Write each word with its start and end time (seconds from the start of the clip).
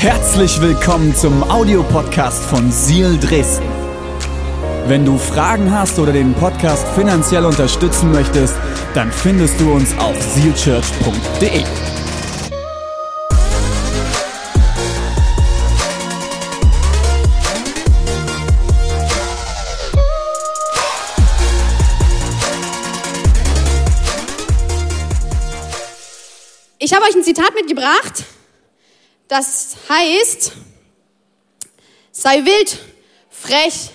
Herzlich 0.00 0.60
willkommen 0.60 1.12
zum 1.12 1.42
Audiopodcast 1.42 2.44
von 2.44 2.70
Seal 2.70 3.18
Dresden. 3.18 3.66
Wenn 4.86 5.04
du 5.04 5.18
Fragen 5.18 5.72
hast 5.72 5.98
oder 5.98 6.12
den 6.12 6.34
Podcast 6.34 6.86
finanziell 6.94 7.44
unterstützen 7.44 8.12
möchtest, 8.12 8.54
dann 8.94 9.10
findest 9.10 9.60
du 9.60 9.72
uns 9.72 9.98
auf 9.98 10.14
sealchurch.de. 10.22 11.64
Ich 26.78 26.94
habe 26.94 27.04
euch 27.04 27.16
ein 27.16 27.24
Zitat 27.24 27.52
mitgebracht, 27.56 28.24
das 29.28 29.76
heißt, 29.88 30.52
sei 32.10 32.44
wild, 32.44 32.78
frech 33.30 33.90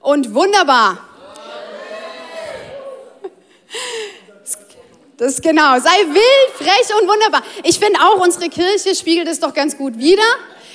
und 0.00 0.34
wunderbar. 0.34 1.08
Das 5.16 5.34
ist 5.34 5.42
genau, 5.42 5.78
sei 5.78 5.90
wild, 6.08 6.56
frech 6.56 7.00
und 7.00 7.08
wunderbar. 7.08 7.42
Ich 7.62 7.78
finde 7.78 8.00
auch, 8.00 8.20
unsere 8.20 8.48
Kirche 8.48 8.94
spiegelt 8.94 9.28
es 9.28 9.38
doch 9.38 9.54
ganz 9.54 9.78
gut 9.78 9.96
wider. 9.96 10.22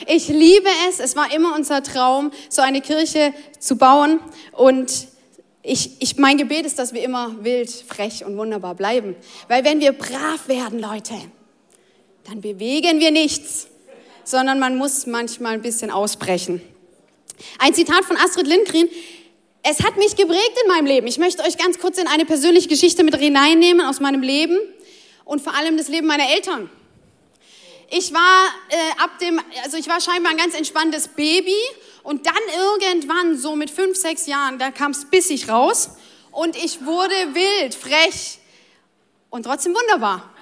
Ich 0.08 0.30
liebe 0.30 0.70
es. 0.88 1.00
Es 1.00 1.16
war 1.16 1.34
immer 1.34 1.54
unser 1.56 1.84
Traum, 1.84 2.32
so 2.50 2.62
eine 2.62 2.80
Kirche 2.82 3.34
zu 3.60 3.76
bauen. 3.76 4.22
Und 4.54 5.08
ich, 5.64 6.02
ich, 6.02 6.18
mein 6.18 6.38
Gebet 6.38 6.66
ist, 6.66 6.80
dass 6.80 6.94
wir 6.94 7.04
immer 7.04 7.44
wild, 7.44 7.70
frech 7.70 8.24
und 8.24 8.38
wunderbar 8.38 8.74
bleiben. 8.74 9.18
Weil 9.50 9.66
wenn 9.66 9.82
wir 9.82 9.92
brav 9.92 10.48
werden, 10.48 10.80
Leute, 10.80 11.16
dann 12.24 12.40
bewegen 12.40 13.02
wir 13.02 13.12
nichts, 13.12 13.68
sondern 14.28 14.60
man 14.60 14.78
muss 14.78 15.06
manchmal 15.06 15.54
ein 15.54 15.62
bisschen 15.62 15.90
ausbrechen. 15.90 16.62
Ein 17.60 17.74
Zitat 17.74 18.04
von 18.04 18.18
Astrid 18.18 18.46
Lindgren. 18.46 18.90
Es 19.64 19.84
hat 19.84 19.96
mich 19.96 20.18
geprägt 20.18 20.54
in 20.62 20.68
meinem 20.68 20.86
Leben. 20.86 21.08
Ich 21.08 21.18
möchte 21.18 21.44
euch 21.44 21.58
ganz 21.58 21.80
kurz 21.80 21.98
in 21.98 22.08
eine 22.08 22.26
persönliche 22.26 22.68
Geschichte 22.68 23.06
mit 23.06 23.16
hineinnehmen 23.16 23.86
aus 23.86 24.02
meinem 24.02 24.22
Leben 24.22 24.58
und 25.24 25.42
vor 25.42 25.56
allem 25.56 25.78
das 25.78 25.88
Leben 25.88 26.08
meiner 26.08 26.30
Eltern. 26.30 26.70
Ich 27.90 28.14
war 28.14 28.48
äh, 28.70 29.02
ab 29.02 29.18
dem, 29.20 29.40
also 29.64 29.78
ich 29.78 29.88
war 29.88 30.02
scheinbar 30.02 30.34
ein 30.34 30.38
ganz 30.38 30.56
entspanntes 30.56 31.08
Baby 31.08 31.56
und 32.04 32.26
dann 32.26 32.36
irgendwann 32.82 33.38
so 33.38 33.56
mit 33.56 33.70
fünf, 33.70 33.96
sechs 33.96 34.28
Jahren, 34.28 34.60
da 34.60 34.72
kam 34.72 34.92
es 34.92 35.06
bissig 35.06 35.48
raus 35.48 35.92
und 36.32 36.58
ich 36.58 36.86
wurde 36.86 37.16
wild, 37.34 37.76
frech 37.76 38.40
und 39.30 39.44
trotzdem 39.44 39.74
wunderbar. 39.74 40.34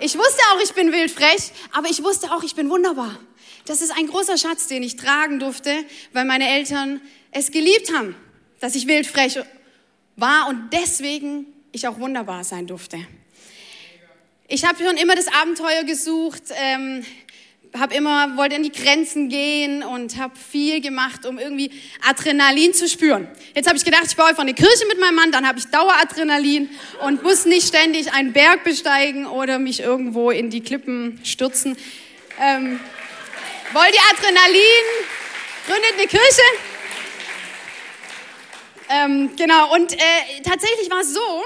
Ich 0.00 0.18
wusste 0.18 0.42
auch, 0.52 0.60
ich 0.60 0.74
bin 0.74 0.92
wild 0.92 1.10
frech, 1.10 1.52
aber 1.72 1.88
ich 1.88 2.02
wusste 2.02 2.32
auch, 2.32 2.42
ich 2.42 2.54
bin 2.54 2.68
wunderbar. 2.68 3.18
Das 3.64 3.80
ist 3.80 3.92
ein 3.96 4.06
großer 4.08 4.36
Schatz, 4.36 4.66
den 4.66 4.82
ich 4.82 4.96
tragen 4.96 5.38
durfte, 5.38 5.72
weil 6.12 6.24
meine 6.24 6.48
Eltern 6.48 7.00
es 7.30 7.50
geliebt 7.50 7.92
haben, 7.94 8.16
dass 8.60 8.74
ich 8.74 8.86
wild 8.86 9.06
frech 9.06 9.38
war 10.16 10.48
und 10.48 10.70
deswegen 10.72 11.46
ich 11.72 11.86
auch 11.88 11.98
wunderbar 11.98 12.44
sein 12.44 12.66
durfte. 12.66 12.98
Ich 14.48 14.64
habe 14.66 14.82
schon 14.84 14.96
immer 14.96 15.14
das 15.14 15.28
Abenteuer 15.28 15.84
gesucht, 15.84 16.42
ähm, 16.54 17.04
habe 17.78 17.94
immer 17.94 18.36
wollte 18.36 18.54
in 18.54 18.62
die 18.62 18.72
Grenzen 18.72 19.28
gehen 19.28 19.82
und 19.82 20.16
habe 20.16 20.34
viel 20.36 20.80
gemacht, 20.80 21.26
um 21.26 21.38
irgendwie 21.38 21.70
Adrenalin 22.08 22.72
zu 22.72 22.88
spüren. 22.88 23.28
Jetzt 23.54 23.66
habe 23.66 23.76
ich 23.76 23.84
gedacht, 23.84 24.04
ich 24.06 24.16
baue 24.16 24.26
einfach 24.26 24.42
eine 24.42 24.54
Kirche 24.54 24.86
mit 24.86 25.00
meinem 25.00 25.16
Mann, 25.16 25.32
dann 25.32 25.46
habe 25.46 25.58
ich 25.58 25.66
Daueradrenalin 25.66 26.70
und 27.04 27.22
muss 27.22 27.44
nicht 27.46 27.66
ständig 27.66 28.12
einen 28.12 28.32
Berg 28.32 28.64
besteigen 28.64 29.26
oder 29.26 29.58
mich 29.58 29.80
irgendwo 29.80 30.30
in 30.30 30.50
die 30.50 30.60
Klippen 30.60 31.20
stürzen. 31.24 31.76
Ähm, 32.40 32.80
wollt 33.72 33.92
ihr 33.92 34.18
Adrenalin? 34.18 34.84
Gründet 35.66 35.92
eine 35.98 36.06
Kirche? 36.06 36.42
Ähm, 38.88 39.30
genau, 39.36 39.74
und 39.74 39.92
äh, 39.94 40.42
tatsächlich 40.44 40.90
war 40.90 41.00
es 41.00 41.14
so, 41.14 41.42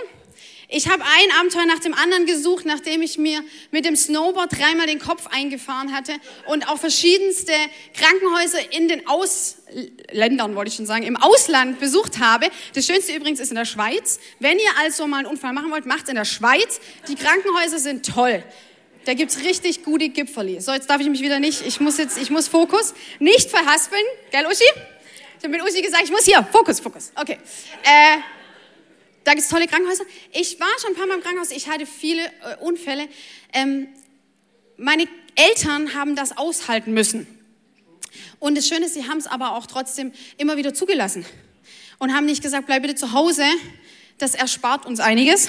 ich 0.70 0.86
habe 0.86 1.02
ein 1.02 1.38
Abenteuer 1.40 1.64
nach 1.64 1.78
dem 1.78 1.94
anderen 1.94 2.26
gesucht, 2.26 2.66
nachdem 2.66 3.00
ich 3.00 3.16
mir 3.16 3.42
mit 3.70 3.86
dem 3.86 3.96
Snowboard 3.96 4.52
dreimal 4.52 4.86
den 4.86 4.98
Kopf 4.98 5.26
eingefahren 5.28 5.94
hatte 5.94 6.12
und 6.46 6.68
auch 6.68 6.76
verschiedenste 6.76 7.52
Krankenhäuser 7.94 8.72
in 8.72 8.86
den 8.86 9.06
Ausländern, 9.06 10.54
wollte 10.56 10.68
ich 10.68 10.76
schon 10.76 10.84
sagen, 10.84 11.04
im 11.04 11.16
Ausland 11.16 11.80
besucht 11.80 12.18
habe. 12.18 12.48
Das 12.74 12.84
Schönste 12.84 13.14
übrigens 13.14 13.40
ist 13.40 13.48
in 13.48 13.56
der 13.56 13.64
Schweiz. 13.64 14.20
Wenn 14.40 14.58
ihr 14.58 14.70
also 14.78 15.06
mal 15.06 15.18
einen 15.18 15.26
Unfall 15.26 15.54
machen 15.54 15.70
wollt, 15.70 15.86
macht's 15.86 16.10
in 16.10 16.16
der 16.16 16.26
Schweiz. 16.26 16.80
Die 17.08 17.14
Krankenhäuser 17.14 17.78
sind 17.78 18.04
toll. 18.04 18.44
Da 19.06 19.14
gibt's 19.14 19.38
richtig 19.38 19.84
gute 19.84 20.10
Gipfeli. 20.10 20.60
So, 20.60 20.72
jetzt 20.72 20.90
darf 20.90 21.00
ich 21.00 21.08
mich 21.08 21.22
wieder 21.22 21.40
nicht, 21.40 21.66
ich 21.66 21.80
muss 21.80 21.96
jetzt, 21.96 22.18
ich 22.18 22.28
muss 22.28 22.46
Fokus, 22.46 22.92
nicht 23.20 23.48
verhaspeln, 23.48 24.04
gell 24.30 24.44
Uschi? 24.44 24.68
Ich 25.38 25.44
habe 25.44 25.48
mit 25.48 25.62
Uschi 25.62 25.80
gesagt, 25.80 26.02
ich 26.04 26.10
muss 26.10 26.26
hier, 26.26 26.46
Fokus, 26.52 26.78
Fokus. 26.78 27.10
Okay. 27.14 27.38
Äh, 27.84 28.18
da 29.28 29.34
gibt 29.34 29.44
es 29.44 29.50
tolle 29.50 29.66
Krankenhäuser. 29.66 30.04
Ich 30.32 30.58
war 30.58 30.68
schon 30.80 30.92
ein 30.92 30.96
paar 30.96 31.06
Mal 31.06 31.16
im 31.16 31.22
Krankenhaus, 31.22 31.50
ich 31.50 31.68
hatte 31.68 31.84
viele 31.84 32.24
äh, 32.24 32.56
Unfälle. 32.60 33.06
Ähm, 33.52 33.88
meine 34.78 35.04
Eltern 35.34 35.92
haben 35.92 36.16
das 36.16 36.38
aushalten 36.38 36.94
müssen. 36.94 37.26
Und 38.38 38.56
das 38.56 38.66
Schöne 38.66 38.86
ist, 38.86 38.94
sie 38.94 39.06
haben 39.06 39.18
es 39.18 39.26
aber 39.26 39.52
auch 39.52 39.66
trotzdem 39.66 40.12
immer 40.38 40.56
wieder 40.56 40.72
zugelassen 40.72 41.26
und 41.98 42.14
haben 42.14 42.24
nicht 42.24 42.42
gesagt, 42.42 42.64
bleib 42.64 42.80
bitte 42.80 42.94
zu 42.94 43.12
Hause, 43.12 43.44
das 44.16 44.34
erspart 44.34 44.86
uns 44.86 44.98
einiges. 44.98 45.48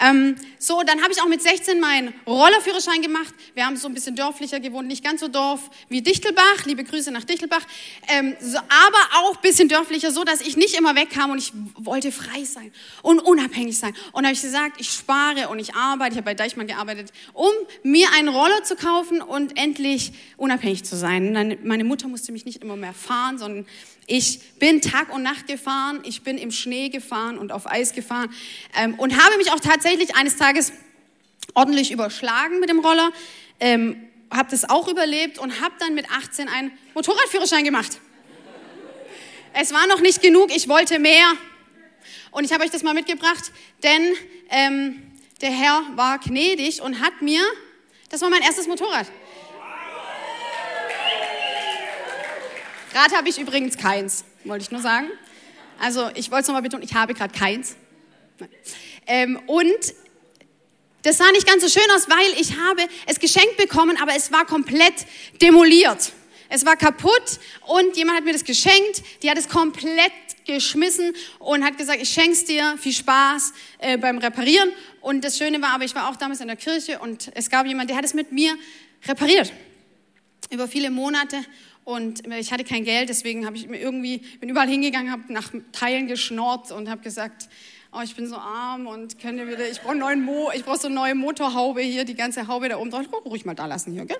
Ähm, 0.00 0.36
so, 0.58 0.82
dann 0.84 1.02
habe 1.02 1.12
ich 1.12 1.20
auch 1.22 1.28
mit 1.28 1.42
16 1.42 1.80
meinen 1.80 2.12
Rollerführerschein 2.26 3.02
gemacht. 3.02 3.34
Wir 3.54 3.66
haben 3.66 3.76
so 3.76 3.88
ein 3.88 3.94
bisschen 3.94 4.16
dörflicher 4.16 4.60
gewohnt, 4.60 4.88
nicht 4.88 5.04
ganz 5.04 5.20
so 5.20 5.28
Dorf 5.28 5.70
wie 5.88 6.02
Dichtelbach. 6.02 6.64
Liebe 6.64 6.84
Grüße 6.84 7.10
nach 7.10 7.24
Dichtelbach. 7.24 7.62
Ähm, 8.08 8.36
so, 8.40 8.58
aber 8.58 8.98
auch 9.20 9.36
ein 9.36 9.42
bisschen 9.42 9.68
dörflicher, 9.68 10.10
so 10.10 10.24
dass 10.24 10.40
ich 10.40 10.56
nicht 10.56 10.76
immer 10.76 10.94
wegkam 10.96 11.30
und 11.30 11.38
ich 11.38 11.52
wollte 11.76 12.12
frei 12.12 12.44
sein 12.44 12.72
und 13.02 13.20
unabhängig 13.20 13.78
sein. 13.78 13.94
Und 14.12 14.24
habe 14.24 14.34
ich 14.34 14.42
gesagt, 14.42 14.80
ich 14.80 14.90
spare 14.90 15.48
und 15.48 15.58
ich 15.58 15.74
arbeite. 15.74 16.12
Ich 16.12 16.16
habe 16.18 16.26
bei 16.26 16.34
Deichmann 16.34 16.66
gearbeitet, 16.66 17.12
um 17.32 17.50
mir 17.82 18.08
einen 18.16 18.28
Roller 18.28 18.62
zu 18.64 18.76
kaufen 18.76 19.20
und 19.22 19.56
endlich 19.58 20.12
unabhängig 20.36 20.84
zu 20.84 20.96
sein. 20.96 21.58
Meine 21.62 21.84
Mutter 21.84 22.08
musste 22.08 22.32
mich 22.32 22.44
nicht 22.44 22.62
immer 22.62 22.76
mehr 22.76 22.94
fahren, 22.94 23.38
sondern 23.38 23.66
ich 24.06 24.40
bin 24.58 24.80
Tag 24.80 25.12
und 25.12 25.22
Nacht 25.22 25.46
gefahren, 25.46 26.00
ich 26.04 26.22
bin 26.22 26.38
im 26.38 26.50
Schnee 26.50 26.88
gefahren 26.88 27.38
und 27.38 27.52
auf 27.52 27.70
Eis 27.70 27.92
gefahren 27.92 28.32
ähm, 28.76 28.94
und 28.94 29.20
habe 29.22 29.36
mich 29.36 29.50
auch 29.50 29.60
tatsächlich 29.60 30.14
eines 30.14 30.36
Tages 30.36 30.72
ordentlich 31.54 31.90
überschlagen 31.90 32.60
mit 32.60 32.68
dem 32.68 32.80
Roller, 32.80 33.10
ähm, 33.58 34.08
habe 34.30 34.50
das 34.50 34.68
auch 34.68 34.88
überlebt 34.88 35.38
und 35.38 35.60
habe 35.60 35.74
dann 35.78 35.94
mit 35.94 36.10
18 36.10 36.48
einen 36.48 36.72
Motorradführerschein 36.94 37.64
gemacht. 37.64 37.98
Es 39.52 39.72
war 39.72 39.86
noch 39.86 40.00
nicht 40.00 40.22
genug, 40.22 40.54
ich 40.54 40.68
wollte 40.68 40.98
mehr. 40.98 41.32
Und 42.30 42.44
ich 42.44 42.52
habe 42.52 42.64
euch 42.64 42.70
das 42.70 42.82
mal 42.82 42.92
mitgebracht, 42.92 43.50
denn 43.82 44.12
ähm, 44.50 45.02
der 45.40 45.50
Herr 45.50 45.82
war 45.94 46.18
gnädig 46.18 46.82
und 46.82 47.00
hat 47.00 47.22
mir, 47.22 47.40
das 48.10 48.20
war 48.20 48.28
mein 48.28 48.42
erstes 48.42 48.66
Motorrad, 48.68 49.06
Gerade 52.96 53.14
habe 53.14 53.28
ich 53.28 53.38
übrigens 53.38 53.76
keins, 53.76 54.24
wollte 54.44 54.62
ich 54.62 54.70
nur 54.70 54.80
sagen. 54.80 55.10
Also 55.78 56.08
ich 56.14 56.30
wollte 56.30 56.44
es 56.44 56.48
nochmal 56.48 56.62
betonen, 56.62 56.82
ich 56.82 56.94
habe 56.94 57.12
gerade 57.12 57.38
keins. 57.38 57.76
Ähm, 59.06 59.38
und 59.46 59.94
das 61.02 61.18
sah 61.18 61.30
nicht 61.32 61.46
ganz 61.46 61.62
so 61.62 61.68
schön 61.68 61.90
aus, 61.94 62.08
weil 62.08 62.40
ich 62.40 62.56
habe 62.56 62.80
es 63.04 63.20
geschenkt 63.20 63.58
bekommen, 63.58 63.98
aber 64.00 64.16
es 64.16 64.32
war 64.32 64.46
komplett 64.46 64.94
demoliert. 65.42 66.10
Es 66.48 66.64
war 66.64 66.74
kaputt 66.76 67.38
und 67.66 67.94
jemand 67.98 68.16
hat 68.16 68.24
mir 68.24 68.32
das 68.32 68.44
geschenkt, 68.44 69.02
die 69.22 69.30
hat 69.30 69.36
es 69.36 69.50
komplett 69.50 70.12
geschmissen 70.46 71.12
und 71.38 71.66
hat 71.66 71.76
gesagt, 71.76 72.00
ich 72.00 72.08
schenk's 72.08 72.46
dir, 72.46 72.78
viel 72.78 72.94
Spaß 72.94 73.52
äh, 73.76 73.98
beim 73.98 74.16
Reparieren. 74.16 74.72
Und 75.02 75.22
das 75.22 75.36
Schöne 75.36 75.60
war 75.60 75.74
aber, 75.74 75.84
ich 75.84 75.94
war 75.94 76.08
auch 76.08 76.16
damals 76.16 76.40
in 76.40 76.46
der 76.46 76.56
Kirche 76.56 76.98
und 77.00 77.30
es 77.34 77.50
gab 77.50 77.66
jemand, 77.66 77.90
der 77.90 77.98
hat 77.98 78.06
es 78.06 78.14
mit 78.14 78.32
mir 78.32 78.56
repariert. 79.06 79.52
Über 80.50 80.66
viele 80.66 80.90
Monate 80.90 81.44
und 81.86 82.26
ich 82.26 82.50
hatte 82.50 82.64
kein 82.64 82.82
Geld, 82.82 83.10
deswegen 83.10 83.46
habe 83.46 83.56
ich 83.56 83.68
mir 83.68 83.78
irgendwie, 83.78 84.18
bin 84.40 84.48
überall 84.48 84.68
hingegangen, 84.68 85.12
habe 85.12 85.32
nach 85.32 85.52
Teilen 85.70 86.08
geschnorrt 86.08 86.72
und 86.72 86.90
habe 86.90 87.00
gesagt, 87.00 87.48
oh, 87.92 88.00
ich 88.02 88.16
bin 88.16 88.26
so 88.26 88.34
arm 88.34 88.88
und 88.88 89.20
könnt 89.20 89.38
ihr 89.38 89.46
wieder, 89.46 89.70
ich 89.70 89.80
brauche 89.80 89.94
neuen 89.94 90.24
Mo, 90.24 90.50
ich 90.52 90.64
brauche 90.64 90.80
so 90.80 90.88
eine 90.88 90.96
neue 90.96 91.14
Motorhaube 91.14 91.82
hier, 91.82 92.04
die 92.04 92.16
ganze 92.16 92.48
Haube 92.48 92.68
da 92.68 92.78
oben 92.78 92.90
drauf. 92.90 93.08
Brauche 93.08 93.28
ruhig 93.28 93.44
mal 93.44 93.54
da 93.54 93.66
lassen 93.66 93.92
hier, 93.92 94.04
gell? 94.04 94.16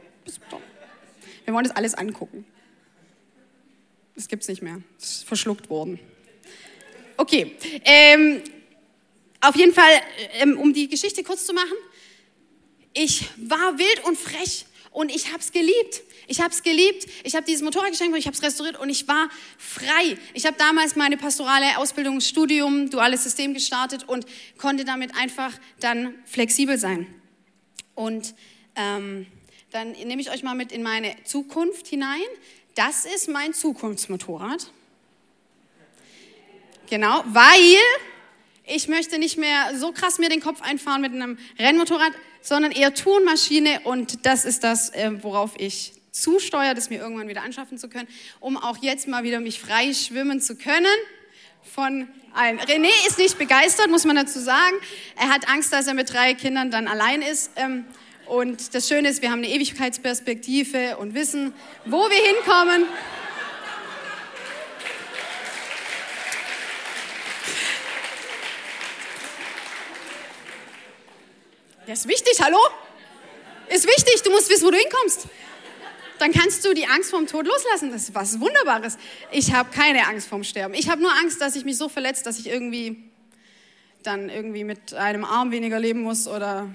Wir 1.44 1.52
wollen 1.52 1.64
das 1.64 1.74
alles 1.74 1.94
angucken. 1.94 2.46
Das 4.14 4.28
gibt's 4.28 4.46
nicht 4.46 4.62
mehr. 4.62 4.80
Das 5.00 5.10
ist 5.10 5.24
verschluckt 5.24 5.68
worden. 5.68 5.98
Okay, 7.16 7.56
ähm, 7.84 8.42
auf 9.40 9.56
jeden 9.56 9.74
Fall, 9.74 9.92
ähm, 10.34 10.56
um 10.56 10.72
die 10.72 10.88
Geschichte 10.88 11.24
kurz 11.24 11.44
zu 11.44 11.52
machen. 11.52 11.76
Ich 12.92 13.28
war 13.38 13.76
wild 13.76 14.04
und 14.04 14.16
frech 14.16 14.66
und 14.96 15.14
ich 15.14 15.26
habe 15.26 15.40
es 15.40 15.52
geliebt. 15.52 16.02
Ich 16.26 16.40
habe 16.40 16.54
es 16.54 16.62
geliebt. 16.62 17.06
Ich 17.22 17.34
habe 17.36 17.44
dieses 17.44 17.60
Motorrad 17.60 17.90
geschenkt 17.90 18.14
und 18.14 18.18
ich 18.18 18.26
habe 18.26 18.34
es 18.34 18.42
restauriert 18.42 18.80
und 18.80 18.88
ich 18.88 19.06
war 19.06 19.28
frei. 19.58 20.16
Ich 20.32 20.46
habe 20.46 20.56
damals 20.56 20.96
meine 20.96 21.18
pastorale 21.18 21.76
Ausbildung, 21.76 22.22
Studium, 22.22 22.88
duales 22.88 23.22
System 23.22 23.52
gestartet 23.52 24.08
und 24.08 24.24
konnte 24.56 24.86
damit 24.86 25.14
einfach 25.14 25.52
dann 25.80 26.14
flexibel 26.24 26.78
sein. 26.78 27.06
Und 27.94 28.34
ähm, 28.74 29.26
dann 29.70 29.92
nehme 29.92 30.22
ich 30.22 30.30
euch 30.30 30.42
mal 30.42 30.54
mit 30.54 30.72
in 30.72 30.82
meine 30.82 31.14
Zukunft 31.24 31.86
hinein. 31.88 32.22
Das 32.74 33.04
ist 33.04 33.28
mein 33.28 33.52
Zukunftsmotorrad. 33.52 34.72
Genau, 36.88 37.22
weil 37.26 37.76
ich 38.64 38.88
möchte 38.88 39.18
nicht 39.18 39.36
mehr 39.36 39.76
so 39.76 39.92
krass 39.92 40.18
mir 40.18 40.30
den 40.30 40.40
Kopf 40.40 40.62
einfahren 40.62 41.02
mit 41.02 41.12
einem 41.12 41.38
Rennmotorrad, 41.58 42.12
sondern 42.46 42.70
eher 42.70 42.94
Turnmaschine 42.94 43.80
und 43.82 44.24
das 44.24 44.44
ist 44.44 44.62
das, 44.62 44.90
äh, 44.90 45.10
worauf 45.20 45.58
ich 45.58 45.94
zusteuere, 46.12 46.74
das 46.74 46.90
mir 46.90 47.00
irgendwann 47.00 47.26
wieder 47.26 47.42
anschaffen 47.42 47.76
zu 47.76 47.88
können, 47.88 48.06
um 48.38 48.56
auch 48.56 48.78
jetzt 48.78 49.08
mal 49.08 49.24
wieder 49.24 49.40
mich 49.40 49.58
frei 49.58 49.92
schwimmen 49.92 50.40
zu 50.40 50.54
können 50.54 50.86
von 51.62 52.06
allen. 52.34 52.60
René 52.60 52.88
ist 53.08 53.18
nicht 53.18 53.36
begeistert, 53.36 53.90
muss 53.90 54.04
man 54.04 54.14
dazu 54.14 54.38
sagen. 54.38 54.76
Er 55.16 55.28
hat 55.28 55.48
Angst, 55.48 55.72
dass 55.72 55.88
er 55.88 55.94
mit 55.94 56.12
drei 56.12 56.34
Kindern 56.34 56.70
dann 56.70 56.86
allein 56.86 57.20
ist. 57.20 57.50
Ähm, 57.56 57.84
und 58.26 58.74
das 58.74 58.86
Schöne 58.86 59.08
ist, 59.08 59.22
wir 59.22 59.32
haben 59.32 59.38
eine 59.38 59.48
Ewigkeitsperspektive 59.48 60.98
und 60.98 61.14
wissen, 61.14 61.52
wo 61.84 61.98
wir 61.98 62.16
hinkommen. 62.16 62.84
Das 71.86 72.00
ist 72.00 72.08
wichtig, 72.08 72.40
hallo? 72.42 72.58
Ist 73.68 73.86
wichtig, 73.86 74.20
du 74.24 74.30
musst 74.30 74.50
wissen, 74.50 74.66
wo 74.66 74.70
du 74.72 74.76
hinkommst. 74.76 75.28
Dann 76.18 76.32
kannst 76.32 76.64
du 76.64 76.74
die 76.74 76.86
Angst 76.86 77.10
vorm 77.10 77.28
Tod 77.28 77.46
loslassen. 77.46 77.92
Das 77.92 78.02
ist 78.02 78.14
was 78.14 78.40
Wunderbares. 78.40 78.98
Ich 79.30 79.52
habe 79.52 79.70
keine 79.70 80.04
Angst 80.08 80.28
vorm 80.28 80.42
Sterben. 80.42 80.74
Ich 80.74 80.88
habe 80.88 81.00
nur 81.00 81.12
Angst, 81.12 81.40
dass 81.40 81.54
ich 81.54 81.64
mich 81.64 81.76
so 81.76 81.88
verletze, 81.88 82.24
dass 82.24 82.40
ich 82.40 82.48
irgendwie 82.48 83.08
dann 84.02 84.28
irgendwie 84.30 84.64
mit 84.64 84.94
einem 84.94 85.24
Arm 85.24 85.52
weniger 85.52 85.78
leben 85.78 86.02
muss 86.02 86.26
oder 86.26 86.68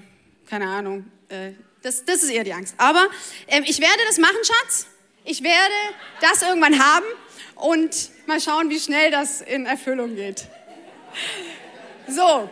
keine 0.48 0.68
Ahnung. 0.68 1.04
Äh, 1.28 1.52
das, 1.82 2.06
das 2.06 2.22
ist 2.22 2.30
eher 2.30 2.44
die 2.44 2.54
Angst. 2.54 2.74
Aber 2.78 3.06
äh, 3.48 3.60
ich 3.66 3.80
werde 3.80 4.00
das 4.06 4.16
machen, 4.16 4.38
Schatz. 4.42 4.86
Ich 5.24 5.42
werde 5.42 5.74
das 6.22 6.40
irgendwann 6.40 6.82
haben 6.82 7.06
und 7.56 8.10
mal 8.26 8.40
schauen, 8.40 8.70
wie 8.70 8.80
schnell 8.80 9.10
das 9.10 9.42
in 9.42 9.66
Erfüllung 9.66 10.14
geht. 10.16 10.46
So, 12.08 12.48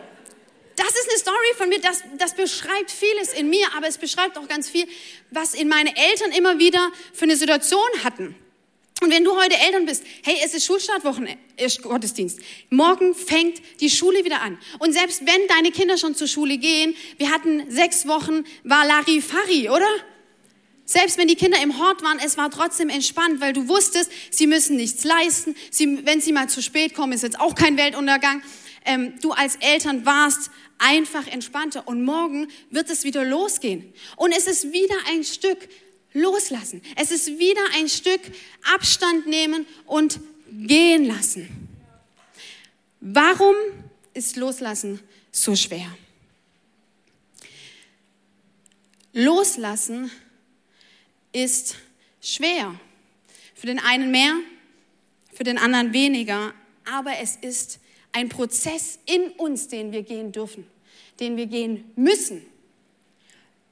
das 0.81 0.95
ist 0.95 1.09
eine 1.09 1.19
Story 1.19 1.53
von 1.57 1.69
mir, 1.69 1.79
das, 1.79 2.03
das 2.17 2.35
beschreibt 2.35 2.91
vieles 2.91 3.33
in 3.33 3.49
mir, 3.49 3.67
aber 3.75 3.87
es 3.87 3.97
beschreibt 3.97 4.37
auch 4.37 4.47
ganz 4.47 4.69
viel, 4.69 4.87
was 5.29 5.53
in 5.53 5.67
meine 5.67 5.95
Eltern 5.95 6.31
immer 6.31 6.59
wieder 6.59 6.91
für 7.13 7.23
eine 7.23 7.35
Situation 7.35 7.89
hatten. 8.03 8.35
Und 9.01 9.09
wenn 9.09 9.23
du 9.23 9.35
heute 9.35 9.57
Eltern 9.57 9.85
bist, 9.87 10.03
hey, 10.23 10.37
es 10.43 10.53
ist 10.53 10.65
Schulstartwochen, 10.65 11.27
ist 11.57 11.81
Gottesdienst. 11.81 12.39
Morgen 12.69 13.15
fängt 13.15 13.59
die 13.79 13.89
Schule 13.89 14.23
wieder 14.23 14.41
an. 14.41 14.59
Und 14.77 14.93
selbst 14.93 15.25
wenn 15.25 15.47
deine 15.47 15.71
Kinder 15.71 15.97
schon 15.97 16.13
zur 16.13 16.27
Schule 16.27 16.57
gehen, 16.57 16.95
wir 17.17 17.31
hatten 17.31 17.69
sechs 17.69 18.07
Wochen, 18.07 18.43
war 18.63 18.85
Larifari, 18.85 19.69
oder? 19.69 19.87
Selbst 20.85 21.17
wenn 21.17 21.27
die 21.27 21.35
Kinder 21.35 21.57
im 21.63 21.79
Hort 21.79 22.03
waren, 22.03 22.19
es 22.23 22.37
war 22.37 22.51
trotzdem 22.51 22.89
entspannt, 22.89 23.41
weil 23.41 23.53
du 23.53 23.67
wusstest, 23.67 24.11
sie 24.29 24.45
müssen 24.45 24.75
nichts 24.75 25.03
leisten. 25.03 25.55
Sie, 25.71 26.05
wenn 26.05 26.21
sie 26.21 26.31
mal 26.31 26.49
zu 26.49 26.61
spät 26.61 26.93
kommen, 26.93 27.13
ist 27.13 27.23
jetzt 27.23 27.39
auch 27.39 27.55
kein 27.55 27.77
Weltuntergang. 27.77 28.43
Ähm, 28.85 29.13
du 29.21 29.31
als 29.31 29.55
Eltern 29.57 30.05
warst 30.05 30.49
einfach 30.77 31.27
entspannter. 31.27 31.87
Und 31.87 32.03
morgen 32.03 32.47
wird 32.69 32.89
es 32.89 33.03
wieder 33.03 33.23
losgehen. 33.23 33.93
Und 34.17 34.31
es 34.31 34.47
ist 34.47 34.71
wieder 34.71 34.95
ein 35.07 35.23
Stück 35.23 35.69
loslassen. 36.13 36.81
Es 36.95 37.11
ist 37.11 37.27
wieder 37.39 37.61
ein 37.75 37.87
Stück 37.87 38.21
Abstand 38.73 39.27
nehmen 39.27 39.65
und 39.85 40.19
gehen 40.51 41.05
lassen. 41.05 41.69
Warum 42.99 43.55
ist 44.13 44.35
Loslassen 44.35 44.99
so 45.31 45.55
schwer? 45.55 45.87
Loslassen 49.13 50.11
ist 51.31 51.75
schwer. 52.21 52.79
Für 53.55 53.67
den 53.67 53.79
einen 53.79 54.11
mehr, 54.11 54.35
für 55.33 55.43
den 55.43 55.57
anderen 55.57 55.93
weniger, 55.93 56.53
aber 56.85 57.17
es 57.17 57.35
ist 57.35 57.79
ein 58.13 58.29
Prozess 58.29 58.99
in 59.05 59.29
uns, 59.31 59.67
den 59.67 59.91
wir 59.91 60.03
gehen 60.03 60.31
dürfen, 60.31 60.65
den 61.19 61.37
wir 61.37 61.45
gehen 61.45 61.91
müssen. 61.95 62.45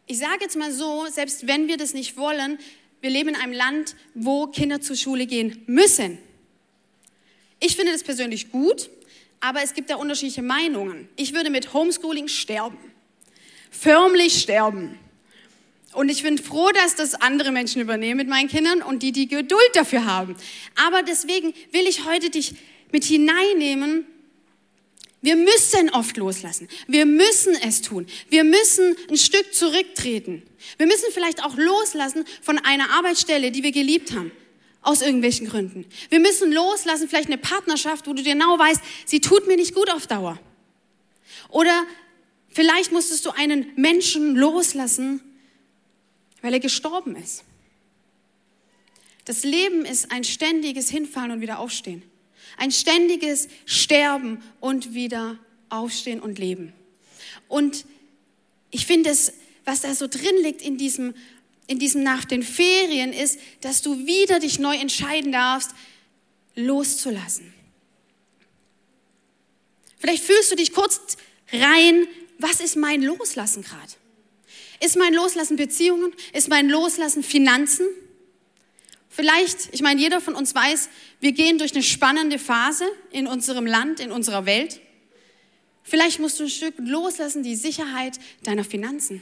Ich 0.06 0.18
sage 0.18 0.40
jetzt 0.42 0.56
mal 0.58 0.72
so, 0.72 1.06
selbst 1.08 1.48
wenn 1.48 1.68
wir 1.68 1.78
das 1.78 1.94
nicht 1.94 2.18
wollen, 2.18 2.58
wir 3.02 3.10
leben 3.10 3.30
in 3.30 3.36
einem 3.36 3.54
Land, 3.54 3.96
wo 4.14 4.48
Kinder 4.48 4.82
zur 4.82 4.96
Schule 4.96 5.26
gehen 5.26 5.64
müssen. 5.68 6.18
Ich 7.60 7.76
finde 7.76 7.92
das 7.92 8.04
persönlich 8.04 8.52
gut, 8.52 8.90
aber 9.40 9.62
es 9.64 9.74
gibt 9.74 9.90
da 9.90 9.96
unterschiedliche 9.96 10.42
Meinungen. 10.42 11.08
Ich 11.16 11.34
würde 11.34 11.50
mit 11.50 11.74
Homeschooling 11.74 12.28
sterben. 12.28 12.78
Förmlich 13.72 14.42
sterben. 14.42 14.98
Und 15.94 16.10
ich 16.10 16.24
bin 16.24 16.38
froh, 16.38 16.70
dass 16.72 16.96
das 16.96 17.16
andere 17.16 17.52
Menschen 17.52 17.82
übernehmen 17.82 18.18
mit 18.18 18.28
meinen 18.28 18.48
Kindern 18.48 18.82
und 18.82 19.02
die 19.02 19.12
die 19.12 19.28
Geduld 19.28 19.72
dafür 19.74 20.06
haben. 20.06 20.36
Aber 20.88 21.04
deswegen 21.04 21.54
will 21.72 21.88
ich 21.88 22.06
heute 22.06 22.30
dich 22.30 22.56
mit 22.92 23.04
hineinnehmen 23.04 24.06
wir 25.22 25.36
müssen 25.36 25.90
oft 25.90 26.16
loslassen. 26.16 26.70
Wir 26.88 27.06
müssen 27.06 27.54
es 27.62 27.82
tun. 27.82 28.08
Wir 28.30 28.44
müssen 28.44 28.96
ein 29.10 29.18
Stück 29.18 29.54
zurücktreten. 29.54 30.44
Wir 30.78 30.88
müssen 30.88 31.12
vielleicht 31.12 31.44
auch 31.44 31.58
loslassen 31.58 32.24
von 32.42 32.58
einer 32.60 32.90
Arbeitsstelle, 32.92 33.52
die 33.52 33.64
wir 33.64 33.72
geliebt 33.72 34.14
haben. 34.14 34.32
Aus 34.82 35.02
irgendwelchen 35.02 35.50
Gründen. 35.50 35.86
Wir 36.10 36.22
müssen 36.22 36.54
loslassen, 36.54 37.10
vielleicht 37.10 37.28
eine 37.28 37.38
Partnerschaft, 37.38 38.08
wo 38.08 38.14
du 38.14 38.24
genau 38.24 38.58
weißt, 38.58 38.82
sie 39.06 39.20
tut 39.20 39.46
mir 39.46 39.58
nicht 39.58 39.76
gut 39.76 39.92
auf 39.92 40.08
Dauer. 40.08 40.40
Oder 41.50 41.84
vielleicht 42.48 42.94
musstest 42.94 43.26
du 43.26 43.32
einen 43.32 43.74
Menschen 43.76 44.38
loslassen, 44.38 45.22
weil 46.42 46.54
er 46.54 46.62
gestorben 46.62 47.18
ist. 47.18 47.44
Das 49.26 49.44
Leben 49.44 49.84
ist 49.84 50.14
ein 50.14 50.24
ständiges 50.24 50.90
Hinfallen 50.90 51.32
und 51.32 51.42
wieder 51.42 51.60
aufstehen. 51.60 52.04
Ein 52.60 52.72
ständiges 52.72 53.48
Sterben 53.66 54.44
und 54.60 54.94
wieder 54.94 55.40
aufstehen 55.70 56.20
und 56.20 56.40
leben. 56.40 56.74
Und 57.48 57.86
ich 58.70 58.86
finde 58.86 59.10
es, 59.10 59.32
was 59.64 59.82
da 59.82 59.96
so 59.96 60.08
drin 60.08 60.36
liegt 60.44 60.62
in 60.62 60.78
diesem, 60.78 61.14
in 61.68 61.80
diesem 61.80 62.04
nach 62.04 62.26
den 62.26 62.44
Ferien 62.44 63.14
ist, 63.14 63.40
dass 63.62 63.82
du 63.82 64.06
wieder 64.06 64.40
dich 64.40 64.60
neu 64.60 64.76
entscheiden 64.76 65.32
darfst, 65.32 65.72
loszulassen. 66.56 67.54
Vielleicht 69.98 70.24
fühlst 70.24 70.52
du 70.52 70.56
dich 70.56 70.74
kurz 70.74 71.18
rein, 71.54 72.08
was 72.40 72.60
ist 72.60 72.76
mein 72.76 73.02
Loslassen 73.02 73.64
gerade? 73.64 73.94
Ist 74.82 74.98
mein 74.98 75.14
Loslassen 75.14 75.56
Beziehungen? 75.56 76.14
Ist 76.34 76.50
mein 76.50 76.70
Loslassen 76.70 77.24
Finanzen? 77.24 77.86
Vielleicht, 79.10 79.74
ich 79.74 79.82
meine, 79.82 80.00
jeder 80.00 80.22
von 80.22 80.36
uns 80.36 80.54
weiß, 80.54 80.90
wir 81.20 81.32
gehen 81.32 81.58
durch 81.58 81.74
eine 81.74 81.84
spannende 81.84 82.38
Phase 82.38 82.86
in 83.12 83.28
unserem 83.28 83.66
Land, 83.66 84.00
in 84.00 84.12
unserer 84.12 84.46
Welt. 84.46 84.80
Vielleicht 85.84 86.20
musst 86.20 86.40
du 86.40 86.44
ein 86.44 86.50
Stück 86.50 86.76
loslassen, 86.78 87.42
die 87.42 87.56
Sicherheit 87.56 88.20
deiner 88.44 88.64
Finanzen. 88.64 89.22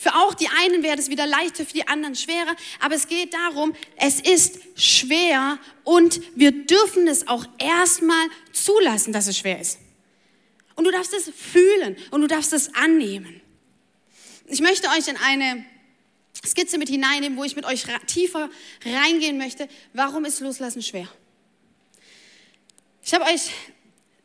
Für 0.00 0.14
auch 0.14 0.32
die 0.32 0.48
einen 0.48 0.82
wäre 0.82 0.96
es 0.96 1.10
wieder 1.10 1.26
leichter, 1.26 1.66
für 1.66 1.72
die 1.72 1.86
anderen 1.86 2.14
schwerer. 2.14 2.54
Aber 2.80 2.94
es 2.94 3.08
geht 3.08 3.34
darum, 3.34 3.74
es 3.96 4.20
ist 4.20 4.58
schwer 4.76 5.58
und 5.84 6.20
wir 6.36 6.52
dürfen 6.52 7.08
es 7.08 7.26
auch 7.26 7.44
erstmal 7.58 8.28
zulassen, 8.52 9.12
dass 9.12 9.26
es 9.26 9.36
schwer 9.36 9.60
ist. 9.60 9.78
Und 10.76 10.84
du 10.84 10.92
darfst 10.92 11.12
es 11.12 11.30
fühlen 11.30 11.96
und 12.12 12.20
du 12.22 12.28
darfst 12.28 12.52
es 12.52 12.72
annehmen. 12.74 13.40
Ich 14.46 14.60
möchte 14.60 14.88
euch 14.90 15.08
in 15.08 15.16
eine 15.16 15.64
Skizze 16.48 16.78
mit 16.78 16.88
hineinnehmen, 16.88 17.38
wo 17.38 17.44
ich 17.44 17.56
mit 17.56 17.64
euch 17.64 17.84
tiefer 18.06 18.50
reingehen 18.84 19.38
möchte. 19.38 19.68
Warum 19.92 20.24
ist 20.24 20.40
Loslassen 20.40 20.82
schwer? 20.82 21.08
Ich 23.04 23.14
habe 23.14 23.24
euch, 23.24 23.50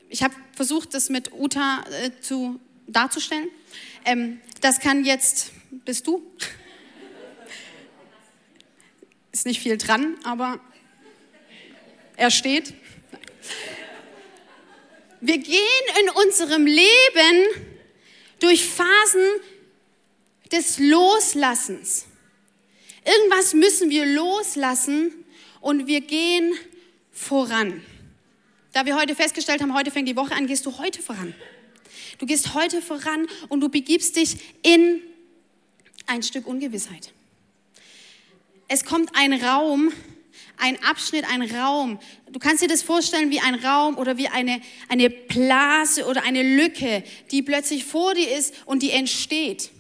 ich 0.10 0.24
habe 0.24 0.34
versucht, 0.56 0.94
das 0.94 1.10
mit 1.10 1.32
Uta 1.32 1.84
äh, 2.04 2.12
zu, 2.20 2.60
darzustellen. 2.88 3.48
Ähm, 4.06 4.42
das 4.62 4.80
kann 4.80 5.06
jetzt, 5.06 5.52
bist 5.86 6.08
du? 6.08 6.24
Ist 9.32 9.46
nicht 9.46 9.62
viel 9.62 9.78
dran, 9.78 10.18
aber 10.24 10.60
er 12.18 12.30
steht. 12.30 12.74
Wir 15.22 15.38
gehen 15.38 15.86
in 16.02 16.10
unserem 16.10 16.66
Leben 16.66 17.46
durch 18.40 18.66
Phasen 18.66 19.26
des 20.52 20.78
Loslassens. 20.78 22.06
Irgendwas 23.06 23.54
müssen 23.54 23.90
wir 23.90 24.06
loslassen 24.06 25.12
und 25.60 25.88
wir 25.88 26.02
gehen 26.02 26.54
voran. 27.12 27.84
Da 28.72 28.86
wir 28.86 28.96
heute 28.96 29.16
festgestellt 29.16 29.62
haben, 29.62 29.74
heute 29.74 29.92
fängt 29.92 30.08
die 30.08 30.16
Woche 30.16 30.34
an, 30.34 30.48
gehst 30.48 30.66
du 30.66 30.78
heute 30.78 31.02
voran. 31.02 31.36
Du 32.18 32.26
gehst 32.26 32.54
heute 32.54 32.82
voran 32.82 33.28
und 33.50 33.62
du 33.62 33.70
begibst 33.70 34.16
dich 34.16 34.38
in 34.64 35.02
ein 36.08 36.24
Stück 36.24 36.48
Ungewissheit. 36.48 37.14
Es 38.68 38.86
kommt 38.86 39.12
ein 39.16 39.34
Raum, 39.34 39.92
ein 40.58 40.82
Abschnitt, 40.84 41.26
ein 41.30 41.42
Raum. 41.42 42.00
Du 42.32 42.40
kannst 42.40 42.64
dir 42.64 42.68
das 42.68 42.82
vorstellen 42.82 43.30
wie 43.30 43.40
ein 43.40 43.56
Raum 43.56 43.98
oder 43.98 44.18
wie 44.18 44.30
eine, 44.30 44.62
eine 44.88 45.10
Blase 45.10 46.06
oder 46.06 46.24
eine 46.24 46.42
Lücke, 46.42 47.04
die 47.32 47.42
plötzlich 47.42 47.86
vor 47.86 48.14
dir 48.14 48.36
ist 48.36 48.54
und 48.66 48.82
die 48.82 48.92
entsteht 48.92 49.72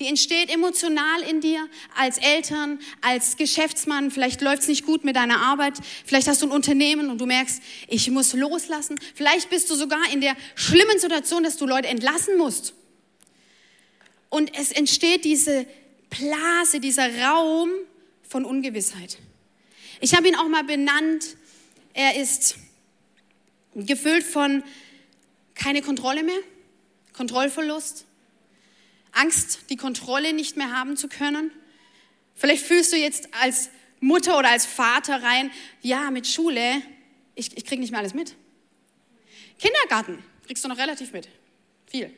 Die 0.00 0.06
entsteht 0.06 0.48
emotional 0.48 1.20
in 1.28 1.42
dir, 1.42 1.68
als 1.94 2.16
Eltern, 2.16 2.78
als 3.02 3.36
Geschäftsmann. 3.36 4.10
Vielleicht 4.10 4.40
läuft 4.40 4.62
es 4.62 4.68
nicht 4.68 4.86
gut 4.86 5.04
mit 5.04 5.14
deiner 5.14 5.42
Arbeit. 5.42 5.74
Vielleicht 6.06 6.26
hast 6.26 6.40
du 6.40 6.46
ein 6.46 6.52
Unternehmen 6.52 7.10
und 7.10 7.20
du 7.20 7.26
merkst, 7.26 7.62
ich 7.86 8.10
muss 8.10 8.32
loslassen. 8.32 8.98
Vielleicht 9.14 9.50
bist 9.50 9.68
du 9.68 9.74
sogar 9.74 10.10
in 10.10 10.22
der 10.22 10.34
schlimmen 10.54 10.98
Situation, 10.98 11.44
dass 11.44 11.58
du 11.58 11.66
Leute 11.66 11.88
entlassen 11.88 12.38
musst. 12.38 12.72
Und 14.30 14.58
es 14.58 14.72
entsteht 14.72 15.26
diese 15.26 15.66
Blase, 16.08 16.80
dieser 16.80 17.22
Raum 17.22 17.70
von 18.22 18.46
Ungewissheit. 18.46 19.18
Ich 20.00 20.14
habe 20.14 20.28
ihn 20.28 20.34
auch 20.34 20.48
mal 20.48 20.64
benannt. 20.64 21.36
Er 21.92 22.16
ist 22.16 22.56
gefüllt 23.74 24.24
von 24.24 24.64
keine 25.54 25.82
Kontrolle 25.82 26.22
mehr, 26.22 26.38
Kontrollverlust, 27.12 28.06
Angst, 29.12 29.60
die 29.70 29.76
Kontrolle 29.76 30.32
nicht 30.32 30.56
mehr 30.56 30.72
haben 30.72 30.96
zu 30.96 31.08
können. 31.08 31.50
Vielleicht 32.34 32.64
fühlst 32.64 32.92
du 32.92 32.96
jetzt 32.96 33.28
als 33.40 33.70
Mutter 34.00 34.38
oder 34.38 34.50
als 34.50 34.66
Vater 34.66 35.22
rein, 35.22 35.50
ja, 35.82 36.10
mit 36.10 36.26
Schule, 36.26 36.82
ich, 37.34 37.56
ich 37.56 37.64
kriege 37.64 37.80
nicht 37.80 37.90
mehr 37.90 38.00
alles 38.00 38.14
mit. 38.14 38.34
Kindergarten 39.58 40.22
kriegst 40.46 40.64
du 40.64 40.68
noch 40.68 40.78
relativ 40.78 41.12
mit. 41.12 41.28
Viel. 41.86 42.10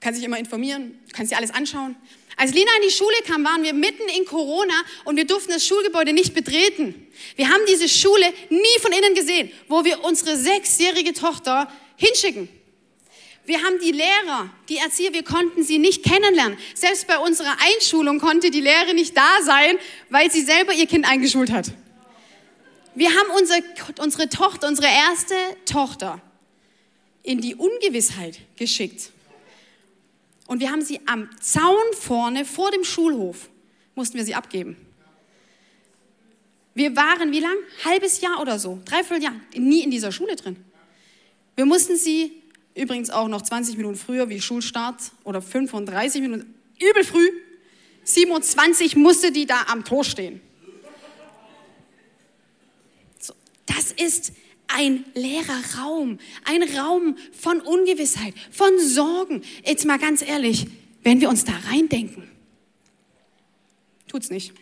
Kannst 0.00 0.18
dich 0.18 0.26
immer 0.26 0.38
informieren, 0.38 0.98
kannst 1.12 1.32
dir 1.32 1.36
alles 1.36 1.52
anschauen. 1.52 1.96
Als 2.36 2.52
Lina 2.54 2.70
in 2.80 2.88
die 2.88 2.94
Schule 2.94 3.14
kam, 3.26 3.44
waren 3.44 3.62
wir 3.62 3.72
mitten 3.72 4.08
in 4.16 4.24
Corona 4.24 4.74
und 5.04 5.16
wir 5.16 5.26
durften 5.26 5.52
das 5.52 5.66
Schulgebäude 5.66 6.12
nicht 6.12 6.34
betreten. 6.34 7.06
Wir 7.36 7.48
haben 7.48 7.62
diese 7.68 7.88
Schule 7.88 8.26
nie 8.48 8.80
von 8.80 8.92
innen 8.92 9.14
gesehen, 9.14 9.50
wo 9.68 9.84
wir 9.84 10.02
unsere 10.04 10.36
sechsjährige 10.36 11.12
Tochter 11.12 11.70
hinschicken. 11.96 12.48
Wir 13.44 13.62
haben 13.62 13.78
die 13.80 13.90
Lehrer, 13.90 14.50
die 14.68 14.76
Erzieher, 14.76 15.12
wir 15.12 15.24
konnten 15.24 15.64
sie 15.64 15.78
nicht 15.78 16.04
kennenlernen. 16.04 16.56
Selbst 16.74 17.08
bei 17.08 17.18
unserer 17.18 17.56
Einschulung 17.74 18.20
konnte 18.20 18.50
die 18.50 18.60
Lehrerin 18.60 18.94
nicht 18.94 19.16
da 19.16 19.42
sein, 19.42 19.78
weil 20.10 20.30
sie 20.30 20.42
selber 20.42 20.72
ihr 20.72 20.86
Kind 20.86 21.08
eingeschult 21.08 21.50
hat. 21.50 21.72
Wir 22.94 23.10
haben 23.10 23.30
unsere, 23.36 23.62
unsere 23.98 24.28
Tochter, 24.28 24.68
unsere 24.68 24.86
erste 24.86 25.34
Tochter 25.64 26.20
in 27.22 27.40
die 27.40 27.54
Ungewissheit 27.54 28.38
geschickt. 28.56 29.10
Und 30.46 30.60
wir 30.60 30.70
haben 30.70 30.82
sie 30.82 31.00
am 31.06 31.28
Zaun 31.40 31.82
vorne 31.98 32.44
vor 32.44 32.70
dem 32.70 32.84
Schulhof, 32.84 33.48
mussten 33.94 34.18
wir 34.18 34.24
sie 34.24 34.34
abgeben. 34.34 34.76
Wir 36.74 36.94
waren 36.94 37.32
wie 37.32 37.40
lang? 37.40 37.56
Halbes 37.84 38.20
Jahr 38.20 38.40
oder 38.40 38.58
so, 38.58 38.80
dreiviertel 38.84 39.22
Jahr, 39.22 39.34
nie 39.56 39.82
in 39.82 39.90
dieser 39.90 40.12
Schule 40.12 40.36
drin. 40.36 40.56
Wir 41.56 41.66
mussten 41.66 41.96
sie 41.96 42.41
Übrigens 42.74 43.10
auch 43.10 43.28
noch 43.28 43.42
20 43.42 43.76
Minuten 43.76 43.96
früher 43.96 44.28
wie 44.28 44.40
Schulstart 44.40 45.12
oder 45.24 45.42
35 45.42 46.22
Minuten, 46.22 46.54
übel 46.80 47.04
früh. 47.04 47.28
27 48.04 48.96
musste 48.96 49.30
die 49.30 49.46
da 49.46 49.64
am 49.68 49.84
Tor 49.84 50.04
stehen. 50.04 50.40
So, 53.18 53.34
das 53.66 53.92
ist 53.92 54.32
ein 54.68 55.04
leerer 55.14 55.60
Raum, 55.78 56.18
ein 56.44 56.62
Raum 56.62 57.16
von 57.32 57.60
Ungewissheit, 57.60 58.34
von 58.50 58.78
Sorgen. 58.78 59.42
Jetzt 59.64 59.84
mal 59.84 59.98
ganz 59.98 60.22
ehrlich, 60.22 60.66
wenn 61.02 61.20
wir 61.20 61.28
uns 61.28 61.44
da 61.44 61.52
reindenken, 61.70 62.28
tut's 64.08 64.30
nicht. 64.30 64.52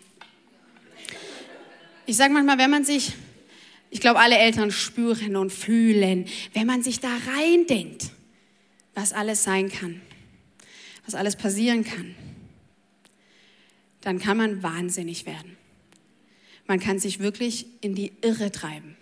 Ich 2.07 2.17
sage 2.17 2.33
manchmal, 2.33 2.59
wenn 2.59 2.71
man 2.71 2.85
sich 2.85 3.13
ich 3.91 4.01
glaube, 4.01 4.21
alle 4.21 4.39
Eltern 4.39 4.71
spüren 4.71 5.37
und 5.37 5.53
fühlen, 5.53 6.27
wenn 6.55 6.67
man 6.67 6.83
sich 6.83 7.01
da 7.01 7.11
reindenkt, 7.35 8.11
was 8.95 9.13
alles 9.13 9.43
sein 9.43 9.71
kann, 9.71 10.01
was 11.05 11.15
alles 11.15 11.37
passieren 11.37 11.85
kann, 11.85 12.15
dann 14.01 14.19
kann 14.19 14.37
man 14.37 14.63
wahnsinnig 14.63 15.27
werden. 15.27 15.57
Man 16.67 16.79
kann 16.79 17.01
sich 17.01 17.19
wirklich 17.19 17.67
in 17.81 17.97
die 17.97 18.13
Irre 18.23 18.53
treiben. 18.53 18.97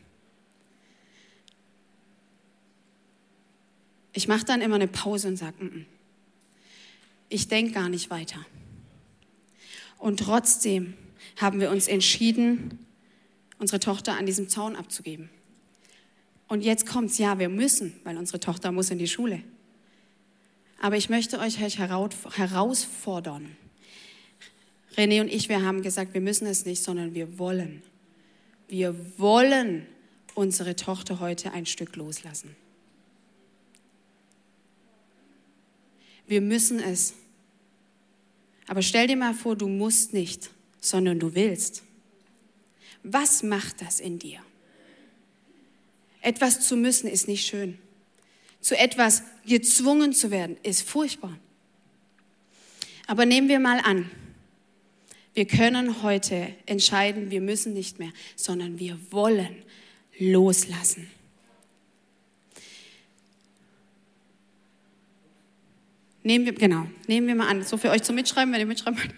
Ich 4.14 4.26
mache 4.26 4.46
dann 4.46 4.62
immer 4.62 4.76
eine 4.76 4.88
Pause 4.88 5.28
und 5.28 5.36
sage, 5.36 5.86
ich 7.28 7.48
denke 7.48 7.72
gar 7.72 7.90
nicht 7.90 8.08
weiter. 8.10 8.44
Und 9.98 10.20
trotzdem 10.20 10.94
haben 11.36 11.60
wir 11.60 11.70
uns 11.70 11.88
entschieden, 11.88 12.78
unsere 13.58 13.80
Tochter 13.80 14.16
an 14.16 14.26
diesem 14.26 14.48
Zaun 14.48 14.76
abzugeben. 14.76 15.30
Und 16.48 16.62
jetzt 16.62 16.86
kommt's, 16.86 17.18
ja, 17.18 17.38
wir 17.38 17.48
müssen, 17.48 17.94
weil 18.04 18.16
unsere 18.16 18.40
Tochter 18.40 18.72
muss 18.72 18.90
in 18.90 18.98
die 18.98 19.08
Schule. 19.08 19.42
Aber 20.80 20.96
ich 20.96 21.10
möchte 21.10 21.38
euch 21.40 21.58
herausfordern. 21.58 23.56
René 24.96 25.20
und 25.20 25.28
ich, 25.28 25.48
wir 25.48 25.62
haben 25.64 25.82
gesagt, 25.82 26.14
wir 26.14 26.20
müssen 26.20 26.46
es 26.46 26.64
nicht, 26.64 26.82
sondern 26.82 27.14
wir 27.14 27.38
wollen. 27.38 27.82
Wir 28.68 28.94
wollen 29.18 29.86
unsere 30.34 30.76
Tochter 30.76 31.20
heute 31.20 31.52
ein 31.52 31.66
Stück 31.66 31.96
loslassen. 31.96 32.56
Wir 36.26 36.40
müssen 36.40 36.78
es. 36.78 37.14
Aber 38.66 38.82
stell 38.82 39.06
dir 39.06 39.16
mal 39.16 39.34
vor, 39.34 39.56
du 39.56 39.66
musst 39.66 40.12
nicht, 40.12 40.50
sondern 40.80 41.18
du 41.18 41.34
willst. 41.34 41.82
Was 43.02 43.42
macht 43.42 43.80
das 43.80 44.00
in 44.00 44.18
dir? 44.18 44.40
Etwas 46.20 46.66
zu 46.66 46.76
müssen 46.76 47.08
ist 47.08 47.28
nicht 47.28 47.46
schön. 47.46 47.78
Zu 48.60 48.76
etwas 48.76 49.22
gezwungen 49.46 50.12
zu 50.12 50.30
werden 50.30 50.56
ist 50.62 50.88
furchtbar. 50.88 51.38
Aber 53.06 53.24
nehmen 53.24 53.48
wir 53.48 53.60
mal 53.60 53.80
an, 53.80 54.10
wir 55.34 55.46
können 55.46 56.02
heute 56.02 56.54
entscheiden, 56.66 57.30
wir 57.30 57.40
müssen 57.40 57.72
nicht 57.72 57.98
mehr, 57.98 58.12
sondern 58.34 58.78
wir 58.78 58.98
wollen 59.10 59.62
loslassen. 60.18 61.08
Nehmen 66.24 66.44
wir, 66.44 66.52
genau, 66.52 66.86
nehmen 67.06 67.28
wir 67.28 67.36
mal 67.36 67.48
an, 67.48 67.62
so 67.62 67.76
für 67.76 67.90
euch 67.90 68.02
zum 68.02 68.16
Mitschreiben, 68.16 68.52
wenn 68.52 68.60
ihr 68.60 68.66
mitschreiben 68.66 68.98
wollt. 68.98 69.14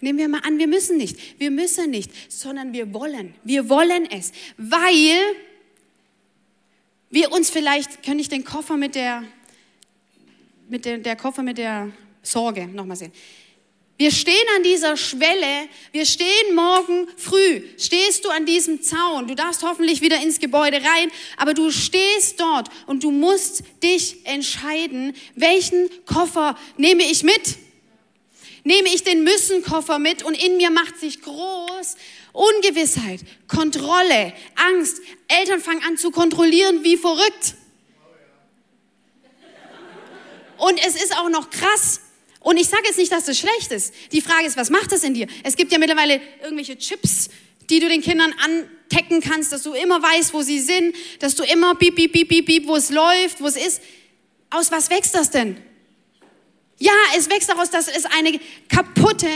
Nehmen 0.00 0.18
wir 0.18 0.28
mal 0.28 0.40
an, 0.40 0.58
wir 0.58 0.68
müssen 0.68 0.96
nicht. 0.96 1.38
Wir 1.38 1.50
müssen 1.50 1.90
nicht, 1.90 2.10
sondern 2.28 2.72
wir 2.72 2.92
wollen. 2.92 3.34
Wir 3.44 3.68
wollen 3.68 4.08
es, 4.10 4.32
weil 4.56 5.36
wir 7.10 7.32
uns 7.32 7.50
vielleicht, 7.50 8.02
könnte 8.02 8.20
ich 8.20 8.28
den 8.28 8.44
Koffer 8.44 8.76
mit 8.76 8.94
der, 8.94 9.24
mit 10.68 10.84
der, 10.84 10.98
der 10.98 11.16
Koffer 11.16 11.42
mit 11.42 11.58
der 11.58 11.90
Sorge 12.22 12.66
nochmal 12.66 12.96
sehen. 12.96 13.12
Wir 13.96 14.12
stehen 14.12 14.46
an 14.56 14.62
dieser 14.62 14.96
Schwelle, 14.96 15.68
wir 15.90 16.06
stehen 16.06 16.54
morgen 16.54 17.08
früh, 17.16 17.62
stehst 17.78 18.24
du 18.24 18.28
an 18.28 18.46
diesem 18.46 18.80
Zaun, 18.80 19.26
du 19.26 19.34
darfst 19.34 19.64
hoffentlich 19.64 20.00
wieder 20.00 20.22
ins 20.22 20.38
Gebäude 20.38 20.76
rein, 20.76 21.10
aber 21.36 21.52
du 21.52 21.72
stehst 21.72 22.38
dort 22.38 22.68
und 22.86 23.02
du 23.02 23.10
musst 23.10 23.64
dich 23.82 24.24
entscheiden, 24.24 25.16
welchen 25.34 25.90
Koffer 26.06 26.56
nehme 26.76 27.02
ich 27.02 27.24
mit? 27.24 27.58
Nehme 28.68 28.90
ich 28.90 29.02
den 29.02 29.24
Müssenkoffer 29.24 29.98
mit 29.98 30.22
und 30.22 30.34
in 30.34 30.58
mir 30.58 30.70
macht 30.70 30.98
sich 30.98 31.22
groß 31.22 31.96
Ungewissheit, 32.34 33.20
Kontrolle, 33.48 34.34
Angst. 34.56 35.00
Eltern 35.26 35.60
fangen 35.60 35.82
an 35.84 35.96
zu 35.96 36.10
kontrollieren 36.10 36.84
wie 36.84 36.98
verrückt. 36.98 37.54
Und 40.58 40.78
es 40.86 41.02
ist 41.02 41.16
auch 41.16 41.30
noch 41.30 41.48
krass. 41.48 42.00
Und 42.40 42.58
ich 42.58 42.68
sage 42.68 42.82
jetzt 42.86 42.98
nicht, 42.98 43.10
dass 43.10 43.24
das 43.24 43.38
schlecht 43.38 43.72
ist. 43.72 43.94
Die 44.12 44.20
Frage 44.20 44.46
ist, 44.46 44.58
was 44.58 44.68
macht 44.68 44.92
das 44.92 45.02
in 45.02 45.14
dir? 45.14 45.28
Es 45.44 45.56
gibt 45.56 45.72
ja 45.72 45.78
mittlerweile 45.78 46.20
irgendwelche 46.42 46.76
Chips, 46.76 47.30
die 47.70 47.80
du 47.80 47.88
den 47.88 48.02
Kindern 48.02 48.34
antecken 48.44 49.22
kannst, 49.22 49.50
dass 49.50 49.62
du 49.62 49.72
immer 49.72 50.02
weißt, 50.02 50.34
wo 50.34 50.42
sie 50.42 50.60
sind, 50.60 50.94
dass 51.20 51.36
du 51.36 51.42
immer 51.42 51.74
piep, 51.74 51.94
piep, 51.94 52.12
piep, 52.12 52.28
piep, 52.28 52.46
piep, 52.46 52.66
wo 52.66 52.76
es 52.76 52.90
läuft, 52.90 53.40
wo 53.40 53.46
es 53.46 53.56
ist. 53.56 53.80
Aus 54.50 54.70
was 54.70 54.90
wächst 54.90 55.14
das 55.14 55.30
denn? 55.30 55.56
Ja, 56.78 56.92
es 57.16 57.28
wächst 57.28 57.48
daraus, 57.48 57.70
dass 57.70 57.88
es 57.88 58.04
eine 58.04 58.38
kaputte, 58.68 59.28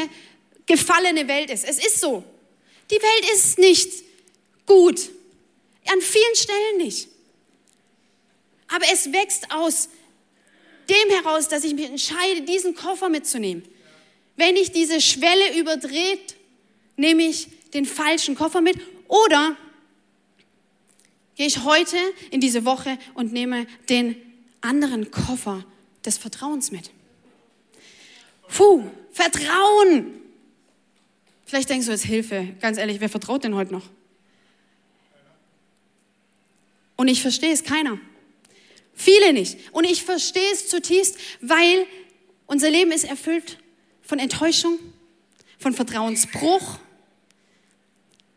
gefallene 0.66 1.26
Welt 1.26 1.50
ist. 1.50 1.64
Es 1.64 1.84
ist 1.84 2.00
so. 2.00 2.24
Die 2.90 2.96
Welt 2.96 3.32
ist 3.34 3.58
nicht 3.58 4.04
gut. 4.66 5.10
An 5.86 6.00
vielen 6.00 6.36
Stellen 6.36 6.76
nicht. 6.78 7.08
Aber 8.68 8.86
es 8.92 9.12
wächst 9.12 9.50
aus 9.50 9.88
dem 10.88 11.10
heraus, 11.10 11.48
dass 11.48 11.64
ich 11.64 11.74
mich 11.74 11.86
entscheide, 11.86 12.42
diesen 12.42 12.74
Koffer 12.74 13.08
mitzunehmen. 13.08 13.64
Wenn 14.36 14.56
ich 14.56 14.72
diese 14.72 15.00
Schwelle 15.00 15.58
überdreht, 15.58 16.36
nehme 16.96 17.24
ich 17.24 17.48
den 17.74 17.84
falschen 17.84 18.34
Koffer 18.34 18.60
mit 18.60 18.78
oder 19.08 19.56
gehe 21.34 21.46
ich 21.46 21.64
heute 21.64 21.96
in 22.30 22.40
diese 22.40 22.64
Woche 22.64 22.98
und 23.14 23.32
nehme 23.32 23.66
den 23.88 24.16
anderen 24.60 25.10
Koffer 25.10 25.64
des 26.04 26.18
Vertrauens 26.18 26.70
mit. 26.70 26.90
Puh, 28.56 28.84
Vertrauen. 29.12 30.20
Vielleicht 31.44 31.68
denkst 31.70 31.86
du 31.86 31.92
jetzt 31.92 32.04
Hilfe. 32.04 32.54
Ganz 32.60 32.78
ehrlich, 32.78 33.00
wer 33.00 33.08
vertraut 33.08 33.44
denn 33.44 33.54
heute 33.54 33.72
noch? 33.72 33.88
Und 36.96 37.08
ich 37.08 37.22
verstehe 37.22 37.52
es 37.52 37.64
keiner. 37.64 37.98
Viele 38.94 39.32
nicht. 39.32 39.58
Und 39.72 39.84
ich 39.84 40.04
verstehe 40.04 40.52
es 40.52 40.68
zutiefst, 40.68 41.18
weil 41.40 41.86
Unser 42.46 42.70
Leben 42.70 42.92
ist 42.92 43.04
erfüllt 43.04 43.56
von 44.02 44.18
Enttäuschung, 44.18 44.78
von 45.58 45.72
Vertrauensbruch, 45.72 46.78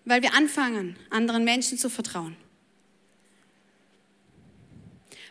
weil 0.06 0.22
wir 0.22 0.34
anfangen, 0.34 0.96
anderen 1.10 1.44
Menschen 1.44 1.78
zu 1.78 1.90
vertrauen. 1.90 2.38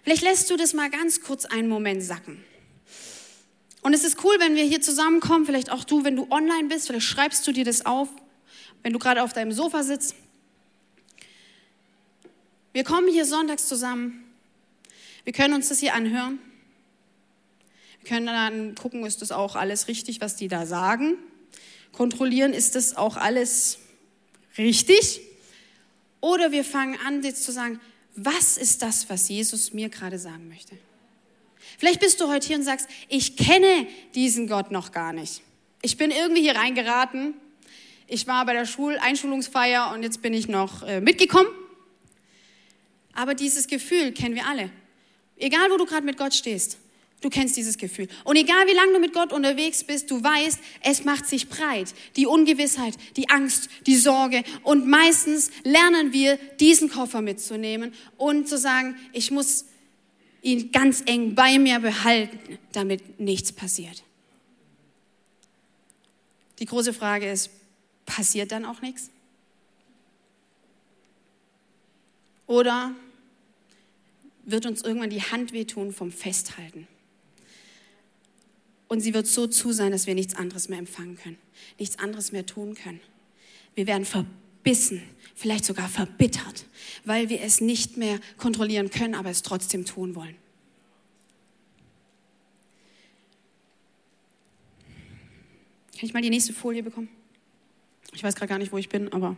Vielleicht 0.03 0.23
lässt 0.23 0.51
du 0.51 0.57
das 0.59 0.75
mal 0.75 0.91
ganz 0.91 1.23
kurz 1.23 1.47
einen 1.47 1.69
Moment 1.69 2.03
sacken. 2.03 2.45
Und 3.85 3.93
es 3.93 4.03
ist 4.03 4.25
cool, 4.25 4.35
wenn 4.39 4.55
wir 4.55 4.65
hier 4.65 4.81
zusammenkommen, 4.81 5.45
vielleicht 5.45 5.71
auch 5.71 5.85
du, 5.85 6.05
wenn 6.05 6.17
du 6.17 6.27
online 6.31 6.69
bist, 6.69 6.87
vielleicht 6.87 7.05
schreibst 7.05 7.47
du 7.47 7.53
dir 7.53 7.67
das 7.67 7.85
auf, 7.85 8.09
wenn 8.83 8.95
du 8.95 8.99
gerade 8.99 9.23
auf 9.23 9.35
deinem 9.35 9.53
Sofa 9.53 9.83
sitzt. 9.83 10.15
Wir 12.73 12.83
kommen 12.83 13.09
hier 13.13 13.27
sonntags 13.27 13.69
zusammen. 13.69 14.25
Wir 15.25 15.35
können 15.35 15.53
uns 15.53 15.69
das 15.69 15.81
hier 15.81 15.93
anhören. 15.93 16.39
Wir 18.01 18.09
können 18.09 18.25
dann 18.25 18.75
gucken, 18.75 19.05
ist 19.05 19.21
das 19.21 19.33
auch 19.33 19.55
alles 19.55 19.87
richtig, 19.87 20.23
was 20.23 20.35
die 20.35 20.49
da 20.49 20.65
sagen. 20.65 21.19
Kontrollieren, 21.93 22.55
ist 22.55 22.77
das 22.77 22.97
auch 22.97 23.19
alles 23.19 23.81
richtig? 24.57 25.21
Oder 26.23 26.53
wir 26.53 26.65
fangen 26.65 26.99
an, 27.07 27.23
jetzt 27.23 27.45
zu 27.45 27.53
sagen, 27.53 27.79
was 28.17 28.57
ist 28.57 28.81
das, 28.81 29.11
was 29.11 29.29
Jesus 29.29 29.75
mir 29.75 29.91
gerade 29.91 30.19
sagen 30.19 30.49
möchte? 30.49 30.75
Vielleicht 31.79 32.01
bist 32.01 32.21
du 32.21 32.29
heute 32.29 32.47
hier 32.47 32.57
und 32.57 32.63
sagst, 32.63 32.89
ich 33.09 33.37
kenne 33.37 33.87
diesen 34.15 34.47
Gott 34.49 34.71
noch 34.71 34.93
gar 34.93 35.13
nicht. 35.13 35.43
Ich 35.83 35.97
bin 35.97 36.11
irgendwie 36.11 36.43
hier 36.43 36.57
reingeraten. 36.57 37.35
Ich 38.07 38.27
war 38.27 38.45
bei 38.47 38.53
der 38.53 38.67
Schul 38.67 38.99
Einschulungsfeier 38.99 39.93
und 39.95 40.03
jetzt 40.03 40.23
bin 40.23 40.35
ich 40.35 40.49
noch 40.49 40.83
äh, 40.83 41.01
mitgekommen. 41.01 41.49
Aber 43.15 43.35
dieses 43.35 43.67
Gefühl 43.67 44.13
kennen 44.13 44.35
wir 44.35 44.47
alle. 44.47 44.71
Egal, 45.37 45.71
wo 45.71 45.77
du 45.77 45.87
gerade 45.87 46.05
mit 46.05 46.17
Gott 46.17 46.35
stehst. 46.35 46.79
Du 47.21 47.31
kennst 47.31 47.57
dieses 47.57 47.79
Gefühl. 47.79 48.09
Und 48.25 48.37
egal 48.37 48.67
wie 48.67 48.75
lange 48.75 48.93
du 48.93 48.99
mit 48.99 49.15
Gott 49.15 49.33
unterwegs 49.33 49.83
bist, 49.83 50.11
du 50.11 50.23
weißt, 50.23 50.59
es 50.83 51.05
macht 51.05 51.27
sich 51.27 51.49
breit. 51.49 51.95
Die 52.17 52.27
Ungewissheit, 52.27 52.95
die 53.17 53.31
Angst, 53.31 53.71
die 53.87 53.97
Sorge. 53.97 54.45
Und 54.63 54.87
meistens 54.87 55.51
lernen 55.63 56.13
wir, 56.13 56.37
diesen 56.61 56.91
Koffer 56.91 57.23
mitzunehmen 57.23 57.95
und 58.19 58.47
zu 58.47 58.59
sagen, 58.59 58.97
ich 59.15 59.31
muss 59.31 59.65
ihn 60.45 60.71
ganz 60.73 61.03
eng 61.07 61.35
bei 61.35 61.59
mir 61.59 61.81
behalten, 61.81 62.59
damit 62.73 63.19
nichts 63.19 63.51
passiert. 63.51 64.05
Die 66.59 66.67
große 66.67 66.93
Frage 66.93 67.29
ist, 67.31 67.51
passiert 68.05 68.53
dann 68.53 68.65
auch 68.65 68.83
nichts? 68.83 69.11
Oder 72.47 72.95
wird 74.45 74.67
uns 74.67 74.83
irgendwann 74.83 75.11
die 75.11 75.23
Hand 75.23 75.53
wehtun 75.53 75.93
vom 75.93 76.13
Festhalten? 76.13 76.87
Und 78.87 79.01
sie 79.01 79.15
wird 79.15 79.27
so 79.27 79.47
zu 79.47 79.73
sein, 79.73 79.93
dass 79.93 80.07
wir 80.07 80.15
nichts 80.15 80.35
anderes 80.35 80.69
mehr 80.69 80.79
empfangen 80.79 81.17
können, 81.17 81.39
nichts 81.79 81.99
anderes 81.99 82.33
mehr 82.33 82.45
tun 82.45 82.75
können. 82.75 83.01
Wir 83.75 83.87
werden 83.87 84.05
verbissen, 84.65 85.03
vielleicht 85.35 85.67
sogar 85.67 85.89
verbittert, 85.89 86.65
weil 87.05 87.29
wir 87.29 87.43
es 87.43 87.61
nicht 87.61 87.99
mehr 87.99 88.19
kontrollieren 88.39 88.91
können, 88.91 89.15
aber 89.15 89.29
es 89.29 89.43
trotzdem 89.43 89.85
tun 89.85 90.15
wollen. 90.15 90.37
Kann 95.93 96.07
ich 96.09 96.15
mal 96.15 96.23
die 96.23 96.31
nächste 96.31 96.55
Folie 96.55 96.83
bekommen? 96.83 97.09
Ich 98.15 98.25
weiß 98.25 98.35
gerade 98.35 98.49
gar 98.49 98.59
nicht, 98.59 98.73
wo 98.73 98.79
ich 98.79 98.89
bin, 98.89 99.13
aber. 99.13 99.37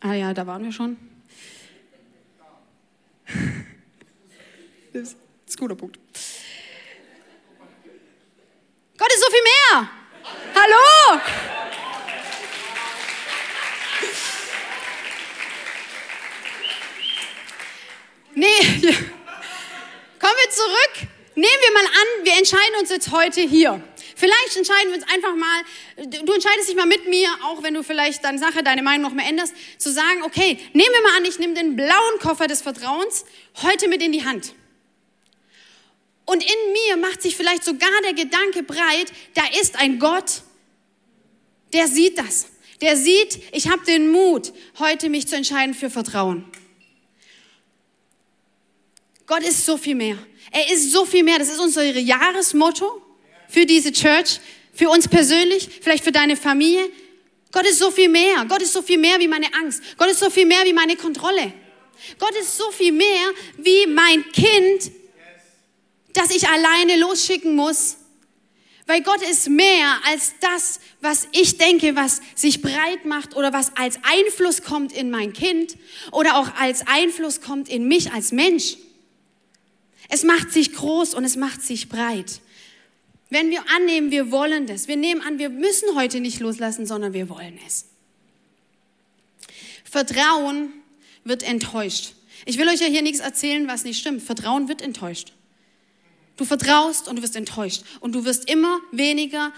Ah 0.00 0.14
ja, 0.14 0.32
da 0.32 0.46
waren 0.46 0.64
wir 0.64 0.72
schon. 0.72 0.96
Das 4.92 5.02
ist 5.02 5.18
ein 5.50 5.56
guter 5.58 5.74
Punkt. 5.74 5.98
Gott 8.96 9.08
ist 9.12 9.20
so 9.20 9.30
viel 9.30 9.42
mehr. 9.42 9.90
Hallo? 10.54 11.63
Nee, 18.34 18.46
kommen 20.18 20.34
wir 20.42 20.50
zurück. 20.50 21.08
Nehmen 21.36 21.46
wir 21.46 21.72
mal 21.72 21.86
an, 21.86 22.24
wir 22.24 22.32
entscheiden 22.34 22.74
uns 22.80 22.90
jetzt 22.90 23.10
heute 23.10 23.40
hier. 23.40 23.82
Vielleicht 24.16 24.56
entscheiden 24.56 24.90
wir 24.90 24.94
uns 24.94 25.12
einfach 25.12 25.34
mal, 25.34 25.62
du 26.24 26.32
entscheidest 26.32 26.68
dich 26.68 26.76
mal 26.76 26.86
mit 26.86 27.08
mir, 27.08 27.28
auch 27.44 27.62
wenn 27.62 27.74
du 27.74 27.82
vielleicht 27.82 28.24
deine 28.24 28.38
Sache, 28.38 28.62
deine 28.62 28.82
Meinung 28.82 29.02
noch 29.02 29.14
mehr 29.14 29.26
änderst, 29.26 29.54
zu 29.78 29.92
sagen, 29.92 30.22
okay, 30.22 30.58
nehmen 30.72 30.92
wir 30.92 31.02
mal 31.02 31.16
an, 31.16 31.24
ich 31.24 31.38
nehme 31.38 31.54
den 31.54 31.74
blauen 31.74 32.18
Koffer 32.20 32.46
des 32.46 32.62
Vertrauens 32.62 33.24
heute 33.62 33.88
mit 33.88 34.02
in 34.02 34.12
die 34.12 34.24
Hand. 34.24 34.54
Und 36.26 36.42
in 36.42 36.72
mir 36.72 36.96
macht 36.96 37.22
sich 37.22 37.36
vielleicht 37.36 37.64
sogar 37.64 37.90
der 38.04 38.14
Gedanke 38.14 38.62
breit, 38.62 39.12
da 39.34 39.42
ist 39.60 39.76
ein 39.76 39.98
Gott, 39.98 40.42
der 41.72 41.88
sieht 41.88 42.18
das. 42.18 42.46
Der 42.80 42.96
sieht, 42.96 43.40
ich 43.52 43.68
habe 43.68 43.84
den 43.84 44.10
Mut, 44.10 44.52
heute 44.78 45.08
mich 45.08 45.28
zu 45.28 45.36
entscheiden 45.36 45.74
für 45.74 45.90
Vertrauen. 45.90 46.44
Gott 49.26 49.42
ist 49.42 49.64
so 49.64 49.76
viel 49.76 49.94
mehr. 49.94 50.18
Er 50.50 50.70
ist 50.72 50.92
so 50.92 51.04
viel 51.04 51.24
mehr. 51.24 51.38
Das 51.38 51.48
ist 51.48 51.60
unser 51.60 51.84
Jahresmotto 51.84 53.02
für 53.48 53.66
diese 53.66 53.92
Church, 53.92 54.40
für 54.72 54.88
uns 54.88 55.08
persönlich, 55.08 55.68
vielleicht 55.80 56.04
für 56.04 56.12
deine 56.12 56.36
Familie. 56.36 56.90
Gott 57.52 57.66
ist 57.66 57.78
so 57.78 57.90
viel 57.90 58.08
mehr. 58.08 58.44
Gott 58.48 58.62
ist 58.62 58.72
so 58.72 58.82
viel 58.82 58.98
mehr 58.98 59.18
wie 59.20 59.28
meine 59.28 59.52
Angst. 59.54 59.82
Gott 59.96 60.10
ist 60.10 60.20
so 60.20 60.28
viel 60.28 60.46
mehr 60.46 60.64
wie 60.64 60.72
meine 60.72 60.96
Kontrolle. 60.96 61.52
Gott 62.18 62.34
ist 62.40 62.56
so 62.56 62.70
viel 62.70 62.92
mehr 62.92 63.30
wie 63.58 63.86
mein 63.86 64.24
Kind, 64.32 64.90
das 66.12 66.34
ich 66.34 66.48
alleine 66.48 66.96
losschicken 66.96 67.54
muss. 67.54 67.96
Weil 68.86 69.02
Gott 69.02 69.22
ist 69.22 69.48
mehr 69.48 69.98
als 70.06 70.34
das, 70.40 70.80
was 71.00 71.26
ich 71.32 71.56
denke, 71.56 71.96
was 71.96 72.20
sich 72.34 72.60
breit 72.60 73.06
macht 73.06 73.34
oder 73.34 73.52
was 73.52 73.74
als 73.76 73.98
Einfluss 74.02 74.62
kommt 74.62 74.92
in 74.92 75.10
mein 75.10 75.32
Kind 75.32 75.76
oder 76.12 76.36
auch 76.36 76.54
als 76.56 76.86
Einfluss 76.86 77.40
kommt 77.40 77.68
in 77.68 77.88
mich 77.88 78.12
als 78.12 78.30
Mensch. 78.30 78.76
Es 80.14 80.22
macht 80.22 80.52
sich 80.52 80.72
groß 80.72 81.14
und 81.14 81.24
es 81.24 81.34
macht 81.34 81.60
sich 81.60 81.88
breit. 81.88 82.40
Wenn 83.30 83.50
wir 83.50 83.68
annehmen, 83.74 84.12
wir 84.12 84.30
wollen 84.30 84.68
das. 84.68 84.86
Wir 84.86 84.96
nehmen 84.96 85.20
an, 85.20 85.40
wir 85.40 85.48
müssen 85.48 85.96
heute 85.96 86.20
nicht 86.20 86.38
loslassen, 86.38 86.86
sondern 86.86 87.14
wir 87.14 87.28
wollen 87.28 87.58
es. 87.66 87.86
Vertrauen 89.82 90.72
wird 91.24 91.42
enttäuscht. 91.42 92.12
Ich 92.46 92.58
will 92.58 92.68
euch 92.68 92.78
ja 92.78 92.86
hier 92.86 93.02
nichts 93.02 93.18
erzählen, 93.18 93.66
was 93.66 93.82
nicht 93.82 93.98
stimmt. 93.98 94.22
Vertrauen 94.22 94.68
wird 94.68 94.82
enttäuscht. 94.82 95.32
Du 96.36 96.44
vertraust 96.44 97.08
und 97.08 97.16
du 97.16 97.22
wirst 97.22 97.34
enttäuscht. 97.34 97.82
Und 97.98 98.14
du 98.14 98.24
wirst 98.24 98.48
immer 98.48 98.78
weniger 98.92 99.52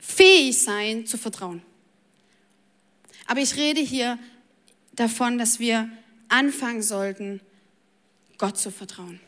fähig 0.00 0.62
sein 0.62 1.04
zu 1.04 1.18
vertrauen. 1.18 1.60
Aber 3.26 3.40
ich 3.40 3.54
rede 3.54 3.82
hier 3.82 4.18
davon, 4.94 5.36
dass 5.36 5.58
wir 5.58 5.90
anfangen 6.28 6.80
sollten, 6.80 7.42
Gott 8.38 8.56
zu 8.56 8.70
vertrauen. 8.70 9.20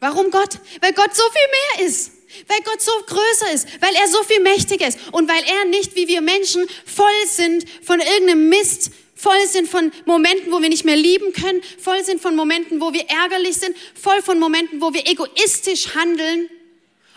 Warum 0.00 0.30
Gott? 0.30 0.58
Weil 0.80 0.92
Gott 0.92 1.14
so 1.14 1.22
viel 1.22 1.82
mehr 1.82 1.88
ist. 1.88 2.12
Weil 2.46 2.60
Gott 2.64 2.80
so 2.80 2.92
größer 3.06 3.52
ist. 3.52 3.66
Weil 3.80 3.94
er 3.94 4.08
so 4.08 4.22
viel 4.22 4.40
mächtiger 4.40 4.86
ist. 4.86 4.98
Und 5.12 5.28
weil 5.28 5.42
er 5.42 5.64
nicht 5.66 5.96
wie 5.96 6.06
wir 6.06 6.20
Menschen 6.20 6.66
voll 6.86 7.06
sind 7.26 7.64
von 7.82 8.00
irgendeinem 8.00 8.48
Mist, 8.48 8.90
voll 9.14 9.46
sind 9.48 9.68
von 9.68 9.90
Momenten, 10.06 10.52
wo 10.52 10.60
wir 10.60 10.68
nicht 10.68 10.84
mehr 10.84 10.96
lieben 10.96 11.32
können, 11.32 11.60
voll 11.78 12.04
sind 12.04 12.20
von 12.20 12.36
Momenten, 12.36 12.80
wo 12.80 12.92
wir 12.92 13.08
ärgerlich 13.08 13.56
sind, 13.56 13.76
voll 13.94 14.22
von 14.22 14.38
Momenten, 14.38 14.80
wo 14.80 14.94
wir 14.94 15.06
egoistisch 15.08 15.94
handeln 15.94 16.48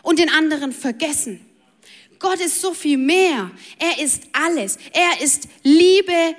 und 0.02 0.18
den 0.18 0.30
anderen 0.30 0.72
vergessen. 0.72 1.46
Gott 2.18 2.40
ist 2.40 2.62
so 2.62 2.74
viel 2.74 2.98
mehr. 2.98 3.52
Er 3.78 4.04
ist 4.04 4.24
alles. 4.34 4.78
Er 4.94 5.22
ist 5.24 5.48
Liebe 5.64 6.36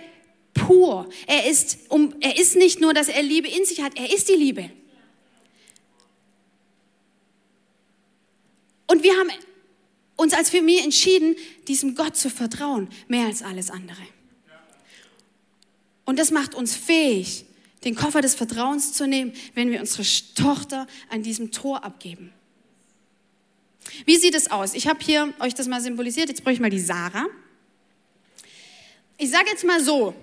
pur. 0.55 1.09
Er 1.27 1.49
ist, 1.49 1.79
um, 1.89 2.15
er 2.21 2.39
ist 2.39 2.57
nicht 2.57 2.81
nur, 2.81 2.95
dass 2.95 3.09
er 3.09 3.23
Liebe 3.23 3.49
in 3.49 3.65
sich 3.65 3.81
hat, 3.83 3.97
er 3.97 4.13
ist 4.13 4.29
die 4.29 4.35
Liebe. 4.35 4.71
Und 8.93 9.03
wir 9.03 9.17
haben 9.17 9.31
uns 10.17 10.35
als 10.35 10.51
Familie 10.51 10.85
entschieden, 10.85 11.35
diesem 11.67 11.95
Gott 11.95 12.15
zu 12.15 12.29
vertrauen, 12.29 12.89
mehr 13.09 13.25
als 13.25 13.41
alles 13.41 13.71
andere. 13.71 14.03
Und 16.05 16.19
das 16.19 16.31
macht 16.31 16.55
uns 16.55 16.77
fähig, 16.77 17.47
den 17.85 17.95
Koffer 17.95 18.21
des 18.21 18.35
Vertrauens 18.35 18.93
zu 18.93 19.07
nehmen, 19.07 19.33
wenn 19.55 19.71
wir 19.71 19.81
unsere 19.81 20.03
Tochter 20.35 20.87
an 21.09 21.23
diesem 21.23 21.53
Tor 21.53 21.85
abgeben. 21.85 22.35
Wie 24.05 24.17
sieht 24.17 24.35
es 24.35 24.51
aus? 24.51 24.75
Ich 24.75 24.89
habe 24.89 25.03
hier 25.03 25.33
euch 25.41 25.55
das 25.55 25.69
mal 25.69 25.81
symbolisiert. 25.81 26.29
Jetzt 26.29 26.45
brauche 26.45 26.53
ich 26.53 26.61
mal 26.61 26.69
die 26.69 26.79
Sarah. 26.79 27.29
Ich 29.17 29.31
sage 29.31 29.49
jetzt 29.49 29.65
mal 29.65 29.83
so, 29.83 30.15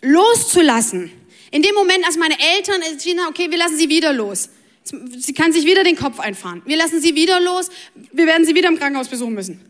loszulassen. 0.00 1.12
In 1.52 1.62
dem 1.62 1.76
Moment, 1.76 2.04
als 2.04 2.16
meine 2.16 2.36
Eltern 2.56 2.82
entschieden 2.82 3.20
haben, 3.20 3.28
okay, 3.28 3.48
wir 3.48 3.58
lassen 3.58 3.78
sie 3.78 3.88
wieder 3.88 4.12
los. 4.12 4.48
Sie 4.84 5.34
kann 5.34 5.52
sich 5.52 5.66
wieder 5.66 5.84
den 5.84 5.96
Kopf 5.96 6.18
einfahren. 6.18 6.62
Wir 6.64 6.76
lassen 6.76 7.00
sie 7.00 7.14
wieder 7.14 7.40
los. 7.40 7.68
Wir 8.12 8.26
werden 8.26 8.44
sie 8.44 8.54
wieder 8.54 8.68
im 8.68 8.78
Krankenhaus 8.78 9.08
besuchen 9.08 9.34
müssen. 9.34 9.60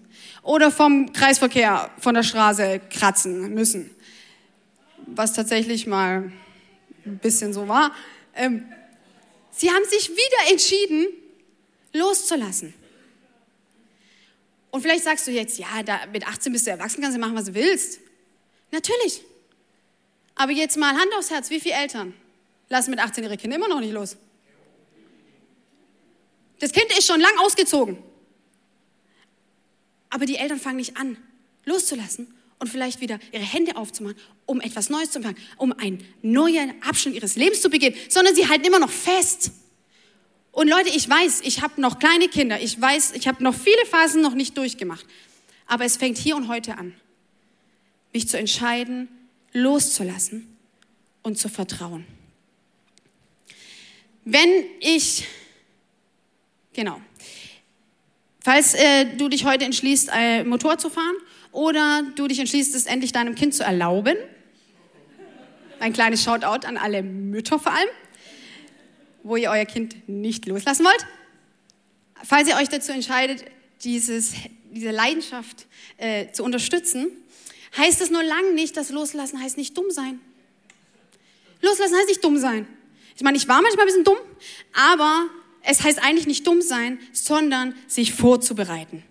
Oder 0.42 0.70
vom 0.70 1.12
Kreisverkehr 1.12 1.90
von 1.98 2.14
der 2.14 2.22
Straße 2.22 2.80
kratzen 2.90 3.52
müssen 3.52 3.90
was 5.16 5.32
tatsächlich 5.32 5.86
mal 5.86 6.32
ein 7.04 7.18
bisschen 7.18 7.52
so 7.52 7.68
war. 7.68 7.94
Ähm, 8.34 8.64
sie 9.50 9.70
haben 9.70 9.84
sich 9.88 10.10
wieder 10.10 10.50
entschieden, 10.50 11.06
loszulassen. 11.92 12.74
Und 14.70 14.82
vielleicht 14.82 15.04
sagst 15.04 15.26
du 15.26 15.32
jetzt, 15.32 15.58
ja, 15.58 15.82
da, 15.84 16.06
mit 16.12 16.26
18 16.26 16.52
bist 16.52 16.66
du 16.66 16.70
erwachsen, 16.70 17.02
kannst 17.02 17.16
du 17.16 17.20
machen, 17.20 17.34
was 17.34 17.46
du 17.46 17.54
willst. 17.54 18.00
Natürlich. 18.70 19.22
Aber 20.36 20.52
jetzt 20.52 20.76
mal 20.76 20.94
Hand 20.94 21.12
aufs 21.18 21.30
Herz, 21.30 21.50
wie 21.50 21.60
viele 21.60 21.74
Eltern 21.74 22.14
lassen 22.68 22.90
mit 22.90 23.00
18 23.00 23.24
ihre 23.24 23.36
Kinder 23.36 23.56
immer 23.56 23.68
noch 23.68 23.80
nicht 23.80 23.92
los? 23.92 24.16
Das 26.60 26.72
Kind 26.72 26.86
ist 26.96 27.06
schon 27.06 27.20
lang 27.20 27.36
ausgezogen. 27.40 27.98
Aber 30.10 30.26
die 30.26 30.36
Eltern 30.36 30.60
fangen 30.60 30.76
nicht 30.76 30.96
an, 30.96 31.16
loszulassen 31.64 32.32
und 32.58 32.68
vielleicht 32.68 33.00
wieder 33.00 33.18
ihre 33.32 33.42
Hände 33.42 33.76
aufzumachen, 33.76 34.16
um 34.46 34.60
etwas 34.60 34.90
Neues 34.90 35.10
zu 35.10 35.18
empfangen, 35.18 35.38
um 35.56 35.72
einen 35.72 36.04
neuen 36.22 36.80
Abschnitt 36.82 37.14
ihres 37.14 37.36
Lebens 37.36 37.60
zu 37.60 37.70
beginnen, 37.70 37.96
sondern 38.08 38.34
sie 38.34 38.48
halten 38.48 38.64
immer 38.64 38.78
noch 38.78 38.90
fest. 38.90 39.52
Und 40.52 40.68
Leute, 40.68 40.90
ich 40.90 41.08
weiß, 41.08 41.40
ich 41.42 41.62
habe 41.62 41.80
noch 41.80 41.98
kleine 41.98 42.28
Kinder, 42.28 42.60
ich 42.60 42.78
weiß, 42.78 43.12
ich 43.12 43.28
habe 43.28 43.42
noch 43.42 43.54
viele 43.54 43.84
Phasen 43.86 44.20
noch 44.20 44.34
nicht 44.34 44.58
durchgemacht. 44.58 45.06
Aber 45.66 45.84
es 45.84 45.96
fängt 45.96 46.18
hier 46.18 46.36
und 46.36 46.48
heute 46.48 46.76
an, 46.76 46.94
mich 48.12 48.28
zu 48.28 48.36
entscheiden, 48.36 49.08
loszulassen 49.52 50.56
und 51.22 51.38
zu 51.38 51.48
vertrauen. 51.48 52.04
Wenn 54.24 54.64
ich, 54.80 55.24
genau, 56.72 57.00
falls 58.42 58.74
äh, 58.74 59.06
du 59.16 59.28
dich 59.28 59.44
heute 59.44 59.64
entschließt, 59.64 60.10
äh, 60.12 60.44
Motor 60.44 60.78
zu 60.78 60.90
fahren 60.90 61.16
oder 61.52 62.02
du 62.16 62.26
dich 62.28 62.38
entschließt, 62.38 62.74
es 62.74 62.86
endlich 62.86 63.12
deinem 63.12 63.34
Kind 63.34 63.54
zu 63.54 63.62
erlauben, 63.62 64.16
ein 65.78 65.92
kleines 65.92 66.22
Shoutout 66.22 66.66
an 66.66 66.76
alle 66.76 67.02
Mütter 67.02 67.58
vor 67.58 67.72
allem, 67.72 67.88
wo 69.22 69.36
ihr 69.36 69.50
euer 69.50 69.64
Kind 69.64 70.08
nicht 70.08 70.46
loslassen 70.46 70.84
wollt. 70.84 71.06
Falls 72.22 72.48
ihr 72.48 72.56
euch 72.56 72.68
dazu 72.68 72.92
entscheidet, 72.92 73.44
dieses, 73.82 74.34
diese 74.70 74.90
Leidenschaft 74.90 75.66
äh, 75.96 76.30
zu 76.32 76.44
unterstützen, 76.44 77.08
heißt 77.76 78.00
es 78.00 78.10
nur 78.10 78.22
lang 78.22 78.54
nicht, 78.54 78.76
dass 78.76 78.90
loslassen 78.90 79.40
heißt 79.40 79.56
nicht 79.56 79.76
dumm 79.76 79.90
sein. 79.90 80.20
Loslassen 81.62 81.96
heißt 81.96 82.08
nicht 82.08 82.24
dumm 82.24 82.38
sein. 82.38 82.66
Ich 83.16 83.22
meine, 83.22 83.36
ich 83.36 83.48
war 83.48 83.60
manchmal 83.60 83.84
ein 83.84 83.88
bisschen 83.88 84.04
dumm, 84.04 84.18
aber 84.72 85.26
es 85.62 85.82
heißt 85.82 86.02
eigentlich 86.02 86.26
nicht 86.26 86.46
dumm 86.46 86.62
sein, 86.62 86.98
sondern 87.12 87.74
sich 87.86 88.14
vorzubereiten. 88.14 89.02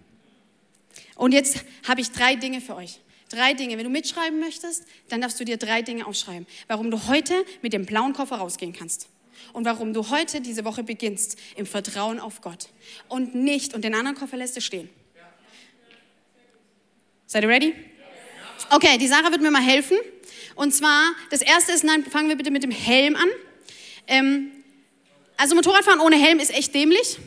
Und 1.15 1.33
jetzt 1.33 1.63
habe 1.87 2.01
ich 2.01 2.11
drei 2.11 2.35
Dinge 2.35 2.61
für 2.61 2.75
euch. 2.75 2.99
Drei 3.29 3.53
Dinge. 3.53 3.77
Wenn 3.77 3.83
du 3.83 3.89
mitschreiben 3.89 4.39
möchtest, 4.39 4.85
dann 5.09 5.21
darfst 5.21 5.39
du 5.39 5.45
dir 5.45 5.57
drei 5.57 5.81
Dinge 5.81 6.07
aufschreiben, 6.07 6.47
warum 6.67 6.89
du 6.89 7.07
heute 7.07 7.45
mit 7.61 7.73
dem 7.73 7.85
blauen 7.85 8.13
Koffer 8.13 8.37
rausgehen 8.37 8.73
kannst. 8.73 9.07
Und 9.53 9.65
warum 9.65 9.93
du 9.93 10.09
heute 10.09 10.41
diese 10.41 10.65
Woche 10.65 10.83
beginnst 10.83 11.37
im 11.55 11.65
Vertrauen 11.65 12.19
auf 12.19 12.41
Gott. 12.41 12.69
Und 13.07 13.35
nicht, 13.35 13.73
und 13.73 13.83
den 13.83 13.95
anderen 13.95 14.17
Koffer 14.17 14.37
lässt 14.37 14.57
du 14.57 14.61
stehen. 14.61 14.89
Seid 17.25 17.43
ihr 17.43 17.49
ready? 17.49 17.73
Okay, 18.71 18.97
die 18.97 19.07
Sarah 19.07 19.31
wird 19.31 19.41
mir 19.41 19.51
mal 19.51 19.61
helfen. 19.61 19.97
Und 20.55 20.73
zwar, 20.73 21.11
das 21.29 21.41
erste 21.41 21.71
ist, 21.71 21.83
nein, 21.83 22.03
fangen 22.03 22.27
wir 22.27 22.35
bitte 22.35 22.51
mit 22.51 22.63
dem 22.63 22.71
Helm 22.71 23.15
an. 23.15 23.29
Ähm, 24.07 24.51
also 25.39 25.55
Motorradfahren 25.55 26.01
ohne 26.01 26.17
Helm 26.17 26.39
ist 26.39 26.53
echt 26.53 26.75
dämlich. 26.75 27.17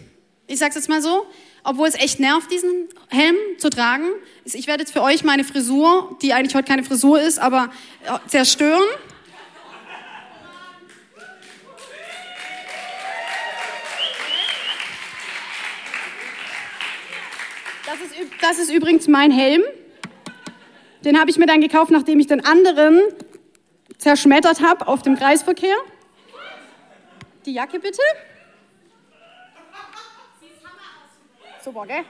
Ich 0.47 0.59
sag's 0.59 0.75
jetzt 0.75 0.91
mal 0.91 1.01
so. 1.01 1.27
Obwohl 1.65 1.89
es 1.89 1.95
echt 1.95 2.21
nervt, 2.21 2.51
diesen 2.51 2.89
Helm 3.09 3.37
zu 3.57 3.71
tragen. 3.71 4.05
Ich 4.45 4.67
werde 4.67 4.83
jetzt 4.83 4.93
für 4.93 5.01
euch 5.01 5.25
meine 5.25 5.45
Frisur, 5.45 6.19
die 6.21 6.35
eigentlich 6.35 6.55
heute 6.55 6.69
keine 6.69 6.85
Frisur 6.85 7.21
ist, 7.21 7.39
aber 7.39 7.71
äh, 8.05 8.29
zerstören. 8.29 8.83
Das 17.87 17.95
ist, 18.01 18.31
das 18.43 18.59
ist 18.59 18.71
übrigens 18.71 19.09
mein 19.09 19.31
Helm. 19.31 19.63
Den 21.05 21.19
habe 21.19 21.31
ich 21.31 21.39
mir 21.39 21.47
dann 21.47 21.63
gekauft, 21.63 21.91
nachdem 21.91 22.21
ich 22.21 22.27
den 22.27 22.45
anderen 22.45 23.01
zerschmettert 23.97 24.61
habe 24.61 24.87
auf 24.87 25.01
dem 25.03 25.17
Kreisverkehr. 25.17 25.77
Die 27.45 27.53
Jacke 27.53 27.81
bitte. 27.81 28.03
Super, 31.65 31.87
gell? 31.87 32.05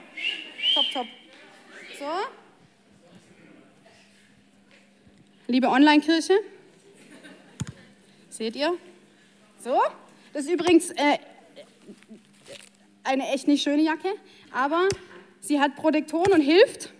Top, 0.74 0.84
top. 0.92 1.06
So. 1.98 2.06
Liebe 5.46 5.68
Online-Kirche. 5.68 6.38
Seht 8.28 8.56
ihr? 8.56 8.76
So. 9.62 9.80
Das 10.32 10.44
ist 10.44 10.50
übrigens 10.50 10.90
äh, 10.90 11.18
eine 13.04 13.28
echt 13.28 13.48
nicht 13.48 13.62
schöne 13.62 13.82
Jacke, 13.82 14.08
aber 14.52 14.88
sie 15.40 15.60
hat 15.60 15.76
Protektoren 15.76 16.32
und 16.32 16.40
hilft. 16.40 16.92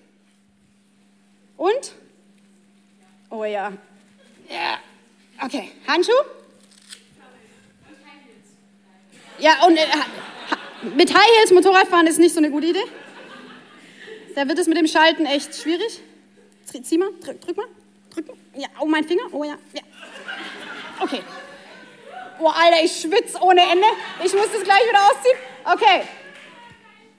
Und? 1.57 1.95
Oh 3.31 3.45
ja. 3.45 3.73
Ja. 4.51 4.79
Okay. 5.43 5.71
Handschuh? 5.87 6.42
Ja, 9.39 9.65
und 9.67 9.77
äh, 9.77 9.87
mit 10.95 11.13
High 11.13 11.37
Heels 11.39 11.51
Motorradfahren 11.51 12.07
ist 12.07 12.19
nicht 12.19 12.35
so 12.35 12.39
eine 12.39 12.51
gute 12.51 12.67
Idee. 12.67 12.85
Da 14.35 14.49
wird 14.49 14.59
es 14.59 14.67
mit 14.67 14.79
dem 14.79 14.87
Schalten 14.87 15.27
echt 15.27 15.55
schwierig. 15.55 16.01
Zieh 16.65 16.99
mal, 16.99 17.11
drück, 17.23 17.41
drück 17.41 17.57
mal, 17.57 17.67
drück 18.11 18.29
mal. 18.29 18.37
Ja, 18.57 18.69
oh, 18.81 18.87
mein 18.87 19.05
Finger. 19.05 19.25
Oh 19.33 19.45
ja, 19.45 19.59
ja. 19.75 19.83
Okay. 21.01 21.23
Boah, 22.39 22.55
Alter, 22.57 22.83
ich 22.83 23.01
schwitze 23.01 23.39
ohne 23.41 23.61
Ende. 23.61 23.87
Ich 24.25 24.33
muss 24.33 24.51
das 24.53 24.63
gleich 24.63 24.83
wieder 24.89 25.05
ausziehen. 25.05 25.37
Okay. 25.65 26.03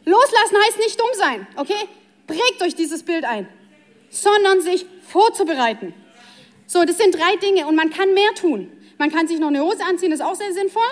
Loslassen 0.06 0.58
heißt 0.66 0.78
nicht 0.80 1.00
dumm 1.00 1.10
sein, 1.14 1.48
okay? 1.56 1.88
Prägt 2.28 2.62
euch 2.62 2.76
dieses 2.76 3.04
Bild 3.04 3.26
ein 3.26 3.48
sondern 4.14 4.62
sich 4.62 4.86
vorzubereiten. 5.08 5.94
So, 6.68 6.86
das 6.86 6.98
sind 6.98 7.16
drei 7.16 7.36
Dinge 7.38 7.68
und 7.68 7.76
man 7.76 7.90
kann 7.90 8.14
mehr 8.14 8.34
tun. 8.36 8.72
Man 8.98 9.12
kann 9.12 9.28
sich 9.28 9.40
noch 9.40 9.48
eine 9.48 9.62
Hose 9.62 9.84
anziehen, 9.84 10.12
das 10.12 10.20
ist 10.20 10.26
auch 10.26 10.36
sehr 10.36 10.54
sinnvoll. 10.54 10.84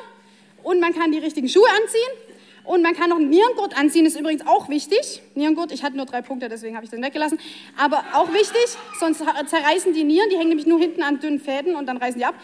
Und 0.64 0.80
man 0.80 0.94
kann 0.94 1.12
die 1.12 1.20
richtigen 1.20 1.50
Schuhe 1.50 1.68
anziehen. 1.82 2.32
Und 2.64 2.84
man 2.84 2.94
kann 2.96 3.10
noch 3.10 3.18
einen 3.18 3.30
Nierengurt 3.30 3.76
anziehen, 3.78 4.06
ist 4.06 4.20
übrigens 4.20 4.46
auch 4.46 4.70
wichtig. 4.70 5.22
Nierengurt, 5.34 5.72
ich 5.72 5.84
hatte 5.84 5.98
nur 5.98 6.06
drei 6.06 6.22
Punkte, 6.22 6.48
deswegen 6.48 6.76
habe 6.76 6.86
ich 6.86 6.92
den 6.92 7.02
weggelassen. 7.02 7.40
Aber 7.76 8.04
auch 8.14 8.32
wichtig, 8.34 8.78
sonst 9.00 9.24
zerreißen 9.48 9.94
die 9.94 10.04
Nieren, 10.04 10.30
die 10.30 10.38
hängen 10.38 10.50
nämlich 10.50 10.68
nur 10.68 10.80
hinten 10.80 11.02
an 11.02 11.20
dünnen 11.20 11.40
Fäden 11.40 11.76
und 11.76 11.88
dann 11.88 11.98
reißen 11.98 12.20
die 12.20 12.26
ab. 12.26 12.36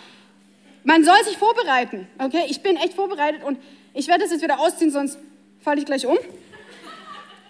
Man 0.83 1.03
soll 1.03 1.23
sich 1.23 1.37
vorbereiten, 1.37 2.07
okay? 2.17 2.45
Ich 2.49 2.61
bin 2.61 2.77
echt 2.77 2.93
vorbereitet 2.93 3.43
und 3.43 3.59
ich 3.93 4.07
werde 4.07 4.23
das 4.23 4.31
jetzt 4.31 4.41
wieder 4.41 4.59
ausziehen, 4.59 4.89
sonst 4.89 5.19
falle 5.59 5.79
ich 5.79 5.85
gleich 5.85 6.07
um. 6.07 6.17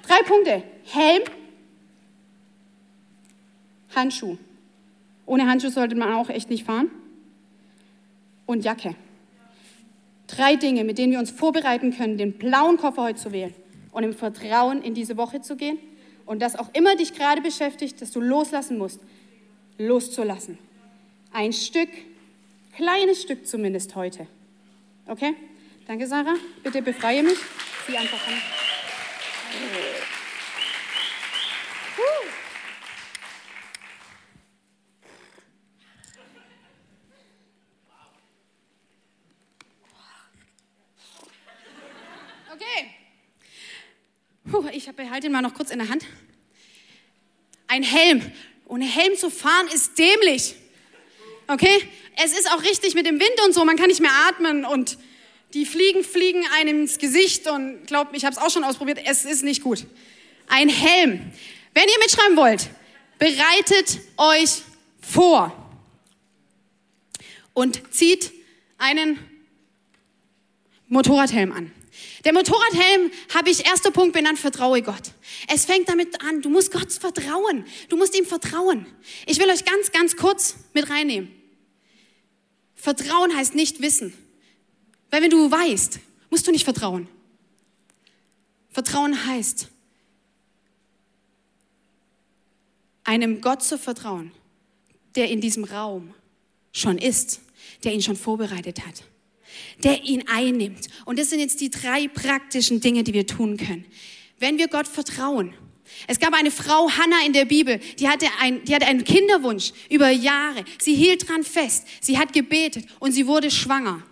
Drei 0.05 0.23
Punkte. 0.23 0.63
Helm, 0.85 1.23
Handschuh. 3.95 4.37
Ohne 5.25 5.47
Handschuh 5.47 5.69
sollte 5.69 5.95
man 5.95 6.13
auch 6.13 6.29
echt 6.29 6.49
nicht 6.49 6.65
fahren. 6.65 6.89
Und 8.45 8.63
Jacke. 8.63 8.95
Drei 10.27 10.55
Dinge, 10.55 10.83
mit 10.83 10.97
denen 10.97 11.13
wir 11.13 11.19
uns 11.19 11.31
vorbereiten 11.31 11.95
können, 11.95 12.17
den 12.17 12.33
blauen 12.33 12.77
Koffer 12.77 13.03
heute 13.03 13.19
zu 13.19 13.31
wählen 13.31 13.53
und 13.91 14.03
im 14.03 14.13
Vertrauen 14.13 14.81
in 14.81 14.93
diese 14.93 15.17
Woche 15.17 15.41
zu 15.41 15.55
gehen. 15.55 15.79
Und 16.25 16.41
das 16.41 16.57
auch 16.57 16.69
immer 16.73 16.95
dich 16.97 17.13
gerade 17.13 17.41
beschäftigt, 17.41 18.01
dass 18.01 18.11
du 18.11 18.19
loslassen 18.19 18.77
musst, 18.77 18.99
loszulassen. 19.77 20.57
Ein 21.31 21.53
Stück, 21.53 21.89
kleines 22.75 23.21
Stück 23.21 23.47
zumindest 23.47 23.95
heute. 23.95 24.27
Okay? 25.07 25.33
Danke, 25.87 26.05
Sarah. 26.05 26.35
Bitte 26.63 26.81
befreie 26.81 27.23
mich. 27.23 27.37
Zieh 27.85 27.95
einfach 27.95 28.27
an. 28.27 28.33
Puh, 44.49 44.65
ich 44.71 44.89
behalte 44.91 45.27
ihn 45.27 45.33
mal 45.33 45.41
noch 45.41 45.53
kurz 45.53 45.71
in 45.71 45.79
der 45.79 45.89
Hand. 45.89 46.05
Ein 47.67 47.83
Helm. 47.83 48.21
Ohne 48.65 48.85
Helm 48.85 49.17
zu 49.17 49.29
fahren 49.29 49.67
ist 49.73 49.97
dämlich. 49.97 50.55
Okay? 51.47 51.81
Es 52.15 52.31
ist 52.31 52.49
auch 52.51 52.63
richtig 52.63 52.95
mit 52.95 53.05
dem 53.05 53.19
Wind 53.19 53.45
und 53.45 53.53
so, 53.53 53.63
man 53.65 53.75
kann 53.75 53.87
nicht 53.87 53.99
mehr 53.99 54.11
atmen 54.27 54.65
und 54.65 54.97
die 55.53 55.65
Fliegen 55.65 56.03
fliegen 56.03 56.43
einem 56.59 56.81
ins 56.81 56.97
Gesicht 56.97 57.47
und 57.47 57.85
glaubt, 57.87 58.15
ich 58.15 58.25
habe 58.25 58.35
es 58.35 58.41
auch 58.41 58.49
schon 58.49 58.63
ausprobiert, 58.63 58.99
es 59.05 59.25
ist 59.25 59.43
nicht 59.43 59.61
gut. 59.61 59.85
Ein 60.47 60.69
Helm. 60.69 61.31
Wenn 61.73 61.83
ihr 61.83 61.99
mitschreiben 61.99 62.37
wollt, 62.37 62.69
bereitet 63.19 63.99
euch 64.17 64.61
vor 65.01 65.53
und 67.53 67.93
zieht 67.93 68.31
einen 68.77 69.19
Motorradhelm 70.87 71.51
an. 71.51 71.71
Der 72.25 72.33
Motorradhelm 72.33 73.11
habe 73.33 73.49
ich 73.49 73.65
erster 73.65 73.91
Punkt 73.91 74.13
benannt, 74.13 74.39
vertraue 74.39 74.81
Gott. 74.81 75.11
Es 75.47 75.65
fängt 75.65 75.87
damit 75.89 76.21
an, 76.21 76.41
du 76.41 76.49
musst 76.49 76.71
Gott 76.71 76.91
vertrauen. 76.91 77.65
Du 77.89 77.97
musst 77.97 78.17
ihm 78.17 78.25
vertrauen. 78.25 78.85
Ich 79.25 79.39
will 79.39 79.49
euch 79.49 79.65
ganz, 79.65 79.91
ganz 79.91 80.15
kurz 80.15 80.55
mit 80.73 80.89
reinnehmen. 80.89 81.31
Vertrauen 82.75 83.35
heißt 83.35 83.55
nicht 83.55 83.81
wissen. 83.81 84.13
Weil 85.09 85.21
wenn 85.21 85.29
du 85.29 85.49
weißt, 85.49 85.99
musst 86.29 86.47
du 86.47 86.51
nicht 86.51 86.63
vertrauen. 86.63 87.07
Vertrauen 88.69 89.25
heißt, 89.25 89.69
einem 93.03 93.41
Gott 93.41 93.63
zu 93.63 93.77
vertrauen, 93.77 94.31
der 95.15 95.29
in 95.29 95.41
diesem 95.41 95.63
Raum 95.63 96.13
schon 96.73 96.97
ist, 96.97 97.41
der 97.83 97.93
ihn 97.93 98.01
schon 98.01 98.15
vorbereitet 98.15 98.85
hat, 98.85 99.03
der 99.83 100.03
ihn 100.03 100.23
einnimmt. 100.27 100.87
Und 101.05 101.19
das 101.19 101.29
sind 101.29 101.39
jetzt 101.39 101.61
die 101.61 101.69
drei 101.69 102.07
praktischen 102.07 102.81
Dinge, 102.81 103.03
die 103.03 103.13
wir 103.13 103.27
tun 103.27 103.57
können. 103.57 103.85
Wenn 104.39 104.57
wir 104.57 104.67
Gott 104.67 104.87
vertrauen, 104.87 105.53
es 106.07 106.19
gab 106.19 106.33
eine 106.33 106.51
Frau, 106.51 106.89
Hannah 106.91 107.25
in 107.25 107.33
der 107.33 107.45
Bibel, 107.45 107.79
die 107.97 108.07
hatte, 108.07 108.27
ein, 108.39 108.63
die 108.65 108.75
hatte 108.75 108.85
einen 108.85 109.03
Kinderwunsch 109.03 109.71
über 109.89 110.09
Jahre. 110.09 110.63
Sie 110.79 110.93
hielt 110.93 111.27
dran 111.27 111.43
fest, 111.43 111.87
sie 112.01 112.17
hat 112.17 112.33
gebetet 112.33 112.85
und 112.99 113.13
sie 113.13 113.27
wurde 113.27 113.49
schwanger. 113.49 114.03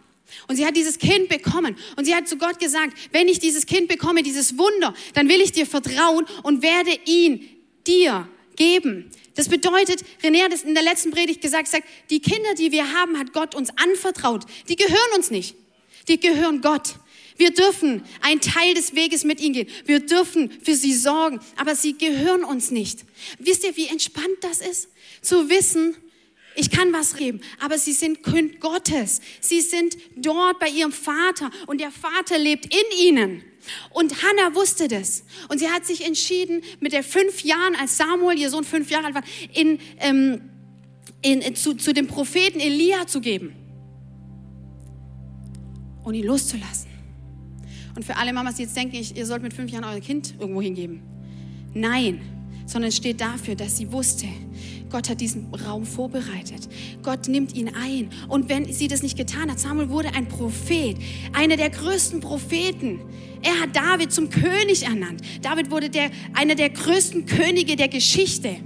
Und 0.48 0.56
sie 0.56 0.66
hat 0.66 0.76
dieses 0.76 1.00
Kind 1.00 1.30
bekommen. 1.30 1.76
Und 1.96 2.06
sie 2.06 2.16
hat 2.16 2.28
zu 2.28 2.38
Gott 2.38 2.60
gesagt, 2.60 2.98
wenn 3.12 3.28
ich 3.28 3.40
dieses 3.40 3.66
Kind 3.66 3.88
bekomme, 3.88 4.24
dieses 4.24 4.58
Wunder, 4.58 4.94
dann 5.14 5.30
will 5.30 5.42
ich 5.42 5.52
dir 5.52 5.66
vertrauen 5.66 6.26
und 6.44 6.62
werde 6.62 6.92
ihn 7.06 7.48
dir 7.88 8.28
geben. 8.56 9.12
Das 9.36 9.50
bedeutet, 9.50 10.04
René 10.24 10.44
hat 10.44 10.54
es 10.54 10.64
in 10.64 10.74
der 10.74 10.84
letzten 10.84 11.12
Predigt 11.12 11.42
gesagt, 11.42 11.68
sagt, 11.68 11.88
die 12.10 12.22
Kinder, 12.22 12.56
die 12.56 12.72
wir 12.72 12.94
haben, 12.94 13.20
hat 13.20 13.34
Gott 13.34 13.54
uns 13.54 13.70
anvertraut. 13.78 14.46
Die 14.70 14.76
gehören 14.76 15.12
uns 15.16 15.30
nicht. 15.30 15.56
Die 16.08 16.20
gehören 16.20 16.62
Gott. 16.62 16.96
Wir 17.38 17.52
dürfen 17.52 18.04
einen 18.22 18.40
Teil 18.40 18.74
des 18.74 18.96
Weges 18.96 19.26
mit 19.26 19.42
ihnen 19.42 19.54
gehen. 19.54 19.70
Wir 19.86 20.00
dürfen 20.00 20.50
für 20.64 20.74
sie 20.74 20.94
sorgen, 20.94 21.42
aber 21.58 21.76
sie 21.76 21.98
gehören 21.98 22.46
uns 22.46 22.72
nicht. 22.72 23.00
Wisst 23.40 23.66
ihr, 23.66 23.76
wie 23.76 23.88
entspannt 23.88 24.38
das 24.42 24.62
ist? 24.62 24.88
Zu 25.22 25.50
wissen, 25.50 25.96
ich 26.56 26.70
kann 26.70 26.94
was 26.94 27.16
geben, 27.16 27.42
aber 27.60 27.78
sie 27.78 27.94
sind 27.94 28.24
Kind 28.24 28.60
Gottes. 28.60 29.22
Sie 29.42 29.62
sind 29.62 29.98
dort 30.16 30.60
bei 30.60 30.70
ihrem 30.70 30.92
Vater 30.92 31.52
und 31.68 31.82
der 31.82 31.92
Vater 31.92 32.38
lebt 32.38 32.66
in 32.66 33.08
ihnen. 33.08 33.44
Und 33.92 34.24
Hannah 34.24 34.56
wusste 34.56 34.88
das. 34.88 35.24
Und 35.50 35.60
sie 35.60 35.70
hat 35.70 35.86
sich 35.86 36.06
entschieden, 36.06 36.62
mit 36.80 36.94
der 36.94 37.04
fünf 37.04 37.42
Jahren, 37.44 37.76
als 37.76 37.98
Samuel, 37.98 38.38
ihr 38.38 38.50
Sohn 38.50 38.64
fünf 38.64 38.90
Jahre 38.90 39.06
alt 39.06 39.16
war, 39.16 39.24
in, 39.54 39.80
ähm, 40.00 40.42
in, 41.22 41.56
zu, 41.56 41.74
zu 41.74 41.94
dem 41.94 42.08
Propheten 42.08 42.60
Elia 42.60 43.08
zu 43.08 43.22
geben. 43.22 43.56
Und 46.04 46.14
ihn 46.14 46.26
loszulassen. 46.26 46.92
Und 47.96 48.06
für 48.06 48.16
alle 48.18 48.34
Mamas, 48.34 48.56
die 48.56 48.64
jetzt 48.64 48.76
denken, 48.76 48.96
ihr 48.96 49.26
sollt 49.26 49.42
mit 49.42 49.54
fünf 49.54 49.72
Jahren 49.72 49.86
euer 49.86 50.02
Kind 50.02 50.36
irgendwo 50.40 50.62
hingeben. 50.62 51.02
Nein, 51.74 52.22
sondern 52.68 52.92
steht 52.92 53.22
dafür, 53.22 53.56
dass 53.56 53.78
sie 53.78 53.92
wusste, 53.92 54.28
Gott 54.90 55.10
hat 55.10 55.20
diesen 55.20 55.54
Raum 55.54 55.86
vorbereitet. 55.86 56.70
Gott 57.02 57.28
nimmt 57.28 57.56
ihn 57.56 57.70
ein. 57.70 58.10
Und 58.28 58.50
wenn 58.50 58.72
sie 58.72 58.88
das 58.88 59.02
nicht 59.02 59.18
getan 59.18 59.50
hat, 59.50 59.60
Samuel 59.60 59.90
wurde 59.90 60.14
ein 60.14 60.28
Prophet, 60.28 60.98
einer 61.34 61.58
der 61.58 61.70
größten 61.70 62.20
Propheten. 62.20 63.02
Er 63.42 63.60
hat 63.62 63.76
David 63.76 64.12
zum 64.12 64.30
König 64.30 64.84
ernannt. 64.84 65.22
David 65.42 65.72
wurde 65.72 65.90
der, 65.90 66.12
einer 66.34 66.56
der 66.56 66.70
größten 66.70 67.26
Könige 67.26 67.76
der 67.76 67.88
Geschichte. 67.88 68.58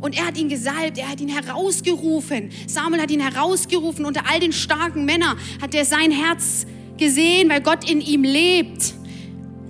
Und 0.00 0.16
er 0.16 0.26
hat 0.26 0.38
ihn 0.38 0.48
gesalbt, 0.48 0.98
er 0.98 1.10
hat 1.10 1.20
ihn 1.20 1.28
herausgerufen. 1.28 2.50
Samuel 2.66 3.02
hat 3.02 3.10
ihn 3.10 3.20
herausgerufen. 3.20 4.04
Unter 4.04 4.22
all 4.30 4.40
den 4.40 4.52
starken 4.52 5.04
Männern 5.04 5.36
hat 5.60 5.74
er 5.74 5.84
sein 5.84 6.10
Herz 6.10 6.64
gesehen, 6.96 7.50
weil 7.50 7.60
Gott 7.60 7.88
in 7.88 8.00
ihm 8.00 8.22
lebt. 8.22 8.94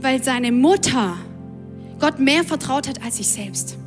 Weil 0.01 0.23
seine 0.23 0.53
Mutter 0.53 1.19
Gott 1.99 2.21
mehr 2.21 2.45
vertraut 2.45 2.89
hat 2.89 3.03
als 3.03 3.17
sich 3.17 3.29
selbst. 3.29 3.80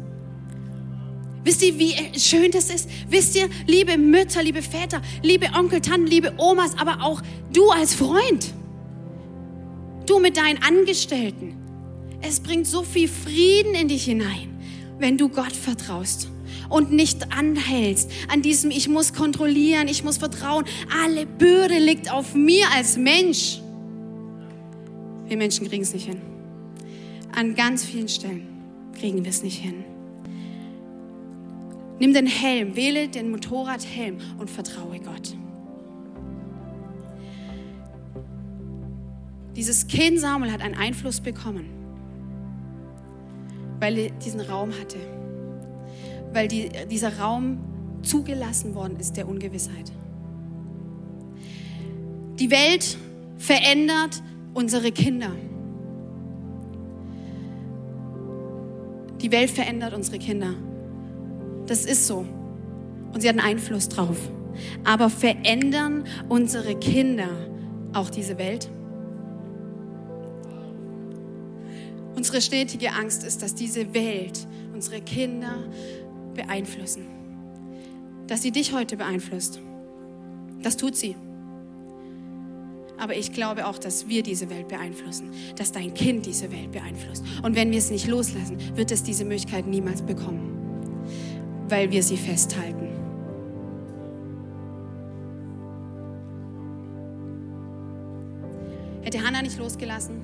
Wisst 1.43 1.61
ihr, 1.61 1.77
wie 1.77 1.93
schön 2.17 2.51
das 2.51 2.69
ist? 2.69 2.89
Wisst 3.09 3.35
ihr, 3.35 3.49
liebe 3.67 3.97
Mütter, 3.97 4.41
liebe 4.41 4.61
Väter, 4.61 5.01
liebe 5.21 5.47
Onkel, 5.57 5.81
Tanten, 5.81 6.07
liebe 6.07 6.33
Omas, 6.37 6.77
aber 6.77 7.03
auch 7.03 7.21
du 7.51 7.69
als 7.69 7.93
Freund, 7.93 8.53
du 10.05 10.19
mit 10.19 10.37
deinen 10.37 10.61
Angestellten. 10.63 11.57
Es 12.21 12.39
bringt 12.39 12.65
so 12.65 12.83
viel 12.83 13.09
Frieden 13.09 13.75
in 13.75 13.89
dich 13.89 14.05
hinein, 14.05 14.57
wenn 14.99 15.17
du 15.17 15.27
Gott 15.27 15.51
vertraust 15.51 16.29
und 16.69 16.93
nicht 16.93 17.33
anhältst 17.33 18.09
an 18.31 18.41
diesem, 18.41 18.71
ich 18.71 18.87
muss 18.87 19.13
kontrollieren, 19.13 19.89
ich 19.89 20.03
muss 20.05 20.17
vertrauen. 20.17 20.63
Alle 21.03 21.25
Bürde 21.25 21.77
liegt 21.77 22.09
auf 22.09 22.33
mir 22.35 22.65
als 22.73 22.95
Mensch. 22.95 23.59
Wir 25.27 25.35
Menschen 25.35 25.67
kriegen 25.67 25.83
es 25.83 25.93
nicht 25.93 26.07
hin. 26.07 26.21
An 27.35 27.55
ganz 27.55 27.83
vielen 27.83 28.07
Stellen 28.07 28.47
kriegen 28.97 29.23
wir 29.23 29.29
es 29.29 29.43
nicht 29.43 29.59
hin. 29.59 29.83
Nimm 31.99 32.13
den 32.13 32.27
Helm, 32.27 32.75
wähle 32.75 33.07
den 33.07 33.31
Motorradhelm 33.31 34.17
und 34.37 34.49
vertraue 34.49 34.99
Gott. 34.99 35.35
Dieses 39.55 39.87
Kind 39.87 40.19
Samuel 40.19 40.51
hat 40.51 40.61
einen 40.61 40.75
Einfluss 40.75 41.21
bekommen, 41.21 41.69
weil 43.79 43.97
er 43.97 44.09
diesen 44.09 44.41
Raum 44.41 44.71
hatte, 44.71 44.97
weil 46.33 46.47
die, 46.47 46.69
dieser 46.89 47.19
Raum 47.19 47.59
zugelassen 48.01 48.73
worden 48.73 48.97
ist 48.99 49.15
der 49.15 49.27
Ungewissheit. 49.27 49.91
Die 52.39 52.49
Welt 52.49 52.97
verändert 53.37 54.21
unsere 54.53 54.91
Kinder. 54.91 55.31
Die 59.21 59.31
Welt 59.31 59.51
verändert 59.51 59.93
unsere 59.93 60.17
Kinder. 60.17 60.55
Das 61.67 61.85
ist 61.85 62.07
so. 62.07 62.25
Und 63.13 63.21
sie 63.21 63.29
hat 63.29 63.37
einen 63.37 63.47
Einfluss 63.47 63.89
drauf. 63.89 64.17
Aber 64.83 65.09
verändern 65.09 66.05
unsere 66.29 66.75
Kinder 66.75 67.29
auch 67.93 68.09
diese 68.09 68.37
Welt? 68.37 68.69
Unsere 72.15 72.41
stetige 72.41 72.91
Angst 72.91 73.23
ist, 73.23 73.41
dass 73.41 73.55
diese 73.55 73.93
Welt 73.93 74.47
unsere 74.73 75.01
Kinder 75.01 75.55
beeinflussen. 76.35 77.05
Dass 78.27 78.41
sie 78.41 78.51
dich 78.51 78.73
heute 78.73 78.97
beeinflusst. 78.97 79.59
Das 80.61 80.77
tut 80.77 80.95
sie. 80.95 81.15
Aber 82.97 83.15
ich 83.17 83.33
glaube 83.33 83.67
auch, 83.67 83.77
dass 83.77 84.07
wir 84.07 84.23
diese 84.23 84.49
Welt 84.49 84.67
beeinflussen, 84.67 85.31
dass 85.57 85.71
dein 85.71 85.93
Kind 85.93 86.25
diese 86.25 86.51
Welt 86.51 86.71
beeinflusst. 86.71 87.23
Und 87.41 87.55
wenn 87.55 87.71
wir 87.71 87.79
es 87.79 87.89
nicht 87.89 88.07
loslassen, 88.07 88.57
wird 88.75 88.91
es 88.91 89.03
diese 89.03 89.25
Möglichkeit 89.25 89.67
niemals 89.67 90.01
bekommen, 90.03 90.52
weil 91.73 91.89
wir 91.89 92.03
sie 92.03 92.17
festhalten. 92.17 92.87
Hätte 99.01 99.23
Hannah 99.23 99.41
nicht 99.41 99.57
losgelassen, 99.57 100.21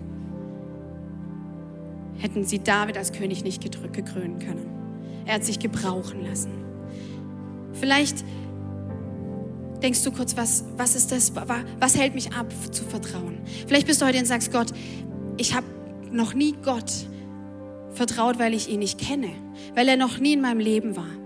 hätten 2.20 2.44
sie 2.44 2.60
David 2.60 3.00
als 3.00 3.14
König 3.14 3.44
nicht 3.44 3.64
gekrönen 3.64 4.38
können. 4.38 4.68
Er 5.26 5.36
hat 5.36 5.44
sich 5.44 5.58
gebrauchen 5.58 6.24
lassen. 6.24 6.52
Vielleicht 7.74 8.24
denkst 9.82 10.04
du 10.04 10.12
kurz, 10.12 10.38
was, 10.38 10.66
was 10.78 10.96
ist 10.96 11.12
das? 11.12 11.34
Was 11.80 11.98
hält 11.98 12.14
mich 12.14 12.32
ab 12.32 12.54
zu 12.72 12.84
vertrauen? 12.84 13.40
Vielleicht 13.66 13.88
bist 13.88 14.04
du 14.04 14.06
heute 14.06 14.20
und 14.20 14.26
sagst, 14.26 14.52
Gott, 14.52 14.72
ich 15.38 15.56
habe 15.56 15.66
noch 16.12 16.36
nie 16.36 16.54
Gott 16.64 16.92
vertraut, 17.94 18.38
weil 18.38 18.54
ich 18.54 18.70
ihn 18.70 18.80
nicht 18.80 19.00
kenne, 19.00 19.32
weil 19.74 19.88
er 19.88 19.98
noch 19.98 20.20
nie 20.20 20.34
in 20.34 20.42
meinem 20.42 20.60
Leben 20.60 20.96
war. 20.96 21.19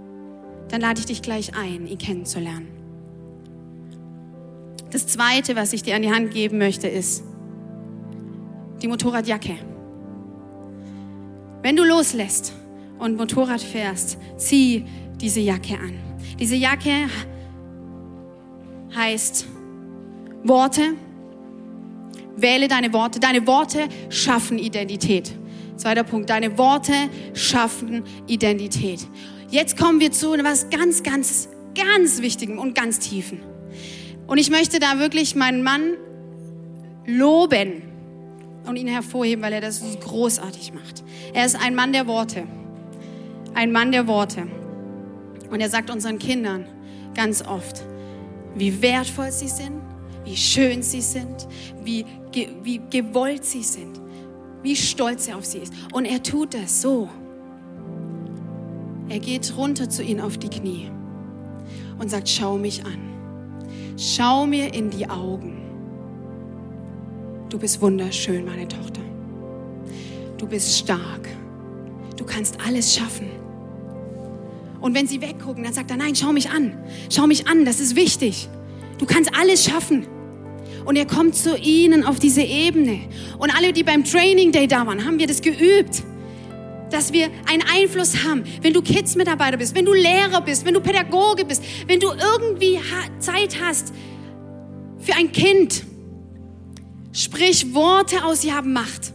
Dann 0.69 0.81
lade 0.81 0.99
ich 0.99 1.05
dich 1.05 1.21
gleich 1.21 1.55
ein, 1.55 1.87
ihn 1.87 1.97
kennenzulernen. 1.97 2.67
Das 4.91 5.07
Zweite, 5.07 5.55
was 5.55 5.73
ich 5.73 5.83
dir 5.83 5.95
an 5.95 6.03
die 6.03 6.11
Hand 6.11 6.31
geben 6.31 6.59
möchte, 6.59 6.87
ist 6.87 7.23
die 8.81 8.87
Motorradjacke. 8.87 9.55
Wenn 11.63 11.75
du 11.75 11.83
loslässt 11.83 12.53
und 12.99 13.17
Motorrad 13.17 13.61
fährst, 13.61 14.17
zieh 14.37 14.85
diese 15.19 15.39
Jacke 15.39 15.79
an. 15.79 15.93
Diese 16.39 16.55
Jacke 16.55 17.07
heißt 18.95 19.47
Worte. 20.43 20.93
Wähle 22.35 22.67
deine 22.67 22.91
Worte. 22.93 23.19
Deine 23.19 23.47
Worte 23.47 23.87
schaffen 24.09 24.59
Identität. 24.59 25.31
Zweiter 25.77 26.03
Punkt. 26.03 26.29
Deine 26.29 26.57
Worte 26.57 26.93
schaffen 27.33 28.03
Identität. 28.27 29.07
Jetzt 29.53 29.77
kommen 29.77 29.99
wir 29.99 30.11
zu 30.11 30.33
etwas 30.33 30.71
ganz, 30.71 31.03
ganz, 31.03 31.47
ganz 31.75 32.23
Wichtigem 32.23 32.57
und 32.57 32.73
ganz 32.73 32.97
Tiefen. 32.97 33.39
Und 34.25 34.39
ich 34.39 34.49
möchte 34.49 34.79
da 34.79 34.97
wirklich 34.97 35.35
meinen 35.35 35.61
Mann 35.61 35.93
loben 37.05 37.83
und 38.65 38.77
ihn 38.77 38.87
hervorheben, 38.87 39.43
weil 39.43 39.53
er 39.53 39.61
das 39.61 39.83
großartig 39.99 40.73
macht. 40.73 41.03
Er 41.35 41.45
ist 41.45 41.55
ein 41.55 41.75
Mann 41.75 41.93
der 41.93 42.07
Worte. 42.07 42.47
Ein 43.53 43.71
Mann 43.71 43.91
der 43.91 44.07
Worte. 44.07 44.47
Und 45.51 45.61
er 45.61 45.69
sagt 45.69 45.91
unseren 45.91 46.17
Kindern 46.17 46.65
ganz 47.13 47.43
oft, 47.43 47.83
wie 48.55 48.81
wertvoll 48.81 49.31
sie 49.31 49.49
sind, 49.49 49.83
wie 50.25 50.35
schön 50.35 50.81
sie 50.81 51.01
sind, 51.01 51.47
wie, 51.83 52.07
wie 52.63 52.81
gewollt 52.89 53.45
sie 53.45 53.61
sind, 53.61 54.01
wie 54.63 54.75
stolz 54.75 55.27
er 55.27 55.37
auf 55.37 55.45
sie 55.45 55.59
ist. 55.59 55.73
Und 55.91 56.05
er 56.05 56.23
tut 56.23 56.55
das 56.55 56.81
so. 56.81 57.07
Er 59.13 59.19
geht 59.19 59.55
runter 59.55 59.87
zu 59.87 60.01
ihnen 60.01 60.19
auf 60.19 60.39
die 60.39 60.49
Knie 60.49 60.89
und 61.99 62.09
sagt, 62.09 62.27
schau 62.27 62.57
mich 62.57 62.83
an. 62.83 62.97
Schau 63.95 64.47
mir 64.47 64.73
in 64.73 64.89
die 64.89 65.07
Augen. 65.07 65.61
Du 67.47 67.59
bist 67.59 67.79
wunderschön, 67.79 68.43
meine 68.43 68.67
Tochter. 68.67 69.01
du 70.39 70.47
bist 70.47 70.79
stark. 70.79 71.29
Du 72.17 72.25
kannst 72.25 72.57
alles 72.65 72.95
schaffen. 72.95 73.27
Und 74.81 74.95
wenn 74.95 75.05
sie 75.05 75.21
weggucken, 75.21 75.63
dann 75.63 75.73
sagt 75.73 75.91
er, 75.91 75.97
nein, 75.97 76.15
schau 76.15 76.31
mich 76.31 76.49
an. 76.49 76.75
Schau 77.11 77.27
mich 77.27 77.47
an, 77.47 77.65
das 77.65 77.79
ist 77.79 77.95
wichtig. 77.95 78.49
Du 78.97 79.05
kannst 79.05 79.29
alles 79.39 79.63
schaffen. 79.63 80.07
Und 80.85 80.95
er 80.95 81.05
kommt 81.05 81.35
zu 81.35 81.55
ihnen 81.55 82.03
auf 82.03 82.17
diese 82.17 82.41
Ebene. 82.41 83.01
Und 83.37 83.55
alle, 83.55 83.73
die 83.73 83.83
beim 83.83 84.05
Training 84.05 84.51
Day 84.51 84.65
da 84.65 84.87
waren, 84.87 85.05
haben 85.05 85.19
wir 85.19 85.27
das 85.27 85.43
geübt 85.43 86.01
dass 86.93 87.11
wir 87.11 87.29
einen 87.47 87.63
Einfluss 87.63 88.23
haben. 88.23 88.43
Wenn 88.61 88.73
du 88.73 88.81
Kids-Mitarbeiter 88.81 89.57
bist, 89.57 89.75
wenn 89.75 89.85
du 89.85 89.93
Lehrer 89.93 90.41
bist, 90.41 90.63
wenn 90.65 90.75
du 90.75 90.79
Pädagoge 90.79 91.43
bist, 91.43 91.63
wenn 91.87 91.99
du 91.99 92.07
irgendwie 92.09 92.79
Zeit 93.19 93.59
hast 93.61 93.93
für 94.99 95.15
ein 95.15 95.31
Kind, 95.31 95.83
sprich 97.11 97.73
Worte 97.73 98.23
aus, 98.23 98.41
sie 98.41 98.53
haben 98.53 98.73
Macht. 98.73 99.11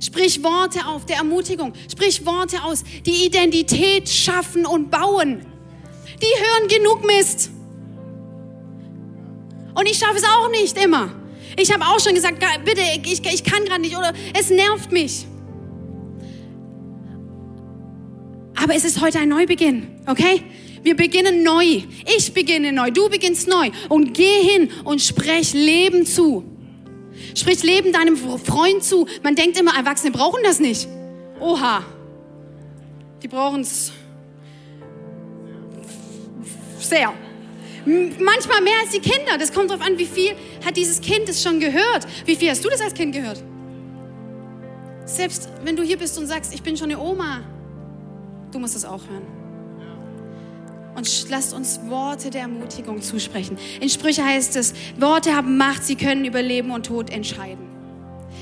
Sprich 0.00 0.42
Worte 0.42 0.86
auf 0.86 1.06
der 1.06 1.16
Ermutigung. 1.16 1.72
Sprich 1.90 2.24
Worte 2.26 2.62
aus, 2.64 2.84
die 3.06 3.26
Identität 3.26 4.08
schaffen 4.08 4.66
und 4.66 4.90
bauen. 4.90 5.46
Die 6.20 6.42
hören 6.44 6.68
genug 6.68 7.06
Mist. 7.06 7.50
Und 9.74 9.88
ich 9.88 9.98
schaffe 9.98 10.16
es 10.16 10.24
auch 10.24 10.50
nicht 10.50 10.76
immer. 10.82 11.12
Ich 11.56 11.72
habe 11.72 11.84
auch 11.84 12.00
schon 12.00 12.14
gesagt, 12.14 12.44
bitte, 12.64 12.80
ich, 13.04 13.24
ich 13.24 13.44
kann 13.44 13.64
gerade 13.64 13.80
nicht 13.80 13.96
oder 13.96 14.12
es 14.38 14.50
nervt 14.50 14.92
mich. 14.92 15.26
Aber 18.62 18.74
es 18.74 18.84
ist 18.84 19.00
heute 19.00 19.18
ein 19.20 19.28
Neubeginn, 19.28 19.86
okay? 20.06 20.42
Wir 20.82 20.96
beginnen 20.96 21.42
neu. 21.42 21.82
Ich 22.16 22.32
beginne 22.32 22.72
neu. 22.72 22.90
Du 22.90 23.08
beginnst 23.08 23.48
neu. 23.48 23.70
Und 23.88 24.14
geh 24.14 24.42
hin 24.42 24.70
und 24.84 25.00
sprech 25.00 25.52
Leben 25.52 26.06
zu. 26.06 26.44
Sprich 27.34 27.62
Leben 27.62 27.92
deinem 27.92 28.16
Freund 28.16 28.82
zu. 28.82 29.06
Man 29.22 29.34
denkt 29.34 29.58
immer, 29.58 29.76
Erwachsene 29.76 30.12
brauchen 30.12 30.40
das 30.44 30.60
nicht. 30.60 30.88
Oha. 31.40 31.84
Die 33.22 33.28
brauchen 33.28 33.60
es 33.60 33.92
sehr. 36.78 37.12
Manchmal 37.84 38.62
mehr 38.62 38.74
als 38.82 38.90
die 38.90 39.00
Kinder. 39.00 39.38
Das 39.38 39.52
kommt 39.52 39.70
darauf 39.70 39.84
an, 39.84 39.98
wie 39.98 40.06
viel 40.06 40.32
hat 40.64 40.76
dieses 40.76 41.00
Kind 41.00 41.28
es 41.28 41.42
schon 41.42 41.60
gehört. 41.60 42.06
Wie 42.24 42.36
viel 42.36 42.50
hast 42.50 42.64
du 42.64 42.68
das 42.68 42.80
als 42.80 42.94
Kind 42.94 43.14
gehört? 43.14 43.42
Selbst 45.04 45.48
wenn 45.64 45.74
du 45.74 45.82
hier 45.82 45.96
bist 45.96 46.18
und 46.18 46.26
sagst, 46.26 46.54
ich 46.54 46.62
bin 46.62 46.76
schon 46.76 46.90
eine 46.90 47.00
Oma, 47.00 47.42
Du 48.52 48.58
musst 48.58 48.76
es 48.76 48.84
auch 48.84 49.02
hören. 49.08 49.26
Und 50.96 51.30
lasst 51.30 51.54
uns 51.54 51.80
Worte 51.86 52.30
der 52.30 52.42
Ermutigung 52.42 53.00
zusprechen. 53.02 53.56
In 53.80 53.88
Sprüche 53.88 54.24
heißt 54.24 54.56
es, 54.56 54.74
Worte 54.98 55.36
haben 55.36 55.56
Macht, 55.56 55.84
sie 55.84 55.94
können 55.94 56.24
über 56.24 56.42
Leben 56.42 56.72
und 56.72 56.86
Tod 56.86 57.10
entscheiden. 57.10 57.68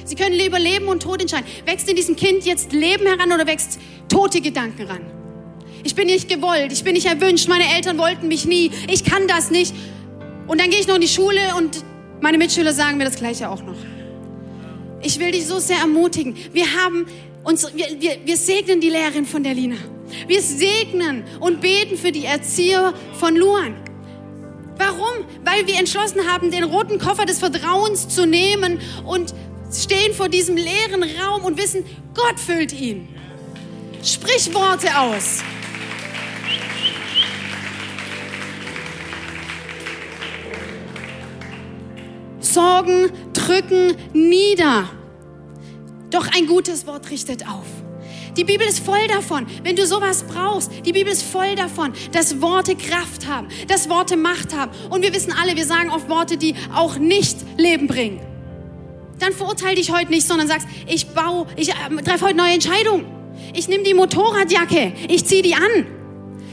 Sie 0.04 0.14
können 0.14 0.38
über 0.40 0.58
Leben 0.58 0.88
und 0.88 1.02
Tod 1.02 1.20
entscheiden. 1.20 1.46
Wächst 1.66 1.88
in 1.88 1.96
diesem 1.96 2.16
Kind 2.16 2.44
jetzt 2.46 2.72
Leben 2.72 3.06
heran 3.06 3.32
oder 3.32 3.46
wächst 3.46 3.78
tote 4.08 4.40
Gedanken 4.40 4.86
ran? 4.86 5.00
Ich 5.84 5.94
bin 5.94 6.06
nicht 6.06 6.28
gewollt, 6.28 6.72
ich 6.72 6.82
bin 6.82 6.94
nicht 6.94 7.06
erwünscht, 7.06 7.48
meine 7.48 7.64
Eltern 7.74 7.98
wollten 7.98 8.28
mich 8.28 8.46
nie, 8.46 8.70
ich 8.90 9.04
kann 9.04 9.28
das 9.28 9.50
nicht. 9.50 9.74
Und 10.46 10.60
dann 10.60 10.70
gehe 10.70 10.80
ich 10.80 10.86
noch 10.86 10.94
in 10.94 11.00
die 11.00 11.08
Schule 11.08 11.40
und 11.58 11.84
meine 12.20 12.38
Mitschüler 12.38 12.72
sagen 12.72 12.96
mir 12.96 13.04
das 13.04 13.16
Gleiche 13.16 13.50
auch 13.50 13.62
noch. 13.62 13.76
Ich 15.02 15.20
will 15.20 15.30
dich 15.30 15.46
so 15.46 15.58
sehr 15.58 15.78
ermutigen. 15.78 16.36
Wir 16.52 16.64
haben 16.82 17.06
uns, 17.44 17.66
wir, 17.74 17.86
wir, 18.00 18.16
wir 18.24 18.36
segnen 18.36 18.80
die 18.80 18.88
Lehrerin 18.88 19.26
von 19.26 19.42
der 19.42 19.54
Lina. 19.54 19.76
Wir 20.26 20.40
segnen 20.40 21.24
und 21.40 21.60
beten 21.60 21.96
für 21.96 22.12
die 22.12 22.24
Erzieher 22.24 22.94
von 23.14 23.36
Luan. 23.36 23.76
Warum? 24.78 25.24
Weil 25.44 25.66
wir 25.66 25.78
entschlossen 25.78 26.30
haben, 26.30 26.50
den 26.50 26.64
roten 26.64 26.98
Koffer 26.98 27.24
des 27.24 27.38
Vertrauens 27.38 28.08
zu 28.08 28.26
nehmen 28.26 28.80
und 29.04 29.34
stehen 29.72 30.12
vor 30.12 30.28
diesem 30.28 30.56
leeren 30.56 31.02
Raum 31.02 31.44
und 31.44 31.58
wissen, 31.58 31.84
Gott 32.14 32.38
füllt 32.38 32.72
ihn. 32.72 33.08
Sprich 34.02 34.52
Worte 34.54 34.96
aus. 34.98 35.42
Sorgen 42.40 43.10
drücken 43.32 43.96
nieder. 44.12 44.88
Doch 46.10 46.28
ein 46.34 46.46
gutes 46.46 46.86
Wort 46.86 47.10
richtet 47.10 47.46
auf. 47.46 47.66
Die 48.36 48.44
Bibel 48.44 48.66
ist 48.66 48.80
voll 48.80 49.06
davon, 49.08 49.46
wenn 49.62 49.76
du 49.76 49.86
sowas 49.86 50.24
brauchst. 50.24 50.70
Die 50.84 50.92
Bibel 50.92 51.10
ist 51.12 51.22
voll 51.22 51.54
davon, 51.54 51.92
dass 52.12 52.40
Worte 52.42 52.76
Kraft 52.76 53.26
haben, 53.26 53.48
dass 53.66 53.88
Worte 53.88 54.16
Macht 54.16 54.54
haben. 54.54 54.70
Und 54.90 55.02
wir 55.02 55.14
wissen 55.14 55.32
alle, 55.32 55.56
wir 55.56 55.64
sagen 55.64 55.90
oft 55.90 56.08
Worte, 56.08 56.36
die 56.36 56.54
auch 56.74 56.96
nicht 56.96 57.38
Leben 57.56 57.86
bringen. 57.86 58.20
Dann 59.18 59.32
verurteile 59.32 59.76
dich 59.76 59.90
heute 59.90 60.10
nicht, 60.10 60.26
sondern 60.26 60.48
sagst, 60.48 60.68
ich 60.86 61.08
baue, 61.08 61.46
ich 61.56 61.70
äh, 61.70 62.02
treffe 62.04 62.26
heute 62.26 62.36
neue 62.36 62.52
Entscheidungen. 62.52 63.06
Ich 63.54 63.68
nehme 63.68 63.84
die 63.84 63.94
Motorradjacke, 63.94 64.92
ich 65.08 65.24
ziehe 65.24 65.42
die 65.42 65.54
an. 65.54 65.86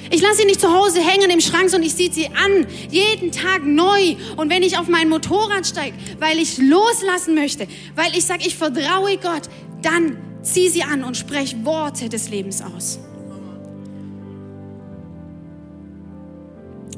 Ich 0.09 0.21
lasse 0.21 0.37
sie 0.37 0.45
nicht 0.45 0.61
zu 0.61 0.73
Hause 0.73 1.01
hängen 1.01 1.29
im 1.29 1.41
Schrank, 1.41 1.69
sondern 1.69 1.87
ich 1.87 1.95
ziehe 1.95 2.11
sie 2.11 2.27
an, 2.27 2.67
jeden 2.89 3.31
Tag 3.31 3.65
neu. 3.65 4.15
Und 4.37 4.49
wenn 4.49 4.63
ich 4.63 4.77
auf 4.77 4.87
mein 4.87 5.09
Motorrad 5.09 5.65
steige, 5.65 5.97
weil 6.19 6.37
ich 6.39 6.57
loslassen 6.59 7.35
möchte, 7.35 7.67
weil 7.95 8.15
ich 8.15 8.25
sage, 8.25 8.45
ich 8.45 8.55
vertraue 8.55 9.17
Gott, 9.17 9.43
dann 9.81 10.17
Zieh 10.43 10.67
sie 10.67 10.83
an 10.83 11.05
und 11.05 11.15
sprech 11.15 11.55
Worte 11.63 12.09
des 12.09 12.29
Lebens 12.29 12.61
aus. 12.61 12.99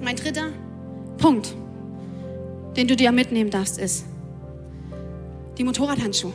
Mein 0.02 0.16
dritter 0.16 0.48
Punkt, 1.18 1.56
den 2.76 2.88
du 2.88 2.96
dir 2.96 3.12
mitnehmen 3.12 3.52
darfst, 3.52 3.78
ist 3.78 4.06
die 5.58 5.64
Motorradhandschuhe. 5.64 6.34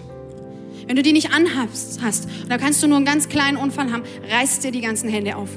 Wenn 0.87 0.97
du 0.97 1.03
die 1.03 1.13
nicht 1.13 1.33
anhast, 1.33 2.01
hast, 2.01 2.29
da 2.49 2.59
kannst 2.59 2.83
du 2.83 2.87
nur 2.87 2.97
einen 2.97 3.07
ganz 3.07 3.29
kleinen 3.29 3.57
Unfall 3.57 3.93
haben, 3.93 4.03
reißt 4.31 4.65
dir 4.65 4.71
die 4.71 4.81
ganzen 4.81 5.11
Hände 5.11 5.37
auf. 5.37 5.51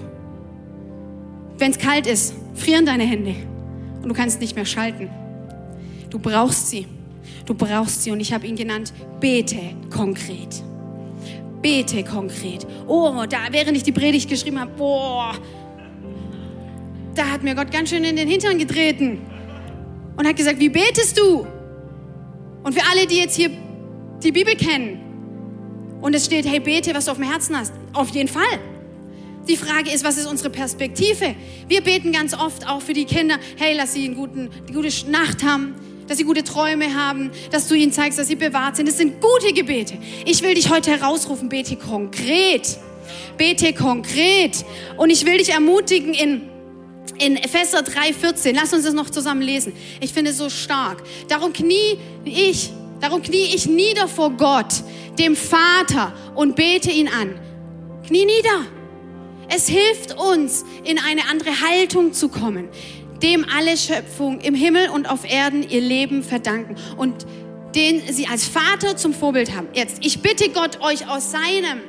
Wenn 1.57 1.71
es 1.71 1.77
kalt 1.77 2.07
ist, 2.07 2.33
frieren 2.55 2.85
deine 2.85 3.03
Hände 3.03 3.35
und 4.01 4.09
du 4.09 4.15
kannst 4.15 4.41
nicht 4.41 4.55
mehr 4.55 4.65
schalten. 4.65 5.09
Du 6.09 6.19
brauchst 6.19 6.69
sie. 6.69 6.87
Du 7.45 7.53
brauchst 7.53 8.03
sie 8.03 8.11
und 8.11 8.19
ich 8.19 8.33
habe 8.33 8.45
ihn 8.47 8.55
genannt, 8.55 8.93
bete 9.19 9.59
konkret 9.89 10.63
bete 11.63 12.03
konkret. 12.03 12.67
Oh, 12.87 13.25
da, 13.27 13.39
während 13.49 13.75
ich 13.75 13.81
die 13.81 13.91
Predigt 13.91 14.29
geschrieben 14.29 14.59
habe, 14.59 14.71
boah, 14.77 15.33
da 17.15 17.31
hat 17.31 17.41
mir 17.41 17.55
Gott 17.55 17.71
ganz 17.71 17.89
schön 17.89 18.03
in 18.03 18.15
den 18.15 18.27
Hintern 18.27 18.59
getreten 18.59 19.21
und 20.15 20.27
hat 20.27 20.35
gesagt, 20.35 20.59
wie 20.59 20.69
betest 20.69 21.17
du? 21.17 21.47
Und 22.63 22.73
für 22.73 22.85
alle, 22.91 23.07
die 23.07 23.17
jetzt 23.17 23.35
hier 23.35 23.49
die 24.23 24.31
Bibel 24.31 24.55
kennen 24.55 25.97
und 26.01 26.13
es 26.13 26.25
steht, 26.25 26.45
hey, 26.45 26.59
bete, 26.59 26.93
was 26.93 27.05
du 27.05 27.11
auf 27.11 27.17
dem 27.17 27.29
Herzen 27.29 27.57
hast, 27.57 27.73
auf 27.93 28.09
jeden 28.09 28.29
Fall. 28.29 28.59
Die 29.47 29.57
Frage 29.57 29.91
ist, 29.91 30.05
was 30.05 30.17
ist 30.17 30.27
unsere 30.27 30.49
Perspektive? 30.49 31.35
Wir 31.67 31.81
beten 31.81 32.11
ganz 32.11 32.33
oft 32.33 32.69
auch 32.69 32.81
für 32.81 32.93
die 32.93 33.05
Kinder, 33.05 33.37
hey, 33.57 33.75
lass 33.75 33.93
sie 33.93 34.05
einen 34.05 34.15
guten, 34.15 34.49
eine 34.67 34.75
gute 34.75 35.09
Nacht 35.09 35.43
haben 35.43 35.75
dass 36.07 36.17
sie 36.17 36.23
gute 36.23 36.43
Träume 36.43 36.93
haben, 36.95 37.31
dass 37.51 37.67
du 37.67 37.75
ihnen 37.75 37.91
zeigst, 37.91 38.19
dass 38.19 38.27
sie 38.27 38.35
bewahrt 38.35 38.75
sind. 38.75 38.87
Das 38.87 38.97
sind 38.97 39.21
gute 39.21 39.53
Gebete. 39.53 39.97
Ich 40.25 40.41
will 40.43 40.53
dich 40.55 40.69
heute 40.69 40.91
herausrufen, 40.91 41.49
bete 41.49 41.75
konkret. 41.75 42.77
Bete 43.37 43.73
konkret. 43.73 44.65
Und 44.97 45.09
ich 45.09 45.25
will 45.25 45.37
dich 45.37 45.49
ermutigen 45.49 46.13
in 46.13 46.49
in 47.19 47.37
Epheser 47.37 47.79
3,14. 47.79 48.53
Lass 48.55 48.73
uns 48.73 48.85
das 48.85 48.93
noch 48.93 49.09
zusammen 49.09 49.41
lesen. 49.41 49.73
Ich 49.99 50.13
finde 50.13 50.31
es 50.31 50.37
so 50.37 50.49
stark. 50.49 51.03
Darum 51.27 51.53
knie 51.53 51.97
ich, 52.25 52.71
darum 53.01 53.21
knie 53.21 53.53
ich 53.53 53.65
nieder 53.67 54.07
vor 54.07 54.31
Gott, 54.31 54.73
dem 55.19 55.35
Vater, 55.35 56.13
und 56.35 56.55
bete 56.55 56.91
ihn 56.91 57.07
an. 57.07 57.39
Knie 58.07 58.25
nieder. 58.25 58.65
Es 59.49 59.67
hilft 59.67 60.17
uns, 60.17 60.65
in 60.83 60.97
eine 60.97 61.29
andere 61.29 61.51
Haltung 61.61 62.13
zu 62.13 62.29
kommen 62.29 62.69
dem 63.23 63.45
alle 63.49 63.77
Schöpfung 63.77 64.41
im 64.41 64.53
Himmel 64.53 64.89
und 64.89 65.09
auf 65.09 65.23
Erden 65.23 65.67
ihr 65.67 65.81
Leben 65.81 66.23
verdanken 66.23 66.75
und 66.97 67.25
den 67.73 68.01
sie 68.11 68.27
als 68.27 68.45
Vater 68.45 68.97
zum 68.97 69.13
Vorbild 69.13 69.55
haben. 69.55 69.67
Jetzt, 69.73 70.05
ich 70.05 70.21
bitte 70.21 70.49
Gott, 70.49 70.81
euch 70.81 71.09
aus 71.09 71.31
seinem 71.31 71.81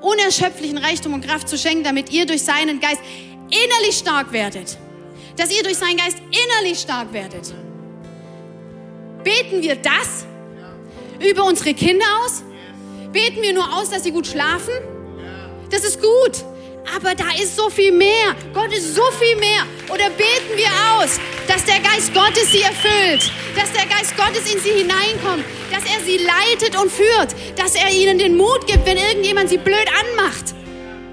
unerschöpflichen 0.00 0.78
Reichtum 0.78 1.12
und 1.12 1.26
Kraft 1.26 1.48
zu 1.48 1.58
schenken, 1.58 1.84
damit 1.84 2.12
ihr 2.12 2.24
durch 2.24 2.42
seinen 2.42 2.80
Geist 2.80 3.00
innerlich 3.50 3.98
stark 3.98 4.32
werdet. 4.32 4.78
Dass 5.36 5.54
ihr 5.54 5.62
durch 5.62 5.76
seinen 5.76 5.96
Geist 5.96 6.18
innerlich 6.30 6.78
stark 6.78 7.12
werdet. 7.12 7.52
Beten 9.24 9.62
wir 9.62 9.76
das 9.76 10.24
über 11.28 11.44
unsere 11.44 11.74
Kinder 11.74 12.06
aus? 12.24 12.44
Beten 13.12 13.42
wir 13.42 13.52
nur 13.52 13.76
aus, 13.76 13.90
dass 13.90 14.04
sie 14.04 14.12
gut 14.12 14.26
schlafen? 14.26 14.72
Das 15.70 15.84
ist 15.84 16.00
gut. 16.00 16.44
Aber 16.92 17.14
da 17.14 17.30
ist 17.40 17.56
so 17.56 17.70
viel 17.70 17.92
mehr. 17.92 18.34
Gott 18.52 18.72
ist 18.72 18.94
so 18.94 19.02
viel 19.18 19.36
mehr. 19.36 19.62
Oder 19.88 20.10
beten 20.10 20.56
wir 20.56 20.68
aus, 20.92 21.18
dass 21.48 21.64
der 21.64 21.80
Geist 21.80 22.12
Gottes 22.12 22.52
sie 22.52 22.62
erfüllt, 22.62 23.30
dass 23.56 23.72
der 23.72 23.86
Geist 23.86 24.16
Gottes 24.16 24.52
in 24.52 24.60
sie 24.60 24.70
hineinkommt, 24.70 25.44
dass 25.70 25.84
er 25.84 26.04
sie 26.04 26.18
leitet 26.18 26.76
und 26.80 26.90
führt, 26.90 27.34
dass 27.56 27.74
er 27.74 27.90
ihnen 27.90 28.18
den 28.18 28.36
Mut 28.36 28.66
gibt, 28.66 28.86
wenn 28.86 28.98
irgendjemand 28.98 29.48
sie 29.48 29.58
blöd 29.58 29.88
anmacht 29.88 30.54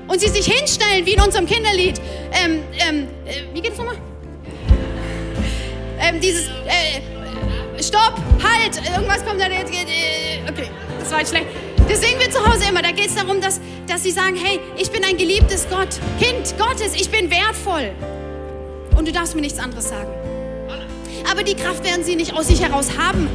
und 0.08 0.20
sie 0.20 0.28
sich 0.28 0.46
hinstellen, 0.46 1.06
wie 1.06 1.14
in 1.14 1.22
unserem 1.22 1.48
Kinderlied. 1.48 2.02
Ähm, 2.34 2.64
ähm, 2.78 3.08
äh, 3.26 3.54
wie 3.54 3.62
geht's 3.62 3.78
nochmal? 3.78 3.98
Ähm, 6.00 6.20
dieses, 6.20 6.48
äh, 6.48 7.02
Stopp, 7.82 8.14
halt, 8.44 8.78
irgendwas 8.94 9.26
kommt 9.26 9.40
da 9.42 9.48
jetzt. 9.48 9.74
Äh, 9.74 10.50
okay, 10.50 10.70
das 11.00 11.12
war 11.12 11.20
jetzt 11.20 11.30
schlecht 11.30 11.48
Das 11.92 12.00
singen 12.00 12.22
wir 12.22 12.32
zu 12.32 12.40
Hause 12.40 12.70
immer. 12.70 12.82
Da 12.82 12.92
geht 12.92 13.08
es 13.08 13.16
darum, 13.16 13.42
dass, 13.42 13.60
dass 13.86 14.04
sie 14.04 14.12
sagen, 14.12 14.38
hey, 14.42 14.62
ich 14.78 14.90
bin 14.92 15.04
ein 15.04 15.18
geliebtes 15.18 15.68
Gott, 15.70 15.90
Kind 16.22 16.56
Gottes, 16.58 16.96
ich 16.96 17.10
bin 17.10 17.30
wertvoll. 17.30 17.92
Und 18.98 19.10
du 19.10 19.12
darfst 19.12 19.36
mir 19.36 19.42
nichts 19.42 19.60
anderes 19.60 19.90
sagen. 19.90 20.10
Aber 21.30 21.44
die 21.44 21.54
Kraft 21.54 21.84
werden 21.84 22.06
sie 22.06 22.16
nicht 22.16 22.34
aus 22.34 22.48
sich 22.48 22.64
heraus 22.64 22.98
haben, 22.98 23.28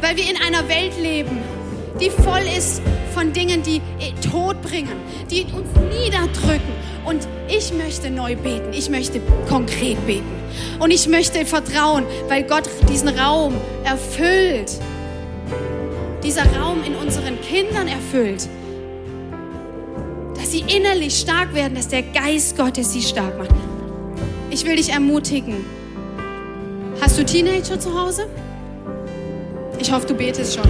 weil 0.00 0.16
wir 0.16 0.22
in 0.22 0.36
einer 0.40 0.68
Welt 0.68 0.96
leben, 1.02 1.40
die 2.00 2.10
voll 2.10 2.44
ist 2.56 2.80
von 3.12 3.32
Dingen, 3.32 3.64
die 3.64 3.82
Tod 4.30 4.62
bringen, 4.62 5.00
die 5.28 5.42
uns 5.46 5.68
niederdrücken. 5.92 6.76
Und 7.04 7.26
ich 7.48 7.72
möchte 7.72 8.08
neu 8.08 8.36
beten, 8.36 8.72
ich 8.72 8.88
möchte 8.88 9.20
konkret 9.48 10.06
beten. 10.06 10.30
Und 10.78 10.92
ich 10.92 11.08
möchte 11.08 11.44
vertrauen, 11.44 12.06
weil 12.28 12.44
Gott 12.44 12.70
diesen 12.88 13.08
Raum 13.08 13.54
erfüllt. 13.82 14.70
Dieser 16.26 16.42
Raum 16.56 16.82
in 16.82 16.96
unseren 16.96 17.40
Kindern 17.40 17.86
erfüllt. 17.86 18.48
Dass 20.34 20.50
sie 20.50 20.64
innerlich 20.66 21.20
stark 21.20 21.54
werden, 21.54 21.76
dass 21.76 21.86
der 21.86 22.02
Geist 22.02 22.56
Gottes 22.56 22.92
sie 22.92 23.00
stark 23.00 23.38
macht. 23.38 23.54
Ich 24.50 24.66
will 24.66 24.74
dich 24.74 24.90
ermutigen. 24.90 25.64
Hast 27.00 27.16
du 27.16 27.24
Teenager 27.24 27.78
zu 27.78 27.96
Hause? 27.96 28.26
Ich 29.78 29.92
hoffe, 29.92 30.08
du 30.08 30.14
betest 30.14 30.56
schon. 30.56 30.68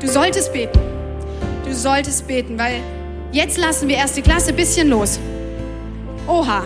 Du 0.00 0.08
solltest 0.08 0.50
beten. 0.50 0.80
Du 1.66 1.74
solltest 1.74 2.26
beten, 2.26 2.58
weil 2.58 2.76
jetzt 3.30 3.58
lassen 3.58 3.88
wir 3.90 3.96
erste 3.96 4.22
Klasse 4.22 4.52
ein 4.52 4.56
bisschen 4.56 4.88
los. 4.88 5.18
Oha, 6.26 6.64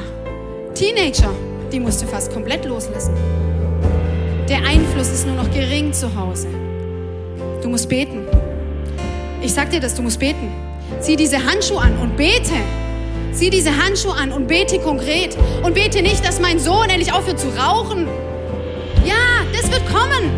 Teenager, 0.77 1.35
die 1.73 1.81
musst 1.81 2.03
du 2.03 2.07
fast 2.07 2.33
komplett 2.33 2.65
loslassen. 2.67 3.43
Der 4.49 4.59
Einfluss 4.59 5.09
ist 5.09 5.26
nur 5.26 5.36
noch 5.36 5.51
gering 5.53 5.92
zu 5.95 6.14
Hause. 6.14 6.49
Du 7.62 7.68
musst 7.70 7.88
beten. 7.88 8.26
Ich 9.40 9.55
sag 9.55 9.70
dir 9.70 9.80
das, 9.80 9.95
du 9.95 10.03
musst 10.03 10.18
beten. 10.18 10.53
Zieh 11.01 11.16
diese 11.16 11.42
Handschuhe 11.42 11.80
an 11.80 11.97
und 11.99 12.14
bete. 12.16 12.53
Zieh 13.32 13.49
diese 13.49 13.70
Handschuhe 13.74 14.12
an 14.12 14.32
und 14.32 14.47
bete 14.47 14.78
konkret. 14.80 15.34
Und 15.62 15.74
bete 15.74 16.03
nicht, 16.03 16.26
dass 16.26 16.40
mein 16.40 16.59
Sohn 16.59 16.90
endlich 16.90 17.11
aufhört 17.11 17.40
zu 17.40 17.49
rauchen. 17.49 18.07
Ja, 19.07 19.14
das 19.53 19.72
wird 19.72 19.82
kommen. 19.86 20.30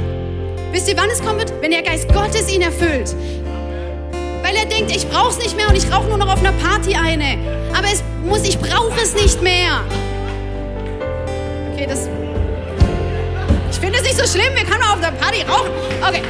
Wisst 0.70 0.88
ihr, 0.88 0.96
wann 0.96 1.11
es 1.11 1.20
kommen 1.20 1.40
wird? 1.40 1.52
Wenn 1.61 1.72
der 1.72 1.82
Geist 1.82 2.12
Gottes 2.12 2.52
ihn 2.52 2.62
erfüllt. 2.62 3.12
Weil 4.42 4.54
er 4.54 4.66
denkt, 4.66 4.94
ich 4.94 5.09
brauch's 5.09 5.38
nicht 5.38 5.57
mehr 5.57 5.68
und 5.68 5.76
ich 5.76 5.92
rauche 5.92 6.07
nur 6.07 6.18
noch 6.18 6.32
auf 6.32 6.38
einer 6.38 6.52
Party 6.52 6.94
eine. 6.94 7.38
Aber 7.76 7.88
es 7.92 8.04
muss, 8.24 8.44
ich 8.48 8.57
brauche 8.59 9.00
es 9.02 9.14
nicht 9.20 9.42
mehr. 9.42 9.80
Okay, 11.72 11.86
das. 11.88 12.09
Schlimm, 14.27 14.55
wir 14.55 14.64
können 14.64 14.83
auf 14.83 15.01
der 15.01 15.12
Party 15.12 15.43
rauchen. 15.43 15.70
Okay. 16.07 16.22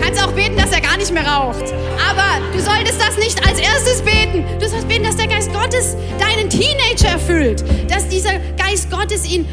kannst 0.00 0.26
auch 0.26 0.32
beten, 0.32 0.56
dass 0.56 0.72
er 0.72 0.80
gar 0.80 0.96
nicht 0.96 1.12
mehr 1.12 1.26
raucht. 1.26 1.72
Aber 2.08 2.40
du 2.52 2.60
solltest 2.60 3.00
das 3.00 3.16
nicht 3.16 3.46
als 3.46 3.60
erstes 3.60 4.02
beten. 4.02 4.44
Du 4.58 4.68
sollst 4.68 4.88
beten, 4.88 5.04
dass 5.04 5.16
der 5.16 5.28
Geist 5.28 5.52
Gottes 5.52 5.96
deinen 6.18 6.48
Teenager 6.48 7.08
erfüllt. 7.12 7.62
Dass 7.88 8.08
dieser 8.08 8.38
Geist 8.56 8.90
Gottes 8.90 9.30
ihn 9.30 9.46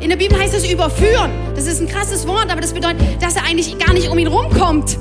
in 0.00 0.08
der 0.08 0.16
Bibel 0.16 0.36
heißt 0.38 0.54
es 0.54 0.68
überführen. 0.68 1.30
Das 1.54 1.66
ist 1.66 1.80
ein 1.80 1.88
krasses 1.88 2.26
Wort, 2.26 2.50
aber 2.50 2.60
das 2.60 2.72
bedeutet, 2.72 3.00
dass 3.20 3.36
er 3.36 3.44
eigentlich 3.44 3.78
gar 3.78 3.92
nicht 3.92 4.08
um 4.08 4.18
ihn 4.18 4.26
rumkommt. 4.26 4.98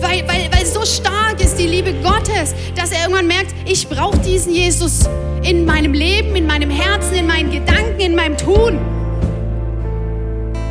Weil, 0.00 0.26
weil, 0.28 0.50
weil 0.52 0.66
so 0.66 0.84
stark 0.84 1.42
ist 1.42 1.56
die 1.56 1.66
Liebe 1.66 1.94
Gottes, 2.02 2.54
dass 2.74 2.92
er 2.92 3.02
irgendwann 3.02 3.26
merkt, 3.26 3.54
ich 3.64 3.88
brauche 3.88 4.18
diesen 4.18 4.52
Jesus 4.52 5.08
in 5.42 5.64
meinem 5.64 5.94
Leben, 5.94 6.36
in 6.36 6.46
meinem 6.46 6.70
Herzen, 6.70 7.14
in 7.14 7.26
meinen 7.26 7.50
Gedanken, 7.50 8.00
in 8.00 8.14
meinem 8.14 8.36
Tun. 8.36 8.78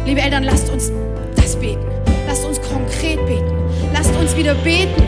Liebe 0.05 0.21
Eltern, 0.21 0.43
lasst 0.43 0.69
uns 0.69 0.91
das 1.35 1.55
beten. 1.55 1.85
Lasst 2.27 2.45
uns 2.45 2.61
konkret 2.61 3.25
beten. 3.25 3.51
Lasst 3.93 4.13
uns 4.15 4.35
wieder 4.35 4.53
beten, 4.55 5.03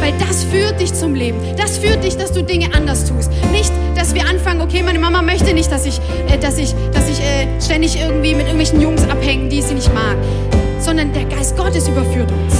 weil 0.00 0.12
das 0.18 0.44
führt 0.44 0.80
dich 0.80 0.92
zum 0.92 1.14
Leben. 1.14 1.38
Das 1.56 1.78
führt 1.78 2.04
dich, 2.04 2.16
dass 2.16 2.32
du 2.32 2.42
Dinge 2.42 2.72
anders 2.74 3.06
tust. 3.06 3.30
Nicht, 3.50 3.72
dass 3.96 4.14
wir 4.14 4.26
anfangen, 4.26 4.60
okay, 4.60 4.82
meine 4.82 4.98
Mama 4.98 5.22
möchte 5.22 5.52
nicht, 5.52 5.72
dass 5.72 5.86
ich, 5.86 5.98
äh, 6.28 6.38
dass 6.38 6.58
ich, 6.58 6.74
dass 6.92 7.08
ich 7.08 7.20
äh, 7.20 7.46
ständig 7.60 7.96
irgendwie 8.00 8.34
mit 8.34 8.46
irgendwelchen 8.46 8.80
Jungs 8.80 9.02
abhänge, 9.08 9.48
die 9.48 9.62
sie 9.62 9.74
nicht 9.74 9.92
mag, 9.92 10.16
sondern 10.78 11.12
der 11.12 11.24
Geist 11.24 11.56
Gottes 11.56 11.88
überführt 11.88 12.30
uns. 12.30 12.54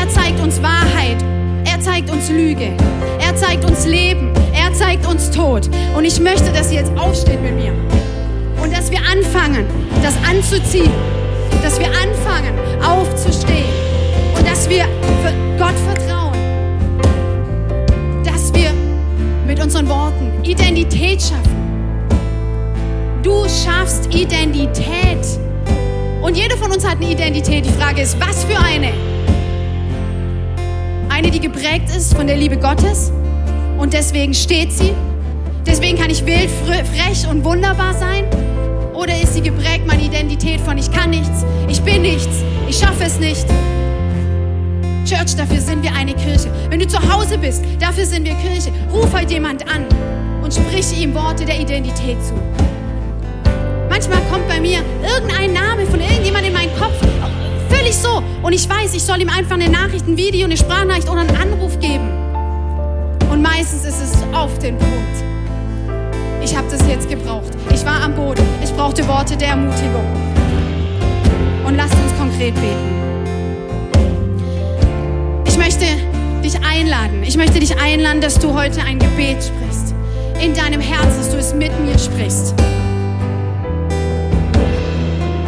Er 0.00 0.08
zeigt 0.08 0.40
uns 0.40 0.62
Wahrheit. 0.62 1.22
Er 1.64 1.80
zeigt 1.80 2.10
uns 2.10 2.28
Lüge. 2.30 2.72
Er 3.20 3.36
zeigt 3.36 3.64
uns 3.64 3.86
Leben. 3.86 4.32
Er 4.54 4.72
zeigt 4.72 5.06
uns 5.06 5.30
Tod. 5.30 5.68
Und 5.96 6.04
ich 6.04 6.18
möchte, 6.20 6.52
dass 6.52 6.72
ihr 6.72 6.80
jetzt 6.80 6.92
aufsteht 6.98 7.40
mit 7.42 7.54
mir. 7.54 7.72
Und 8.62 8.72
dass 8.76 8.90
wir 8.90 9.00
anfangen, 9.00 9.66
das 10.02 10.14
anzuziehen 10.28 10.92
dass 11.62 11.78
wir 11.78 11.86
anfangen 11.86 12.58
aufzustehen 12.82 13.64
und 14.36 14.46
dass 14.46 14.68
wir 14.68 14.84
Gott 15.58 15.78
vertrauen, 15.86 16.36
dass 18.24 18.52
wir 18.52 18.72
mit 19.46 19.62
unseren 19.62 19.88
Worten 19.88 20.42
Identität 20.42 21.22
schaffen. 21.22 22.10
Du 23.22 23.44
schaffst 23.44 24.12
Identität. 24.12 25.38
Und 26.20 26.36
jeder 26.36 26.56
von 26.56 26.72
uns 26.72 26.86
hat 26.86 26.96
eine 26.96 27.10
Identität. 27.10 27.64
Die 27.64 27.70
Frage 27.70 28.02
ist, 28.02 28.16
was 28.20 28.44
für 28.44 28.58
eine? 28.58 28.92
Eine, 31.22 31.30
die 31.30 31.38
geprägt 31.38 31.88
ist 31.96 32.14
von 32.14 32.26
der 32.26 32.36
Liebe 32.36 32.56
Gottes 32.56 33.12
und 33.78 33.92
deswegen 33.92 34.34
steht 34.34 34.72
sie. 34.72 34.92
Deswegen 35.64 35.96
kann 35.96 36.10
ich 36.10 36.26
wild, 36.26 36.50
frech 36.66 37.28
und 37.30 37.44
wunderbar 37.44 37.94
sein. 37.94 38.24
Oder 38.92 39.12
ist 39.22 39.34
sie 39.34 39.40
geprägt, 39.40 39.86
meine 39.86 40.02
Identität 40.02 40.60
von 40.60 40.76
ich 40.76 40.90
kann 40.90 41.10
nichts, 41.10 41.46
ich 41.68 41.80
bin 41.82 42.02
nichts, 42.02 42.42
ich 42.68 42.76
schaffe 42.76 43.04
es 43.04 43.20
nicht? 43.20 43.46
Church, 45.04 45.36
dafür 45.36 45.60
sind 45.60 45.84
wir 45.84 45.94
eine 45.94 46.12
Kirche. 46.12 46.50
Wenn 46.70 46.80
du 46.80 46.88
zu 46.88 46.98
Hause 46.98 47.38
bist, 47.38 47.62
dafür 47.78 48.04
sind 48.04 48.24
wir 48.24 48.34
Kirche. 48.34 48.72
Ruf 48.92 49.14
heute 49.14 49.34
jemand 49.34 49.62
an 49.72 49.86
und 50.42 50.52
sprich 50.52 51.00
ihm 51.00 51.14
Worte 51.14 51.44
der 51.44 51.60
Identität 51.60 52.20
zu. 52.20 52.34
Manchmal 53.88 54.22
kommt 54.28 54.48
bei 54.48 54.60
mir 54.60 54.80
irgendein 55.08 55.52
Name 55.52 55.86
von 55.86 56.00
irgendjemandem 56.00 56.48
in 56.48 56.52
meinen 56.52 56.76
Kopf, 56.76 57.00
völlig 57.82 57.96
so. 57.96 58.22
Und 58.42 58.52
ich 58.52 58.68
weiß, 58.68 58.94
ich 58.94 59.02
soll 59.02 59.20
ihm 59.20 59.28
einfach 59.28 59.54
eine 59.54 59.68
Nachricht, 59.68 60.06
ein 60.06 60.16
Video, 60.16 60.44
eine 60.44 60.56
Sprachnachricht 60.56 61.08
oder 61.08 61.20
einen 61.20 61.36
Anruf 61.36 61.78
geben. 61.80 62.08
Und 63.30 63.42
meistens 63.42 63.84
ist 63.84 64.00
es 64.00 64.12
auf 64.32 64.58
den 64.58 64.78
Punkt 64.78 65.02
ich 66.44 66.56
habe 66.56 66.66
das 66.68 66.86
jetzt 66.88 67.08
gebraucht. 67.08 67.52
Ich 67.72 67.84
war 67.84 68.02
am 68.02 68.14
Boden. 68.14 68.44
Ich 68.62 68.72
brauchte 68.72 69.06
Worte 69.06 69.36
der 69.36 69.48
Ermutigung. 69.48 70.04
Und 71.64 71.76
lasst 71.76 71.94
uns 71.94 72.18
konkret 72.18 72.54
beten. 72.54 72.90
Ich 75.46 75.56
möchte 75.56 75.86
dich 76.42 76.56
einladen. 76.64 77.22
Ich 77.22 77.36
möchte 77.36 77.60
dich 77.60 77.78
einladen, 77.80 78.20
dass 78.20 78.38
du 78.38 78.52
heute 78.52 78.82
ein 78.82 78.98
Gebet 78.98 79.38
sprichst. 79.44 79.94
In 80.40 80.52
deinem 80.54 80.80
Herzen, 80.80 81.18
dass 81.18 81.30
du 81.30 81.36
es 81.38 81.54
mit 81.54 81.72
mir 81.80 81.98
sprichst. 81.98 82.54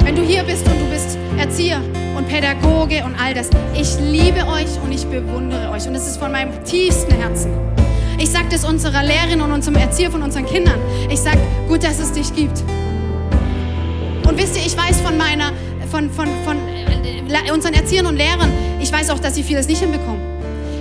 Wenn 0.05 0.15
du 0.15 0.23
hier 0.23 0.45
bist 0.45 0.65
und 0.67 0.81
du 0.81 0.91
bist 0.91 1.19
Erzieher 1.37 1.81
und 2.17 2.29
Pädagoge 2.29 3.05
und 3.05 3.15
all 3.21 3.35
das, 3.35 3.51
ich 3.75 3.99
liebe 4.01 4.47
euch 4.47 4.81
und 4.83 4.93
ich 4.93 5.05
bewundere 5.07 5.71
euch. 5.71 5.87
Und 5.87 5.95
es 5.95 6.07
ist 6.07 6.19
von 6.19 6.33
meinem 6.33 6.65
tiefsten 6.65 7.13
Herzen. 7.13 7.53
Ich 8.19 8.31
sage 8.31 8.47
das 8.51 8.65
unserer 8.65 9.03
Lehrerin 9.03 9.41
und 9.41 9.53
unserem 9.53 9.77
Erzieher 9.77 10.11
von 10.11 10.23
unseren 10.23 10.47
Kindern. 10.47 10.79
Ich 11.11 11.21
sage, 11.21 11.39
gut, 11.69 11.83
dass 11.83 11.99
es 11.99 12.13
dich 12.13 12.35
gibt. 12.35 12.63
Und 14.27 14.39
wisst 14.39 14.57
ihr, 14.57 14.65
ich 14.65 14.77
weiß 14.77 15.01
von 15.01 15.17
meiner, 15.19 15.53
von, 15.91 16.11
von, 16.11 16.29
von 16.45 16.57
äh, 16.69 17.53
unseren 17.53 17.75
Erziehern 17.75 18.07
und 18.07 18.17
Lehrern, 18.17 18.51
ich 18.81 18.93
weiß 18.93 19.11
auch, 19.11 19.19
dass 19.19 19.35
sie 19.35 19.43
vieles 19.43 19.69
nicht 19.69 19.81
hinbekommen. 19.81 20.21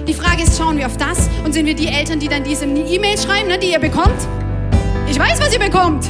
Die 0.08 0.14
Frage 0.14 0.44
ist, 0.44 0.58
schauen 0.58 0.78
wir 0.78 0.86
auf 0.86 0.98
das 0.98 1.30
und 1.44 1.54
sind 1.54 1.66
wir 1.66 1.76
die 1.76 1.88
Eltern, 1.88 2.20
die 2.20 2.28
dann 2.28 2.44
diese 2.44 2.66
E-Mail 2.66 3.18
schreiben, 3.18 3.48
ne, 3.48 3.58
die 3.58 3.72
ihr 3.72 3.80
bekommt? 3.80 4.28
Ich 5.10 5.18
weiß, 5.18 5.40
was 5.40 5.54
ihr 5.54 5.60
bekommt. 5.60 6.06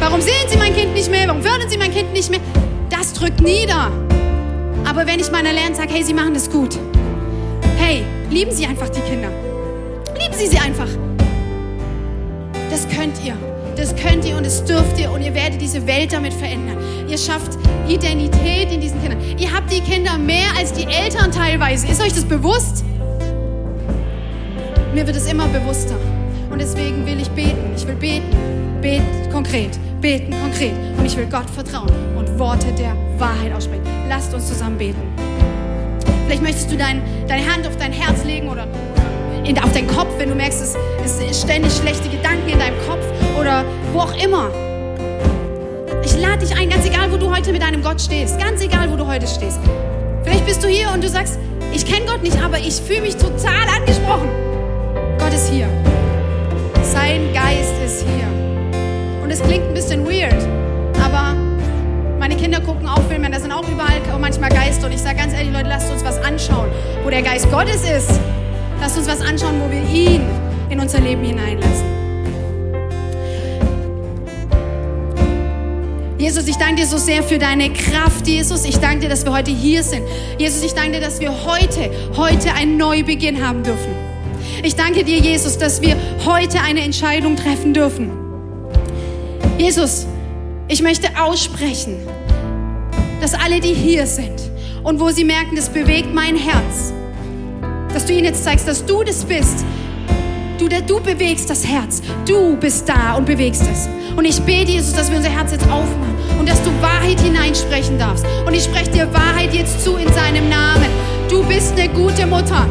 Warum 0.00 0.20
sehen 0.20 0.46
Sie 0.48 0.56
mein 0.56 0.74
Kind 0.74 0.94
nicht 0.94 1.10
mehr? 1.10 1.26
Warum 1.26 1.42
fördern 1.42 1.68
Sie 1.68 1.78
mein 1.78 1.92
Kind 1.92 2.12
nicht 2.12 2.30
mehr? 2.30 2.40
Das 3.08 3.18
drückt 3.18 3.40
nieder. 3.40 3.90
Aber 4.84 5.06
wenn 5.06 5.18
ich 5.18 5.30
meiner 5.30 5.50
Lehrerin 5.54 5.74
sage, 5.74 5.94
hey, 5.94 6.04
Sie 6.04 6.12
machen 6.12 6.34
das 6.34 6.50
gut. 6.50 6.78
Hey, 7.78 8.04
lieben 8.28 8.52
Sie 8.52 8.66
einfach 8.66 8.90
die 8.90 9.00
Kinder. 9.00 9.30
Lieben 10.20 10.34
Sie 10.34 10.46
sie 10.46 10.58
einfach. 10.58 10.88
Das 12.68 12.86
könnt 12.86 13.14
ihr. 13.24 13.34
Das 13.76 13.96
könnt 13.96 14.26
ihr 14.26 14.36
und 14.36 14.44
das 14.44 14.62
dürft 14.62 15.00
ihr 15.00 15.10
und 15.10 15.22
ihr 15.22 15.32
werdet 15.32 15.58
diese 15.58 15.86
Welt 15.86 16.12
damit 16.12 16.34
verändern. 16.34 16.76
Ihr 17.08 17.16
schafft 17.16 17.56
Identität 17.88 18.70
in 18.70 18.82
diesen 18.82 19.00
Kindern. 19.00 19.22
Ihr 19.38 19.54
habt 19.54 19.72
die 19.72 19.80
Kinder 19.80 20.18
mehr 20.18 20.48
als 20.58 20.74
die 20.74 20.84
Eltern 20.84 21.32
teilweise. 21.32 21.86
Ist 21.86 22.02
euch 22.02 22.12
das 22.12 22.26
bewusst? 22.26 22.84
Mir 24.92 25.06
wird 25.06 25.16
es 25.16 25.30
immer 25.30 25.46
bewusster. 25.48 25.96
Und 26.50 26.60
deswegen 26.60 27.06
will 27.06 27.18
ich 27.18 27.30
beten. 27.30 27.72
Ich 27.74 27.86
will 27.86 27.94
beten. 27.94 28.36
Beten 28.82 29.32
konkret. 29.32 29.78
Beten 30.02 30.34
konkret. 30.42 30.74
Und 30.98 31.06
ich 31.06 31.16
will 31.16 31.26
Gott 31.30 31.48
vertrauen 31.48 32.08
Worte 32.38 32.72
der 32.72 32.96
Wahrheit 33.18 33.52
aussprechen. 33.52 33.84
Lasst 34.08 34.32
uns 34.32 34.48
zusammen 34.48 34.78
beten. 34.78 35.02
Vielleicht 36.26 36.42
möchtest 36.42 36.70
du 36.70 36.76
dein, 36.76 37.02
deine 37.26 37.50
Hand 37.52 37.66
auf 37.66 37.76
dein 37.76 37.92
Herz 37.92 38.24
legen 38.24 38.48
oder 38.48 38.66
in, 39.44 39.58
auf 39.58 39.72
deinen 39.72 39.88
Kopf, 39.88 40.08
wenn 40.18 40.28
du 40.28 40.34
merkst, 40.34 40.60
es, 40.60 40.76
es 41.04 41.20
ist 41.20 41.42
ständig 41.42 41.72
schlechte 41.72 42.08
Gedanken 42.08 42.48
in 42.48 42.58
deinem 42.58 42.76
Kopf 42.86 43.04
oder 43.40 43.64
wo 43.92 44.00
auch 44.00 44.14
immer. 44.22 44.50
Ich 46.04 46.16
lade 46.18 46.44
dich 46.44 46.56
ein, 46.56 46.68
ganz 46.68 46.86
egal, 46.86 47.10
wo 47.10 47.16
du 47.16 47.34
heute 47.34 47.52
mit 47.52 47.62
deinem 47.62 47.82
Gott 47.82 48.00
stehst, 48.00 48.38
ganz 48.38 48.62
egal, 48.62 48.90
wo 48.90 48.96
du 48.96 49.06
heute 49.06 49.26
stehst. 49.26 49.58
Vielleicht 50.22 50.44
bist 50.44 50.62
du 50.62 50.68
hier 50.68 50.90
und 50.92 51.02
du 51.02 51.08
sagst, 51.08 51.38
ich 51.72 51.86
kenne 51.86 52.06
Gott 52.06 52.22
nicht, 52.22 52.40
aber 52.42 52.58
ich 52.58 52.74
fühle 52.74 53.02
mich 53.02 53.16
total 53.16 53.66
angesprochen. 53.74 54.28
Gott 55.18 55.32
ist 55.32 55.50
hier. 55.50 55.68
Sein 56.82 57.32
Geist 57.32 57.74
ist 57.84 58.02
hier. 58.02 59.22
Und 59.22 59.30
es 59.30 59.42
klingt 59.42 59.66
ein 59.66 59.74
bisschen 59.74 60.04
weird, 60.06 60.36
meine 62.28 62.40
Kinder 62.40 62.60
gucken 62.60 62.86
auch 62.86 63.02
Filme, 63.08 63.30
da 63.30 63.40
sind 63.40 63.52
auch 63.52 63.66
überall 63.66 64.02
manchmal 64.20 64.50
Geister. 64.50 64.86
Und 64.86 64.92
ich 64.92 65.00
sage 65.00 65.16
ganz 65.16 65.32
ehrlich, 65.32 65.50
Leute, 65.50 65.68
lasst 65.68 65.90
uns 65.90 66.04
was 66.04 66.18
anschauen, 66.18 66.68
wo 67.02 67.08
der 67.08 67.22
Geist 67.22 67.50
Gottes 67.50 67.82
ist. 67.84 68.20
Lasst 68.80 68.98
uns 68.98 69.08
was 69.08 69.22
anschauen, 69.22 69.54
wo 69.64 69.70
wir 69.70 69.82
ihn 69.82 70.20
in 70.68 70.78
unser 70.78 71.00
Leben 71.00 71.24
hineinlassen. 71.24 71.86
Jesus, 76.18 76.46
ich 76.48 76.56
danke 76.56 76.82
dir 76.82 76.86
so 76.86 76.98
sehr 76.98 77.22
für 77.22 77.38
deine 77.38 77.72
Kraft, 77.72 78.26
Jesus. 78.26 78.66
Ich 78.66 78.76
danke 78.78 79.00
dir, 79.00 79.08
dass 79.08 79.24
wir 79.24 79.32
heute 79.32 79.50
hier 79.50 79.82
sind. 79.82 80.02
Jesus, 80.36 80.62
ich 80.62 80.74
danke 80.74 80.98
dir, 80.98 81.00
dass 81.00 81.20
wir 81.20 81.30
heute, 81.46 81.90
heute 82.14 82.52
einen 82.52 82.76
Neubeginn 82.76 83.42
haben 83.42 83.62
dürfen. 83.62 83.94
Ich 84.62 84.76
danke 84.76 85.02
dir, 85.02 85.16
Jesus, 85.16 85.56
dass 85.56 85.80
wir 85.80 85.96
heute 86.26 86.60
eine 86.60 86.82
Entscheidung 86.82 87.36
treffen 87.36 87.72
dürfen. 87.72 88.10
Jesus, 89.56 90.06
ich 90.68 90.82
möchte 90.82 91.08
aussprechen, 91.18 91.96
dass 93.20 93.32
alle, 93.34 93.58
die 93.60 93.72
hier 93.72 94.06
sind 94.06 94.38
und 94.84 95.00
wo 95.00 95.10
sie 95.10 95.24
merken, 95.24 95.56
das 95.56 95.70
bewegt 95.70 96.14
mein 96.14 96.36
Herz, 96.36 96.92
dass 97.92 98.04
du 98.04 98.12
ihnen 98.12 98.26
jetzt 98.26 98.44
zeigst, 98.44 98.68
dass 98.68 98.84
du 98.84 99.02
das 99.02 99.24
bist. 99.24 99.64
Du, 100.58 100.68
du 100.68 101.00
bewegst 101.00 101.48
das 101.48 101.66
Herz. 101.66 102.02
Du 102.26 102.56
bist 102.56 102.88
da 102.88 103.14
und 103.14 103.24
bewegst 103.24 103.62
es. 103.62 103.88
Und 104.16 104.24
ich 104.24 104.40
bete, 104.42 104.72
Jesus, 104.72 104.92
dass 104.92 105.08
wir 105.08 105.16
unser 105.16 105.30
Herz 105.30 105.52
jetzt 105.52 105.64
aufmachen 105.70 106.16
und 106.38 106.48
dass 106.48 106.62
du 106.62 106.70
Wahrheit 106.82 107.20
hineinsprechen 107.20 107.98
darfst. 107.98 108.26
Und 108.44 108.52
ich 108.52 108.64
spreche 108.64 108.90
dir 108.90 109.14
Wahrheit 109.14 109.54
jetzt 109.54 109.82
zu 109.82 109.96
in 109.96 110.12
seinem 110.12 110.48
Namen. 110.48 110.88
Du 111.30 111.44
bist 111.44 111.78
eine 111.78 111.88
gute 111.88 112.26
Mutter. 112.26 112.66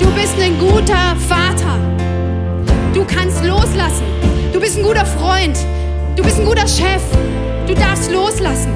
Du 0.00 0.10
bist 0.12 0.34
ein 0.40 0.58
guter 0.58 1.16
Vater. 1.28 1.78
Du 2.94 3.04
kannst 3.04 3.44
loslassen. 3.44 4.04
Du 4.52 4.58
bist 4.58 4.78
ein 4.78 4.82
guter 4.82 5.04
Freund. 5.04 5.56
Du 6.16 6.22
bist 6.22 6.38
ein 6.38 6.46
guter 6.46 6.66
Chef. 6.66 7.02
Du 7.66 7.74
darfst 7.74 8.10
loslassen. 8.10 8.72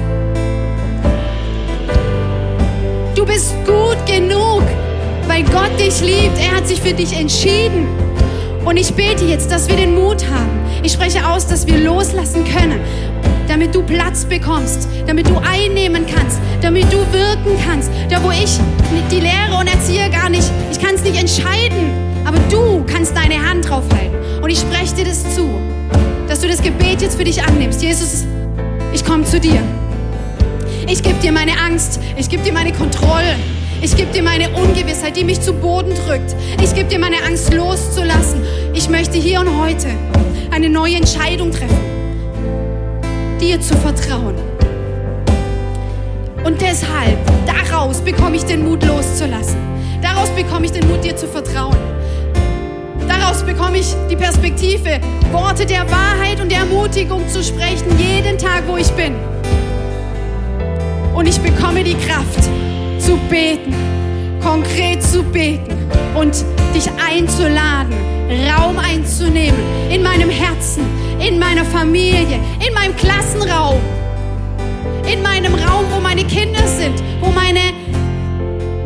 Du 3.15 3.25
bist 3.25 3.55
gut 3.65 3.97
genug, 4.05 4.61
weil 5.27 5.43
Gott 5.45 5.71
dich 5.79 6.01
liebt. 6.01 6.37
Er 6.37 6.55
hat 6.55 6.67
sich 6.67 6.79
für 6.79 6.93
dich 6.93 7.17
entschieden. 7.17 7.87
Und 8.63 8.77
ich 8.77 8.93
bete 8.93 9.25
jetzt, 9.25 9.49
dass 9.49 9.67
wir 9.67 9.75
den 9.75 9.95
Mut 9.95 10.23
haben. 10.29 10.61
Ich 10.83 10.91
spreche 10.91 11.27
aus, 11.27 11.47
dass 11.47 11.65
wir 11.65 11.79
loslassen 11.79 12.45
können, 12.45 12.79
damit 13.47 13.73
du 13.73 13.81
Platz 13.81 14.23
bekommst, 14.23 14.87
damit 15.07 15.27
du 15.27 15.35
einnehmen 15.37 16.05
kannst, 16.05 16.39
damit 16.61 16.93
du 16.93 16.99
wirken 17.11 17.57
kannst. 17.65 17.89
Da, 18.09 18.23
wo 18.23 18.29
ich 18.29 18.59
die 19.09 19.19
Lehre 19.19 19.59
und 19.59 19.67
Erzieher 19.67 20.09
gar 20.09 20.29
nicht, 20.29 20.49
ich 20.71 20.79
kann 20.79 20.93
es 20.93 21.01
nicht 21.01 21.19
entscheiden, 21.19 21.91
aber 22.23 22.37
du 22.51 22.85
kannst 22.85 23.17
deine 23.17 23.43
Hand 23.43 23.67
drauf 23.67 23.83
halten. 23.91 24.43
Und 24.43 24.51
ich 24.51 24.59
spreche 24.59 24.93
dir 24.93 25.05
das 25.05 25.23
zu, 25.35 25.49
dass 26.31 26.39
du 26.39 26.47
das 26.47 26.61
Gebet 26.61 27.01
jetzt 27.01 27.17
für 27.17 27.25
dich 27.25 27.43
annimmst. 27.43 27.83
Jesus, 27.83 28.23
ich 28.93 29.03
komme 29.03 29.25
zu 29.25 29.37
dir. 29.37 29.61
Ich 30.87 31.03
gebe 31.03 31.19
dir 31.19 31.33
meine 31.33 31.51
Angst, 31.59 31.99
ich 32.15 32.29
gebe 32.29 32.41
dir 32.41 32.53
meine 32.53 32.71
Kontrolle. 32.71 33.35
Ich 33.81 33.97
gebe 33.97 34.13
dir 34.13 34.23
meine 34.23 34.49
Ungewissheit, 34.51 35.17
die 35.17 35.25
mich 35.25 35.41
zu 35.41 35.51
Boden 35.51 35.93
drückt. 35.93 36.33
Ich 36.63 36.73
gebe 36.73 36.87
dir 36.87 36.99
meine 36.99 37.21
Angst 37.23 37.53
loszulassen. 37.53 38.43
Ich 38.73 38.87
möchte 38.87 39.17
hier 39.17 39.41
und 39.41 39.59
heute 39.59 39.89
eine 40.51 40.69
neue 40.69 40.95
Entscheidung 40.95 41.51
treffen, 41.51 41.81
dir 43.41 43.59
zu 43.59 43.75
vertrauen. 43.75 44.35
Und 46.45 46.61
deshalb, 46.61 47.19
daraus 47.45 47.99
bekomme 47.99 48.37
ich 48.37 48.43
den 48.45 48.63
Mut 48.63 48.85
loszulassen. 48.85 49.57
Daraus 50.01 50.29
bekomme 50.29 50.65
ich 50.65 50.71
den 50.71 50.87
Mut, 50.87 51.03
dir 51.03 51.17
zu 51.17 51.27
vertrauen. 51.27 51.90
Bekomme 53.61 53.77
ich 53.77 53.95
die 54.09 54.15
Perspektive, 54.15 54.99
Worte 55.31 55.67
der 55.67 55.87
Wahrheit 55.91 56.41
und 56.41 56.51
der 56.51 56.61
Ermutigung 56.61 57.29
zu 57.29 57.43
sprechen, 57.43 57.95
jeden 57.99 58.35
Tag, 58.39 58.63
wo 58.65 58.75
ich 58.75 58.89
bin. 58.93 59.13
Und 61.13 61.27
ich 61.27 61.39
bekomme 61.39 61.83
die 61.83 61.93
Kraft, 61.93 62.43
zu 62.97 63.17
beten, 63.29 63.71
konkret 64.41 65.03
zu 65.03 65.21
beten 65.21 65.77
und 66.15 66.43
dich 66.73 66.89
einzuladen, 67.07 67.93
Raum 68.49 68.79
einzunehmen 68.79 69.61
in 69.91 70.01
meinem 70.01 70.31
Herzen, 70.31 70.83
in 71.19 71.37
meiner 71.37 71.63
Familie, 71.63 72.39
in 72.67 72.73
meinem 72.73 72.95
Klassenraum, 72.95 73.79
in 75.05 75.21
meinem 75.21 75.53
Raum, 75.53 75.85
wo 75.91 75.99
meine 75.99 76.23
Kinder 76.23 76.65
sind, 76.65 76.95
wo 77.21 77.29
meine, 77.29 77.59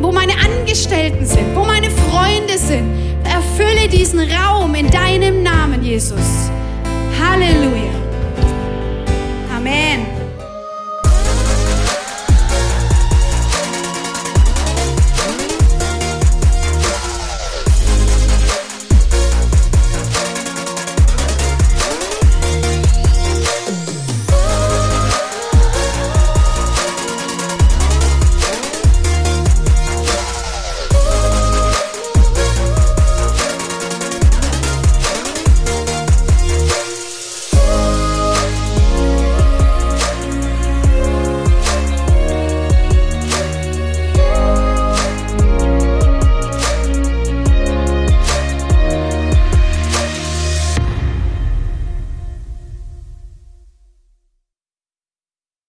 wo 0.02 0.12
meine 0.12 0.34
Angestellten 0.34 1.24
sind, 1.24 1.56
wo 1.56 1.64
meine 1.64 1.90
Freunde 1.90 2.58
sind. 2.58 3.06
Erfülle 3.32 3.88
diesen 3.88 4.20
Raum 4.20 4.74
in 4.74 4.90
deinem 4.90 5.42
Namen, 5.42 5.82
Jesus. 5.82 6.50
Halleluja. 7.18 7.90
Amen. 9.56 10.15